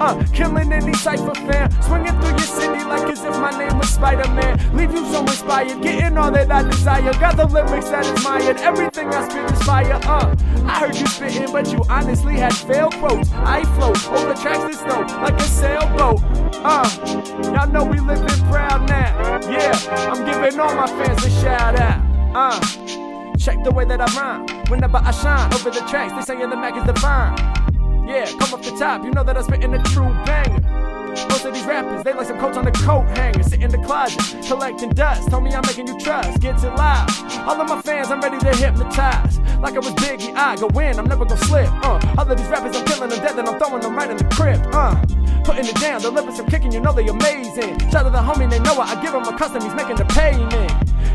[0.00, 3.90] Uh, killing any cypher fan, swinging through your city like as if my name was
[3.90, 4.56] Spider Man.
[4.74, 7.12] Leave you so inspired, getting all that I desire.
[7.12, 10.00] Got the lyrics that admired, everything I spit is fire.
[10.04, 13.30] Uh, I heard you spitting, but you honestly had failed quotes.
[13.32, 16.22] I float over tracks that snow like a sailboat.
[16.64, 19.38] Uh, y'all know we living proud now.
[19.50, 19.76] Yeah,
[20.10, 22.00] I'm giving all my fans a shout out.
[22.34, 22.58] Uh,
[23.36, 24.46] check the way that I rhyme.
[24.68, 27.36] Whenever I shine over the tracks, they saying the Mack is divine.
[28.10, 30.58] Yeah, come off the top, you know that I'm spitting a true banger.
[31.30, 33.44] Most of these rappers, they like some coats on the coat hanger.
[33.44, 34.18] Sit in the closet,
[34.48, 35.28] collecting dust.
[35.28, 36.40] Tell me I'm making you trust.
[36.40, 37.06] Get to live.
[37.46, 39.38] All of my fans, I'm ready to hypnotize.
[39.60, 41.70] Like I was Biggie, I go in, I'm never gonna slip.
[41.84, 44.16] Uh, all of these rappers, I'm killing them dead, and I'm throwing them right in
[44.16, 44.60] the crib.
[44.72, 44.98] Uh,
[45.44, 47.78] putting it down, the lyrics I'm kicking, you know they amazing.
[47.90, 48.90] Shout out to the homie, they know it.
[48.90, 50.50] I give him a custom, he's making the payment.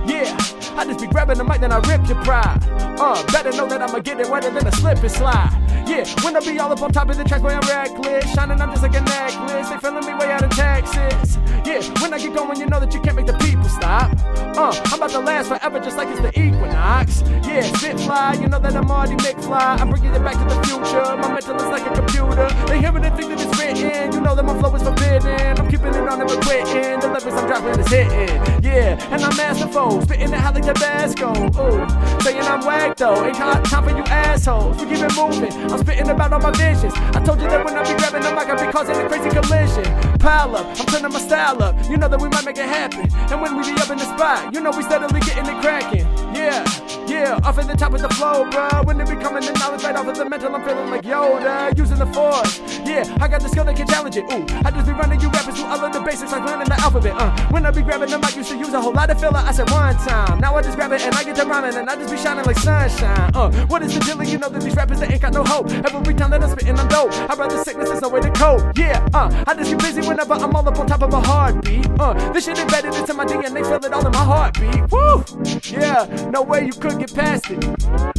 [0.07, 0.31] Yeah,
[0.79, 2.63] I just be grabbing the mic, then I rip your pride.
[2.97, 5.64] Uh, better know that I'ma get it wetter than a slip and slide.
[5.87, 8.33] Yeah, when I be all up on top of the tracks, boy, I'm reckless.
[8.33, 9.69] Shining, I'm just like a necklace.
[9.69, 11.37] They feeling me way out of Texas.
[11.63, 14.11] Yeah, when I get going, you know that you can't make the people stop.
[14.57, 17.21] Uh, I'm about to last forever, just like it's the equinox.
[17.45, 19.79] Yeah, spit fly, you know that I'm already McFly.
[19.79, 21.05] I'm bringing it back to the future.
[21.17, 22.49] My mental is like a computer.
[22.67, 24.13] They hear hearing and think that it's written.
[24.13, 25.59] You know that my flow is forbidden.
[25.59, 26.99] I'm keeping it on, never quitting.
[26.99, 28.63] The lyrics I'm dropping is hitting.
[28.63, 30.01] Yeah, and I'm masterful.
[30.01, 31.29] Spitting it hot like Tabasco.
[31.33, 33.25] Ooh, saying I'm whack though.
[33.25, 34.77] Ain't time for you assholes.
[34.77, 35.74] We keep it moving.
[35.75, 36.93] I'm spitting about all my visions.
[36.95, 39.27] I told you that when I be grabbing the mic, I be causing a crazy
[39.27, 39.83] collision.
[40.19, 41.75] Pile up, I'm turning my style up.
[41.89, 43.11] You know that we might make it happen.
[43.11, 46.04] And when we be up in the spot, you know we steadily getting it cracking.
[46.45, 46.61] Yeah,
[47.07, 48.69] yeah, off at the top of the flow, bro.
[48.83, 51.75] When it be coming the knowledge right off of the mental, I'm feeling like Yoda,
[51.75, 52.61] using the force.
[52.85, 54.25] Yeah, I got the skill that can challenge it.
[54.29, 56.79] Ooh, I just be running you rappers through all of the basics like learning the
[56.79, 57.15] alphabet.
[57.17, 59.41] Uh, when I be grabbing the mic, used to use a whole lot of filler.
[59.41, 61.89] I said one time, now I just grab it and I get to rhyming and
[61.89, 63.31] I just be shining like sunshine.
[63.33, 64.21] Uh, what is the deal?
[64.23, 65.71] You know that these rappers they ain't got no hope.
[65.71, 67.11] Every time that I'm spitting, I'm dope.
[67.11, 68.61] I rather sickness, there's no way to cope.
[68.77, 71.89] Yeah, uh, I just get busy whenever I'm all up on top of a heartbeat.
[71.99, 74.91] Uh, this shit embedded into my DNA, feel it all in my heartbeat.
[74.91, 75.23] Woo!
[75.63, 76.05] Yeah,
[76.35, 77.63] no way you could get past it.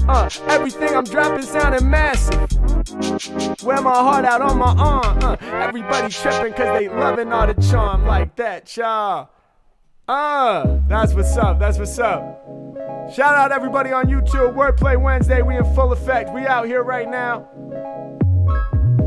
[0.08, 2.50] Uh, everything I'm dropping sounding massive.
[3.62, 5.18] Wear my heart out on my arm.
[5.22, 9.28] Uh, everybody tripping cause they loving all the charm like that, y'all.
[10.08, 11.58] Uh, that's what's up.
[11.58, 12.22] That's what's up.
[13.14, 14.54] Shout out everybody on YouTube.
[14.54, 15.42] Wordplay Wednesday.
[15.42, 16.32] We in full effect.
[16.32, 17.46] We out here right now.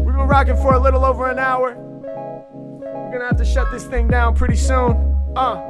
[0.05, 1.75] We've been rocking for a little over an hour.
[1.75, 5.17] We're gonna have to shut this thing down pretty soon.
[5.35, 5.68] Uh.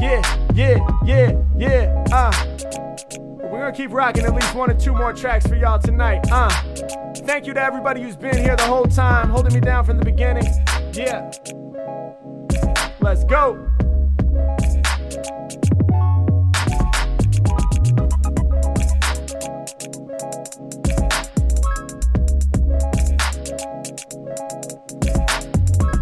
[0.00, 0.22] Yeah,
[0.54, 2.04] yeah, yeah, yeah.
[2.10, 2.32] Uh.
[3.42, 6.24] We're gonna keep rocking at least one or two more tracks for y'all tonight.
[6.30, 6.48] Uh.
[7.26, 10.04] Thank you to everybody who's been here the whole time, holding me down from the
[10.04, 10.46] beginning.
[10.94, 11.30] Yeah.
[13.00, 13.66] Let's go.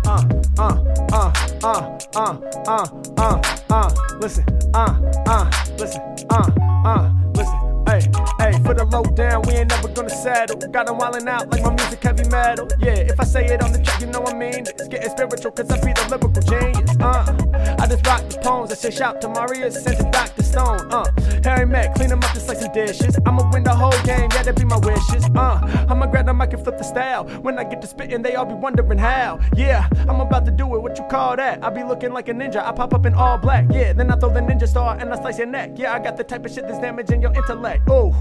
[0.06, 0.24] uh,
[0.58, 2.36] uh, uh, uh, uh,
[2.66, 2.86] uh,
[3.16, 3.90] uh, uh,
[4.20, 4.44] listen,
[4.74, 4.94] uh,
[5.26, 6.50] uh, listen, uh,
[6.84, 7.27] uh,
[8.68, 10.56] for the lowdown, we ain't never gonna settle.
[10.56, 12.68] Got them wildin' out like my music heavy metal.
[12.78, 14.68] Yeah, if I say it on the track, you know I mean it.
[14.68, 16.92] It's getting spiritual, cause I be the lyrical genius.
[17.00, 17.24] Uh,
[17.80, 18.70] I just rock the poems.
[18.70, 20.92] I say shout to Maria, send it back to Stone.
[20.92, 21.08] Uh,
[21.44, 23.18] Harry Mack, clean them up just like some dishes.
[23.24, 25.24] I'ma win the whole game, yeah, that be my wishes.
[25.34, 27.24] Uh, I'ma grab the mic and flip the style.
[27.40, 29.40] When I get to spittin', they all be wondering how.
[29.56, 31.64] Yeah, I'm about to do it, what you call that?
[31.64, 33.64] I be looking like a ninja, I pop up in all black.
[33.72, 35.70] Yeah, then I throw the ninja star and I slice your neck.
[35.76, 37.88] Yeah, I got the type of shit that's damaging your intellect.
[37.88, 38.12] Oh.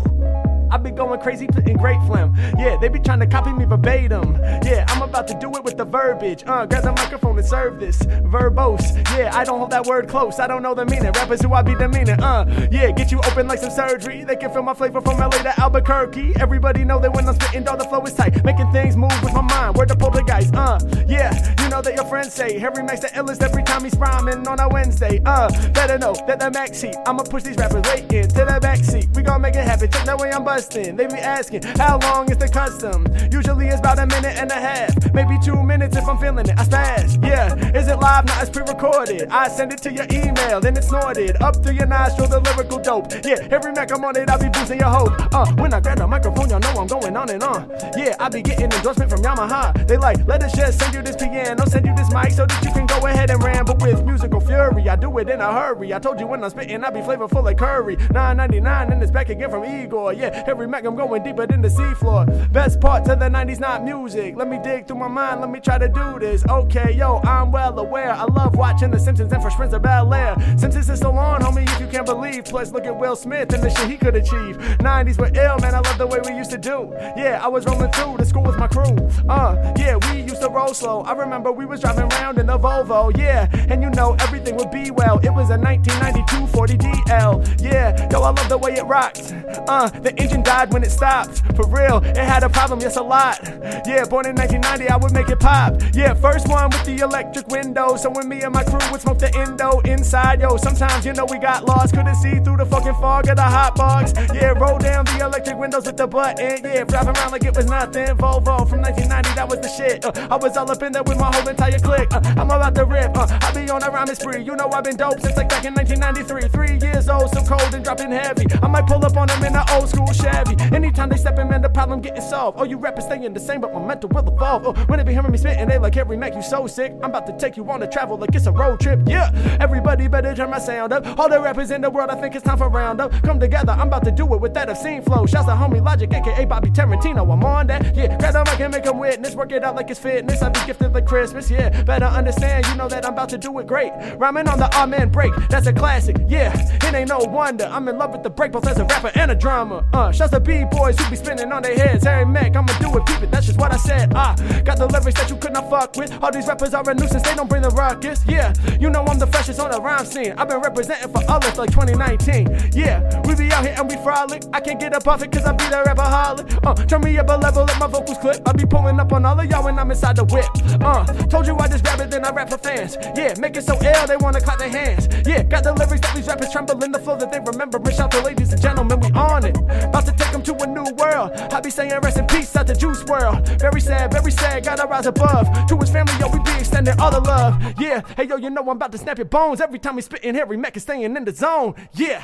[0.69, 2.33] I be going crazy in great phlegm.
[2.57, 4.35] Yeah, they be trying to copy me verbatim.
[4.63, 6.43] Yeah, I'm about to do it with the verbiage.
[6.45, 7.99] Uh, grab the microphone and serve this.
[7.99, 8.83] Verbose.
[9.17, 10.39] Yeah, I don't hold that word close.
[10.39, 11.11] I don't know the meaning.
[11.13, 12.21] Rappers who I be demeaning.
[12.21, 14.23] Uh, yeah, get you open like some surgery.
[14.23, 16.33] They can feel my flavor from LA to Albuquerque.
[16.39, 18.43] Everybody know that when I'm spitting, all the flow is tight.
[18.43, 19.77] Making things move with my mind.
[19.77, 20.53] Word the poltergeist.
[20.53, 21.31] Uh, yeah,
[21.63, 24.59] you know that your friends say Harry makes the illest every time he's rhyming on
[24.59, 25.21] a Wednesday.
[25.25, 26.95] Uh, better know that the max seat.
[27.05, 29.07] I'ma push these rappers way into the back seat.
[29.15, 29.89] We gon' make it happen.
[29.89, 30.56] Check that way I'm buzzing.
[30.57, 33.05] They be asking, how long is the custom?
[33.31, 36.57] Usually it's about a minute and a half, maybe two minutes if I'm feeling it.
[36.57, 37.53] I spaz, yeah.
[37.77, 38.25] Is it live?
[38.25, 39.29] Not it's pre-recorded.
[39.29, 42.27] I send it to your email, then it's snorted up through your nostril.
[42.27, 43.47] The lyrical dope, yeah.
[43.51, 45.13] Every Mac I'm on it, I be boosting your hope.
[45.31, 47.69] Uh, when I grab the microphone, y'all know I'm going on and on.
[47.95, 49.87] Yeah, I be getting endorsement from Yamaha.
[49.87, 52.65] They like, let us just send you this piano, send you this mic so that
[52.65, 54.89] you can go ahead and ramble with musical fury.
[54.89, 55.93] I do it in a hurry.
[55.93, 57.95] I told you when I'm spitting, I be flavorful like curry.
[57.97, 60.13] 9.99 and it's back again from Igor.
[60.13, 62.51] Yeah, every Mac I'm going deeper than the seafloor.
[62.51, 64.35] Best parts of the 90s, not music.
[64.35, 66.45] Let me dig through my mind, let me try to do this.
[66.47, 68.11] Okay, yo, I'm well aware.
[68.11, 70.35] I love watching The Simpsons and Fresh Prince of Bel Air.
[70.57, 72.45] Simpsons is so long, homie, if you can't believe.
[72.45, 74.57] Plus, look at Will Smith and the shit he could achieve.
[74.79, 75.75] 90s were ill, man.
[75.75, 76.93] I love the way we used to do.
[77.17, 78.95] Yeah, I was rolling through the school with my crew.
[79.27, 81.01] Uh, yeah, we used to roll slow.
[81.01, 83.15] I remember we was driving around in the Volvo.
[83.17, 85.19] Yeah, and you know everything would be well.
[85.19, 87.61] It was a 1990 240 DL.
[87.61, 89.33] Yeah, yo, I love the way it rocked.
[89.67, 91.41] Uh, the engine died when it stopped.
[91.55, 93.39] For real, it had a problem, yes, a lot.
[93.85, 95.81] Yeah, born in 1990, I would make it pop.
[95.93, 97.95] Yeah, first one with the electric window.
[97.95, 101.25] So when me and my crew would smoke the endo inside, yo, sometimes you know
[101.29, 101.93] we got lost.
[101.93, 104.13] Couldn't see through the fucking fog of the hot box.
[104.33, 106.59] Yeah, roll down the electric windows with the button.
[106.63, 108.07] Yeah, driving around like it was nothing.
[108.17, 110.05] Volvo from 1990, that was the shit.
[110.05, 112.13] Uh, I was all up in there with my whole entire clique.
[112.13, 113.15] Uh, I'm about to rip.
[113.17, 114.43] Uh, I be on a rhyming spree.
[114.43, 116.49] You know I've been dope since like back in 1993.
[116.49, 118.45] Three years old, so cold and dropping heavy.
[118.61, 120.75] I might pull up on them in an old school Chevy.
[120.75, 122.59] Anytime they step in, man, the problem getting solved.
[122.59, 124.67] Oh, you rappers staying the same, but my mental will evolve.
[124.67, 126.93] Oh, when they be hearing me spitting, they like every Mack, you so sick.
[127.01, 128.99] I'm about to take you on a travel like it's a road trip.
[129.05, 131.19] Yeah, everybody better turn my sound up.
[131.19, 133.11] All the rappers in the world, I think it's time for roundup.
[133.23, 135.25] Come together, I'm about to do it with that obscene flow.
[135.25, 137.21] Shouts to homie Logic, aka Bobby Tarantino.
[137.31, 137.95] I'm on that.
[137.95, 139.35] Yeah, grab the mic and make them witness.
[139.35, 140.41] Work it out like it's fitness.
[140.41, 141.49] I be gifted like Christmas.
[141.49, 142.65] Yeah, better understand.
[142.67, 143.91] You know that I'm about to do it great.
[144.17, 145.33] Rhyming on the amen break.
[145.49, 146.17] That's a classic.
[146.27, 146.51] Yeah,
[146.87, 147.65] it ain't no wonder.
[147.65, 149.85] I'm in love with the break both as a rapper and a drummer.
[149.93, 152.03] Uh, shouts to B-boys who be spinning on their heads.
[152.03, 153.31] Harry Mack, I'ma do it, peep it.
[153.31, 154.13] That's just what I said.
[154.15, 154.35] Ah,
[154.65, 156.11] got the lyrics that you could not fuck with.
[156.23, 157.23] All these rappers are a nuisance.
[157.23, 158.25] They don't bring the ruckus.
[158.25, 160.33] Yeah, you know I'm the freshest on the rhyme scene.
[160.37, 162.71] I've been representing for others like 2019.
[162.73, 164.43] Yeah, we be out here and we frolic.
[164.53, 166.65] I can't get up off it cause I be the rapper holic.
[166.65, 168.41] Uh, turn me up a level, let my vocals clip.
[168.47, 170.49] I be pulling up on all of y'all when I'm inside the whip.
[170.81, 172.97] Uh, told you I just rap it, then I rap for fans.
[173.15, 175.07] Yeah, make it so ill, they wanna clap their hands.
[175.27, 177.77] Yeah, got the lyrics that these rappers tremble in the flow that they remember.
[177.91, 179.57] Shout to ladies and gentlemen, we on it.
[179.57, 181.31] About to take them to a new world.
[181.31, 183.59] I be saying rest in peace out the Juice WRLD.
[183.59, 185.47] Very sad, very sad, gotta rise above.
[185.67, 187.61] To his family, yo, we be extending all the love.
[187.79, 189.61] Yeah, hey yo, you know I'm about to snap your bones.
[189.61, 191.75] Every time we spitting, Harry Mack is staying in the zone.
[191.93, 192.23] Yeah,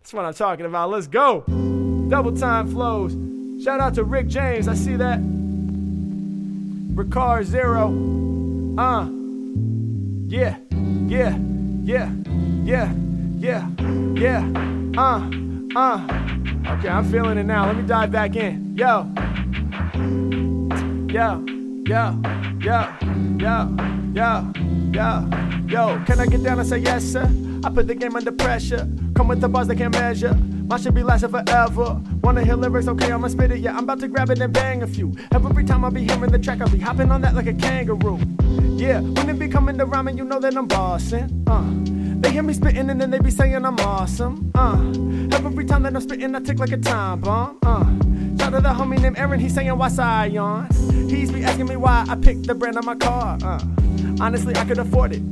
[0.00, 0.90] that's what I'm talking about.
[0.90, 1.40] Let's go.
[2.08, 3.16] Double time flows.
[3.64, 5.18] Shout out to Rick James, I see that.
[6.94, 7.88] Ricard Zero.
[8.78, 9.08] Uh.
[10.28, 10.56] Yeah,
[11.06, 11.38] yeah,
[11.82, 12.12] yeah,
[12.64, 12.92] yeah,
[13.38, 13.68] yeah,
[14.16, 14.92] yeah.
[14.98, 15.20] Uh,
[15.76, 16.00] uh.
[16.78, 17.66] Okay, I'm feeling it now.
[17.66, 18.74] Let me dive back in.
[18.76, 19.06] Yo.
[21.08, 21.44] Yo,
[21.86, 22.20] yo,
[22.60, 22.92] yo,
[23.38, 23.76] yo,
[24.14, 24.52] yo,
[24.92, 25.30] yo,
[25.68, 26.04] yo.
[26.04, 27.30] Can I get down and say yes, sir?
[27.62, 28.88] I put the game under pressure.
[29.14, 30.34] Come with the bars they can't measure.
[30.34, 32.00] Mine should be lasting forever.
[32.22, 32.88] Wanna hear lyrics?
[32.88, 33.60] Okay, I'ma spit it.
[33.60, 35.14] Yeah, I'm about to grab it and bang a few.
[35.32, 38.18] Every time I be hearing the track, I'll be hopping on that like a kangaroo.
[38.76, 41.44] Yeah, when it be coming to rhyming, you know that I'm bossing.
[41.46, 41.62] Uh,
[42.26, 44.50] they hear me spitting and then they be saying I'm awesome.
[44.56, 44.74] Uh,
[45.36, 47.56] every time that I'm spitting, I tick like a time bomb.
[47.62, 47.84] Uh,
[48.36, 50.66] shout to the homie named Aaron, he's saying why Scion.
[51.08, 53.38] He's be asking me why I picked the brand of my car.
[53.40, 53.62] Uh,
[54.20, 55.22] honestly, I could afford it.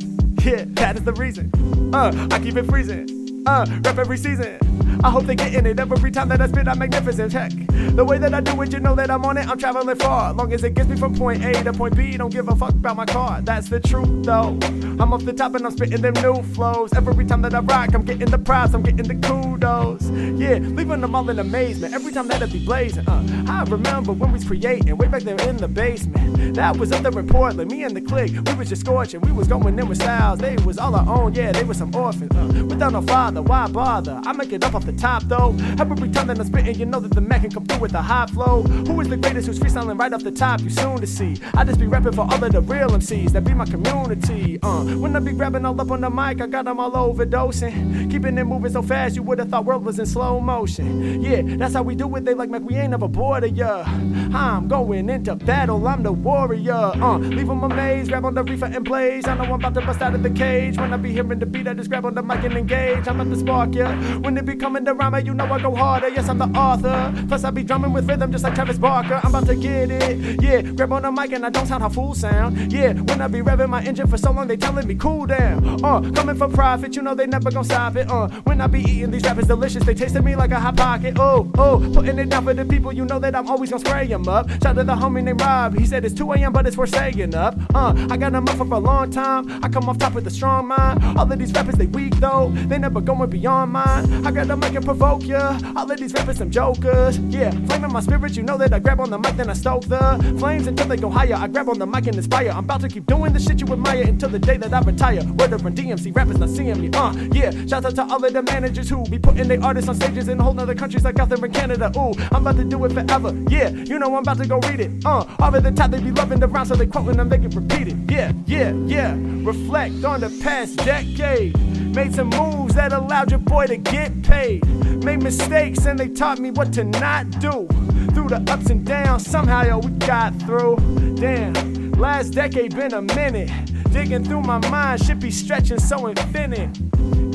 [0.44, 1.50] Yeah, that is the reason.
[1.92, 3.42] Uh, I keep it freezing.
[3.44, 4.58] Uh, rap every season.
[5.04, 6.66] I hope they get in it every time that I spit.
[6.66, 7.30] I'm magnificent.
[7.30, 7.52] Check
[7.94, 8.72] the way that I do it.
[8.72, 9.46] You know that I'm on it.
[9.46, 10.32] I'm traveling far.
[10.32, 12.70] Long as it gets me from point A to point B, don't give a fuck
[12.70, 13.42] about my car.
[13.42, 14.58] That's the truth, though.
[14.98, 16.94] I'm off the top and I'm spitting them new flows.
[16.94, 18.72] Every time that I rock, I'm getting the props.
[18.72, 20.08] I'm getting the kudos.
[20.08, 21.92] Yeah, leaving them all in amazement.
[21.92, 23.06] Every time that I be blazing.
[23.06, 26.54] Uh, I remember when we was creating way back there in the basement.
[26.54, 27.70] That was up there in Portland.
[27.70, 29.20] Me and the clique, we was just scorching.
[29.20, 30.38] We was going in with styles.
[30.38, 31.34] They was all our own.
[31.34, 32.34] Yeah, they was some orphans.
[32.34, 34.22] Uh, without no father, why bother?
[34.24, 35.54] I make it up off the top though.
[35.78, 38.02] Every time that I'm spitting, you know that the Mack can come through with a
[38.02, 38.62] high flow.
[38.62, 40.60] Who is the greatest who's freestyling right off the top?
[40.60, 41.36] You soon to see.
[41.54, 44.58] I just be rapping for all of the real MCs that be my community.
[44.62, 48.10] Uh, when I be grabbing all up on the mic, I got them all overdosing.
[48.10, 51.22] Keeping it moving so fast, you would have thought world was in slow motion.
[51.22, 52.24] Yeah, that's how we do it.
[52.24, 53.84] They like Mack, we ain't never bored of ya.
[53.86, 56.72] I'm going into battle, I'm the warrior.
[56.72, 59.26] Uh, leave them amazed, grab on the reefer and blaze.
[59.26, 60.78] I know I'm about to bust out of the cage.
[60.78, 63.06] When I be hearing the beat, I just grab on the mic and engage.
[63.08, 63.94] I'm at the spark, yeah.
[64.18, 66.08] When it be coming to rhyme, you know I go harder.
[66.08, 67.12] Yes, I'm the author.
[67.28, 69.20] Plus, I be drumming with rhythm just like Travis Barker.
[69.22, 70.42] I'm about to get it.
[70.42, 72.72] Yeah, grab on the mic and I don't sound how fool sound.
[72.72, 75.84] Yeah, when I be revving my engine for so long, they telling me cool down.
[75.84, 78.10] Uh, coming for profit, you know they never gonna stop it.
[78.10, 81.18] Uh, when I be eating these rappers delicious, they tasting me like a hot pocket.
[81.18, 84.06] Oh, oh, putting it down for the people, you know that I'm always gonna spray
[84.06, 84.48] them up.
[84.62, 87.34] Shout to the homie named Rob, he said it's 2 a.m., but it's for staying
[87.34, 87.56] up.
[87.74, 89.64] Uh, I got them up for a long time.
[89.64, 91.02] I come off top with a strong mind.
[91.18, 94.26] All of these rappers, they weak though, they never going beyond mine.
[94.26, 95.58] I got to make it provoke ya.
[95.76, 97.18] All of these rappers, some jokers.
[97.18, 99.84] Yeah, flaming my spirit, you know that I grab on the mic, then I stoke
[99.84, 101.34] the flames until they go higher.
[101.34, 102.50] I grab on the mic and inspire.
[102.50, 105.22] I'm about to keep doing the shit you admire until the day that I retire.
[105.38, 106.90] Word from DMC rappers not seeing me.
[106.94, 109.96] Uh, yeah, shout out to all of the managers who be putting their artists on
[109.96, 111.92] stages in whole other countries like out there in Canada.
[111.96, 113.34] Ooh, I'm about to do it forever.
[113.48, 115.04] Yeah, you know I'm about to go read it.
[115.04, 117.38] Uh, all of the top they be loving the rhymes, so they quoting them, they
[117.38, 117.96] repeat it.
[118.10, 119.14] Yeah, yeah, yeah.
[119.44, 121.73] Reflect on the past decade.
[121.94, 124.66] Made some moves that allowed your boy to get paid.
[125.04, 127.68] Made mistakes and they taught me what to not do.
[128.12, 130.76] Through the ups and downs, somehow yo, we got through.
[131.14, 133.48] Damn, last decade been a minute.
[133.92, 136.72] Digging through my mind, should be stretching so infinite.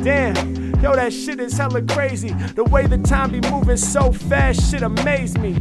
[0.04, 2.34] Damn, yo, that shit is hella crazy.
[2.56, 5.54] The way the time be moving so fast, shit amaze me.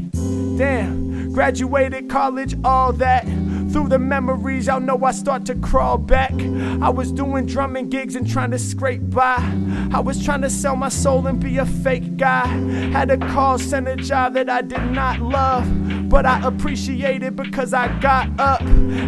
[0.59, 3.25] Damn, graduated college, all that.
[3.71, 6.33] Through the memories, y'all know I start to crawl back.
[6.81, 9.37] I was doing drumming gigs and trying to scrape by.
[9.93, 12.47] I was trying to sell my soul and be a fake guy.
[12.93, 15.67] Had a call center job that I did not love,
[16.09, 18.63] but I appreciate it because I got up.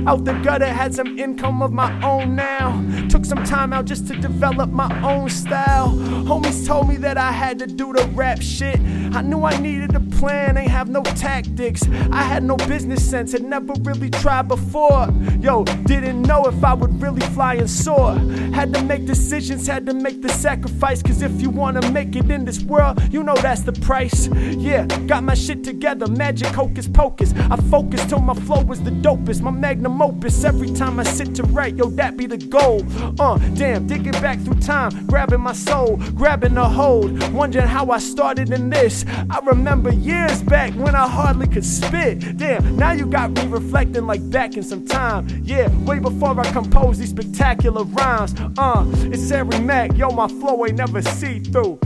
[0.06, 2.84] Out the gutter, had some income of my own now.
[3.08, 5.88] Took some time out just to develop my own style.
[5.90, 8.78] Homies told me that I had to do the rap shit.
[9.12, 11.82] I knew I needed a plan, ain't have no tactics.
[12.12, 15.08] I had no business sense, had never really tried before.
[15.40, 18.14] Yo, didn't know if I would really fly and soar.
[18.52, 21.02] Had to make decisions, had to make the sacrifice.
[21.02, 24.28] Cause if you wanna make it in this world, you know that's the price.
[24.36, 27.32] Yeah, got my shit together, magic hocus pocus.
[27.50, 30.44] I focus till my flow was the dopest, my magnum opus.
[30.44, 32.84] Every time I sit to write, yo, that be the goal.
[33.20, 37.98] Uh, damn, digging back through time, grabbing my soul, grabbing a hold, wondering how I
[37.98, 39.04] started in this.
[39.30, 42.36] I remember years back when I hardly could spit.
[42.36, 45.26] Damn, now you got me reflecting like back in some time.
[45.42, 48.34] Yeah, way before I composed these spectacular rhymes.
[48.58, 51.78] Uh, it's Harry Mack, yo, my flow ain't never see through.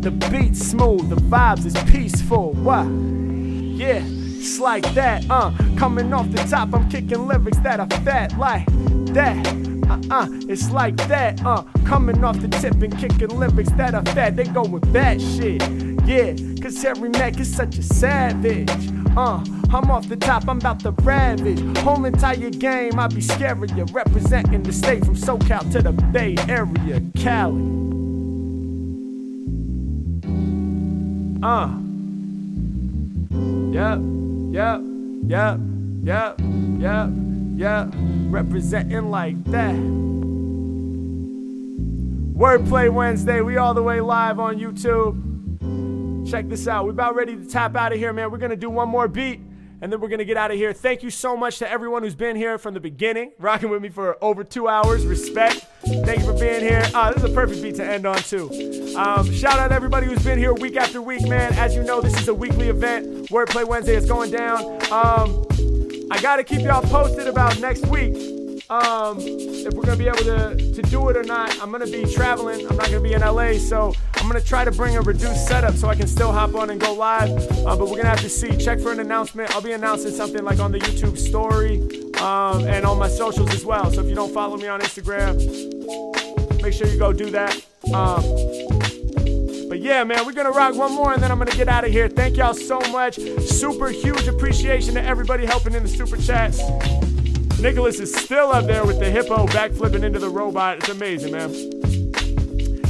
[0.00, 2.52] The beat's smooth, the vibes is peaceful.
[2.54, 2.86] What?
[2.86, 4.04] Yeah,
[4.42, 5.24] it's like that.
[5.30, 8.66] Uh, coming off the top, I'm kicking lyrics that are fat like
[9.14, 9.46] that.
[9.88, 14.34] Uh-uh, it's like that, uh, coming off the tip and kicking lyrics that are fat,
[14.36, 15.60] they go with that shit,
[16.06, 16.32] yeah,
[16.62, 18.70] cause Harry Mack is such a savage,
[19.16, 23.76] uh, I'm off the top, I'm about to ravage, whole entire game, I be scaring
[23.76, 27.60] you, representing the state from SoCal to the Bay Area, Cali,
[31.42, 31.68] uh,
[33.72, 34.21] yep,
[34.52, 34.80] yep,
[35.26, 35.58] yep,
[36.02, 36.40] yep,
[36.78, 37.08] yep,
[37.56, 37.88] yep,
[38.28, 39.74] representing like that.
[42.34, 46.30] Wordplay Wednesday, we all the way live on YouTube.
[46.30, 46.84] Check this out.
[46.84, 48.30] We're about ready to tap out of here, man.
[48.30, 49.40] We're gonna do one more beat
[49.82, 50.72] and then we're gonna get out of here.
[50.72, 53.88] Thank you so much to everyone who's been here from the beginning, rocking with me
[53.88, 55.04] for over two hours.
[55.04, 55.66] Respect.
[55.84, 56.84] Thank you for being here.
[56.94, 58.48] Uh, this is a perfect beat to end on too.
[58.96, 61.52] Um, shout out to everybody who's been here week after week, man.
[61.54, 63.28] As you know, this is a weekly event.
[63.28, 64.62] Wordplay Wednesday is going down.
[64.92, 65.44] Um,
[66.12, 68.41] I gotta keep y'all posted about next week.
[68.70, 71.60] Um, if we're gonna be able to, to do it or not.
[71.60, 72.66] I'm gonna be traveling.
[72.68, 75.74] I'm not gonna be in LA, so I'm gonna try to bring a reduced setup
[75.74, 77.30] so I can still hop on and go live.
[77.30, 78.56] Uh, but we're gonna have to see.
[78.56, 79.54] Check for an announcement.
[79.54, 81.80] I'll be announcing something like on the YouTube story
[82.20, 83.90] um, and on my socials as well.
[83.90, 85.34] So if you don't follow me on Instagram,
[86.62, 87.54] make sure you go do that.
[87.92, 88.22] Um,
[89.68, 91.90] but yeah, man, we're gonna rock one more and then I'm gonna get out of
[91.90, 92.08] here.
[92.08, 93.16] Thank y'all so much.
[93.16, 96.60] Super huge appreciation to everybody helping in the super chats.
[97.62, 100.78] Nicholas is still up there with the hippo backflipping into the robot.
[100.78, 101.52] It's amazing, man.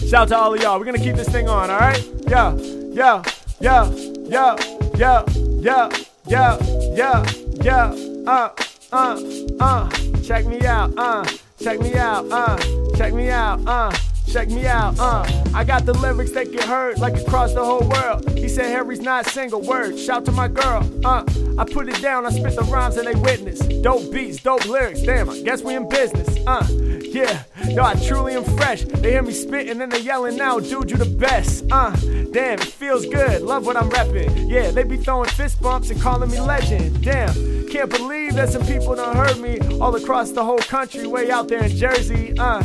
[0.08, 0.78] Shout out to all of y'all.
[0.78, 2.02] We're gonna keep this thing on, all right?
[2.26, 3.22] Yeah, yeah,
[3.60, 3.90] yeah,
[4.24, 4.56] yeah,
[4.96, 5.24] yeah,
[5.60, 5.90] yeah,
[6.26, 6.58] yeah,
[6.94, 7.26] yeah,
[7.60, 7.94] yeah.
[8.26, 8.48] Uh,
[8.92, 9.20] uh,
[9.60, 9.90] uh.
[10.24, 11.22] Check me out, uh.
[11.62, 12.56] Check me out, uh.
[12.96, 13.92] Check me out, uh.
[14.32, 15.26] Check me out, uh.
[15.52, 18.30] I got the lyrics that get heard like across the whole world.
[18.30, 19.98] He said Harry's not single word.
[19.98, 21.22] Shout to my girl, uh.
[21.58, 23.58] I put it down, I spit the rhymes and they witness.
[23.82, 25.02] Dope beats, dope lyrics.
[25.02, 26.66] Damn, I guess we in business, uh.
[26.70, 28.84] Yeah, yo, I truly am fresh.
[28.84, 31.90] They hear me spitting and they yelling now, dude, you the best, uh.
[32.32, 33.42] Damn, it feels good.
[33.42, 34.48] Love what I'm repping.
[34.48, 37.04] Yeah, they be throwing fist bumps and calling me legend.
[37.04, 41.30] Damn, can't believe that some people done heard me all across the whole country, way
[41.30, 42.62] out there in Jersey, uh.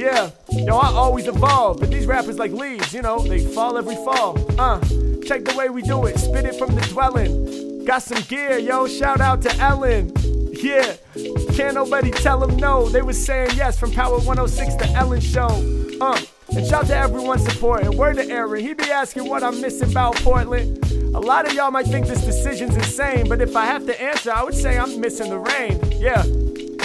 [0.00, 3.96] Yeah, yo, I always evolve, but these rappers like leaves, you know, they fall every
[3.96, 4.34] fall.
[4.58, 4.80] Uh,
[5.26, 7.84] check the way we do it, spit it from the dwelling.
[7.84, 10.10] Got some gear, yo, shout out to Ellen.
[10.52, 10.94] Yeah,
[11.54, 12.88] can't nobody tell them no.
[12.88, 15.48] They was saying yes from Power 106 to Ellen Show.
[16.00, 16.18] Uh,
[16.56, 17.94] And shout to everyone supporting.
[17.96, 20.78] Word to Aaron, he be asking what I'm missing about Portland.
[21.14, 24.32] A lot of y'all might think this decision's insane, but if I have to answer,
[24.32, 25.78] I would say I'm missing the rain.
[26.00, 26.24] Yeah.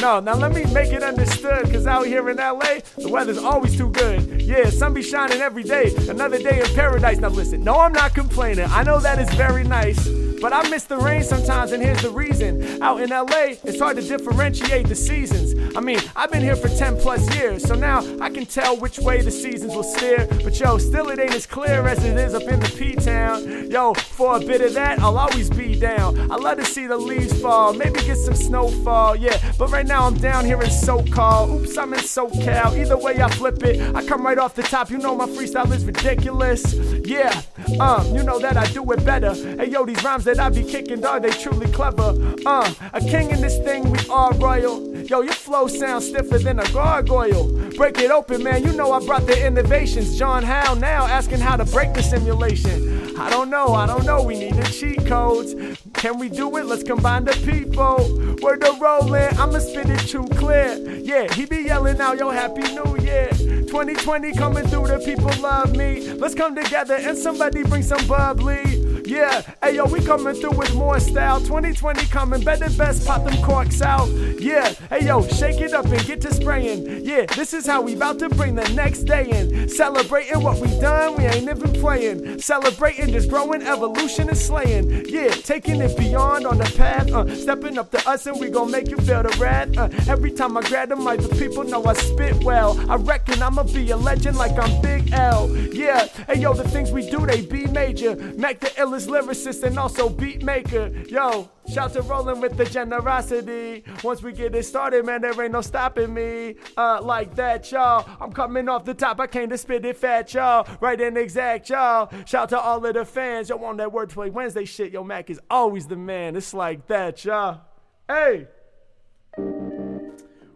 [0.02, 3.76] No, now let me make it understood, cause out here in LA, the weather's always
[3.78, 4.42] too good.
[4.42, 7.18] Yeah, sun be shining every day, another day in paradise.
[7.18, 8.66] Now listen, no, I'm not complaining.
[8.70, 10.08] I know that is very nice.
[10.42, 12.82] But I miss the rain sometimes, and here's the reason.
[12.82, 15.56] Out in LA, it's hard to differentiate the seasons.
[15.76, 19.00] I mean, I've been here for 10 plus years, so now I can tell which
[19.00, 20.28] way the seasons will steer.
[20.44, 23.72] But yo, still it ain't as clear as it is up in the P Town.
[23.72, 26.32] Yo, for a bit of that, I'll always be down.
[26.32, 29.40] I love to see the leaves fall, maybe get some snowfall, yeah.
[29.58, 31.62] But right now I'm down here in SoCal.
[31.62, 32.78] Oops, I'm in SoCal.
[32.78, 34.90] Either way I flip it, I come right off the top.
[34.90, 36.74] You know my freestyle is ridiculous.
[36.74, 37.42] Yeah,
[37.80, 39.34] um, you know that I do it better.
[39.34, 42.16] Hey yo, these rhymes that I be kicking, dog, they truly clever.
[42.46, 44.96] Uh, a king in this thing, we are royal.
[45.06, 47.48] Yo, your flow sounds stiffer than a gargoyle.
[47.78, 48.64] Break it open, man.
[48.64, 50.18] You know I brought the innovations.
[50.18, 53.16] John Howe now asking how to break the simulation.
[53.18, 54.24] I don't know, I don't know.
[54.24, 55.54] We need the cheat codes.
[55.94, 56.66] Can we do it?
[56.66, 57.98] Let's combine the people.
[58.42, 60.76] Word to Roland, I'ma spit it too clear.
[61.04, 63.30] Yeah, he be yelling out, yo, happy new year.
[63.30, 66.14] 2020 coming through, the people love me.
[66.14, 68.85] Let's come together and somebody bring some bubbly.
[69.06, 71.40] Yeah, hey yo, we coming through with more style.
[71.40, 74.10] 2020 coming, better best pop them corks out.
[74.40, 77.06] Yeah, hey yo, shake it up and get to spraying.
[77.06, 79.70] Yeah, this is how we about to bring the next day in.
[79.70, 82.40] Celebrating what we done, we ain't even playing.
[82.40, 85.06] Celebrating just growing, evolution and slaying.
[85.08, 87.12] Yeah, taking it beyond on the path.
[87.12, 89.78] Uh, stepping up to us and we gon' make you feel the wrath.
[89.78, 92.80] Uh, every time I grab the mic, the people know I spit well.
[92.90, 95.56] I reckon I'ma be a legend like I'm Big L.
[95.56, 98.16] Yeah, hey yo, the things we do, they be major.
[98.16, 100.92] Make the illest lyricist and also beat maker.
[101.08, 103.84] Yo, shout to Roland with the generosity.
[104.04, 106.56] Once we get it started, man, there ain't no stopping me.
[106.78, 108.10] Uh, like that, y'all.
[108.22, 109.20] I'm coming off the top.
[109.20, 110.68] I came to spit it fat, y'all.
[110.80, 112.10] Right and exact, y'all.
[112.26, 113.50] Shout to all of the fans.
[113.50, 116.36] Yo, on that Wordplay Wednesday shit, yo, Mack is always the man.
[116.36, 117.62] It's like that, y'all.
[118.08, 118.48] Hey.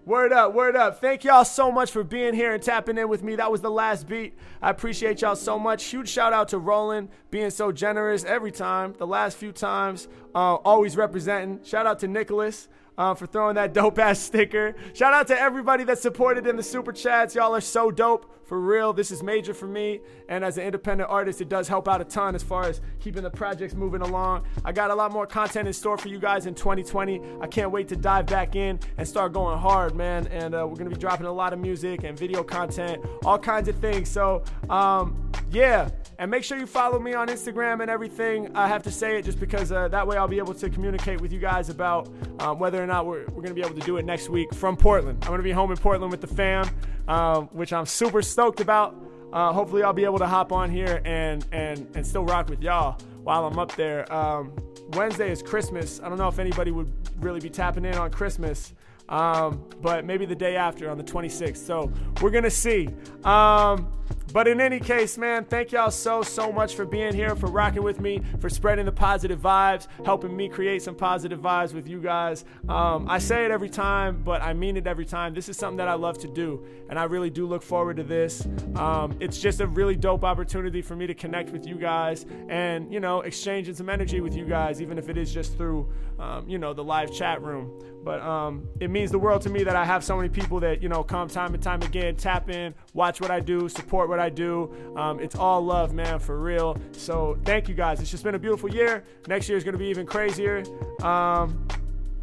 [0.09, 0.99] Word up, word up.
[0.99, 3.35] Thank y'all so much for being here and tapping in with me.
[3.35, 4.33] That was the last beat.
[4.59, 5.83] I appreciate y'all so much.
[5.85, 8.95] Huge shout out to Roland being so generous every time.
[8.97, 11.63] The last few times, uh, always representing.
[11.63, 12.69] Shout out to Nicholas.
[12.99, 14.75] Uh, for throwing that dope ass sticker.
[14.93, 17.33] Shout out to everybody that supported in the super chats.
[17.33, 18.35] Y'all are so dope.
[18.43, 20.01] For real, this is major for me.
[20.27, 23.23] And as an independent artist, it does help out a ton as far as keeping
[23.23, 24.43] the projects moving along.
[24.65, 27.21] I got a lot more content in store for you guys in 2020.
[27.39, 30.27] I can't wait to dive back in and start going hard, man.
[30.27, 33.69] And uh, we're to be dropping a lot of music and video content, all kinds
[33.69, 34.09] of things.
[34.09, 35.89] So, um, yeah.
[36.19, 38.55] And make sure you follow me on Instagram and everything.
[38.55, 41.21] I have to say it just because uh, that way I'll be able to communicate
[41.21, 43.85] with you guys about um, whether or not we're, we're going to be able to
[43.85, 45.17] do it next week from Portland.
[45.23, 46.69] I'm going to be home in Portland with the fam
[47.09, 48.95] um, which I'm super stoked about.
[49.33, 52.61] Uh, hopefully, I'll be able to hop on here and and and still rock with
[52.61, 54.11] y'all while I'm up there.
[54.13, 54.53] Um,
[54.93, 55.99] Wednesday is Christmas.
[56.01, 56.91] I don't know if anybody would
[57.21, 58.73] really be tapping in on Christmas,
[59.09, 61.57] um, but maybe the day after on the 26th.
[61.57, 61.91] So
[62.21, 62.89] we're gonna see.
[63.23, 63.91] Um,
[64.31, 67.83] but in any case, man, thank y'all so, so much for being here, for rocking
[67.83, 71.99] with me, for spreading the positive vibes, helping me create some positive vibes with you
[71.99, 72.45] guys.
[72.67, 75.33] Um, I say it every time, but I mean it every time.
[75.33, 78.03] This is something that I love to do, and I really do look forward to
[78.03, 78.47] this.
[78.75, 82.91] Um, it's just a really dope opportunity for me to connect with you guys and,
[82.93, 86.47] you know, exchanging some energy with you guys, even if it is just through, um,
[86.47, 87.81] you know, the live chat room.
[88.03, 90.81] But um, it means the world to me that I have so many people that,
[90.81, 94.19] you know, come time and time again, tap in, watch what I do, support what
[94.19, 94.73] I do.
[94.95, 96.77] Um, it's all love, man, for real.
[96.91, 97.99] So thank you guys.
[97.99, 99.03] It's just been a beautiful year.
[99.27, 100.63] Next year is going to be even crazier.
[101.03, 101.67] Um,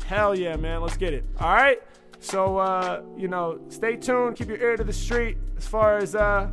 [0.05, 0.81] hell yeah, man.
[0.81, 1.25] Let's get it.
[1.41, 1.83] All right.
[2.21, 4.37] So, uh, you know, stay tuned.
[4.37, 6.51] Keep your ear to the street as far as, uh,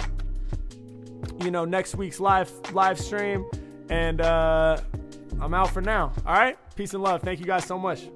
[1.42, 3.46] you know, next week's live live stream.
[3.90, 4.78] And uh,
[5.40, 6.12] I'm out for now.
[6.26, 6.58] All right.
[6.76, 7.22] Peace and love.
[7.22, 8.08] Thank you guys so much.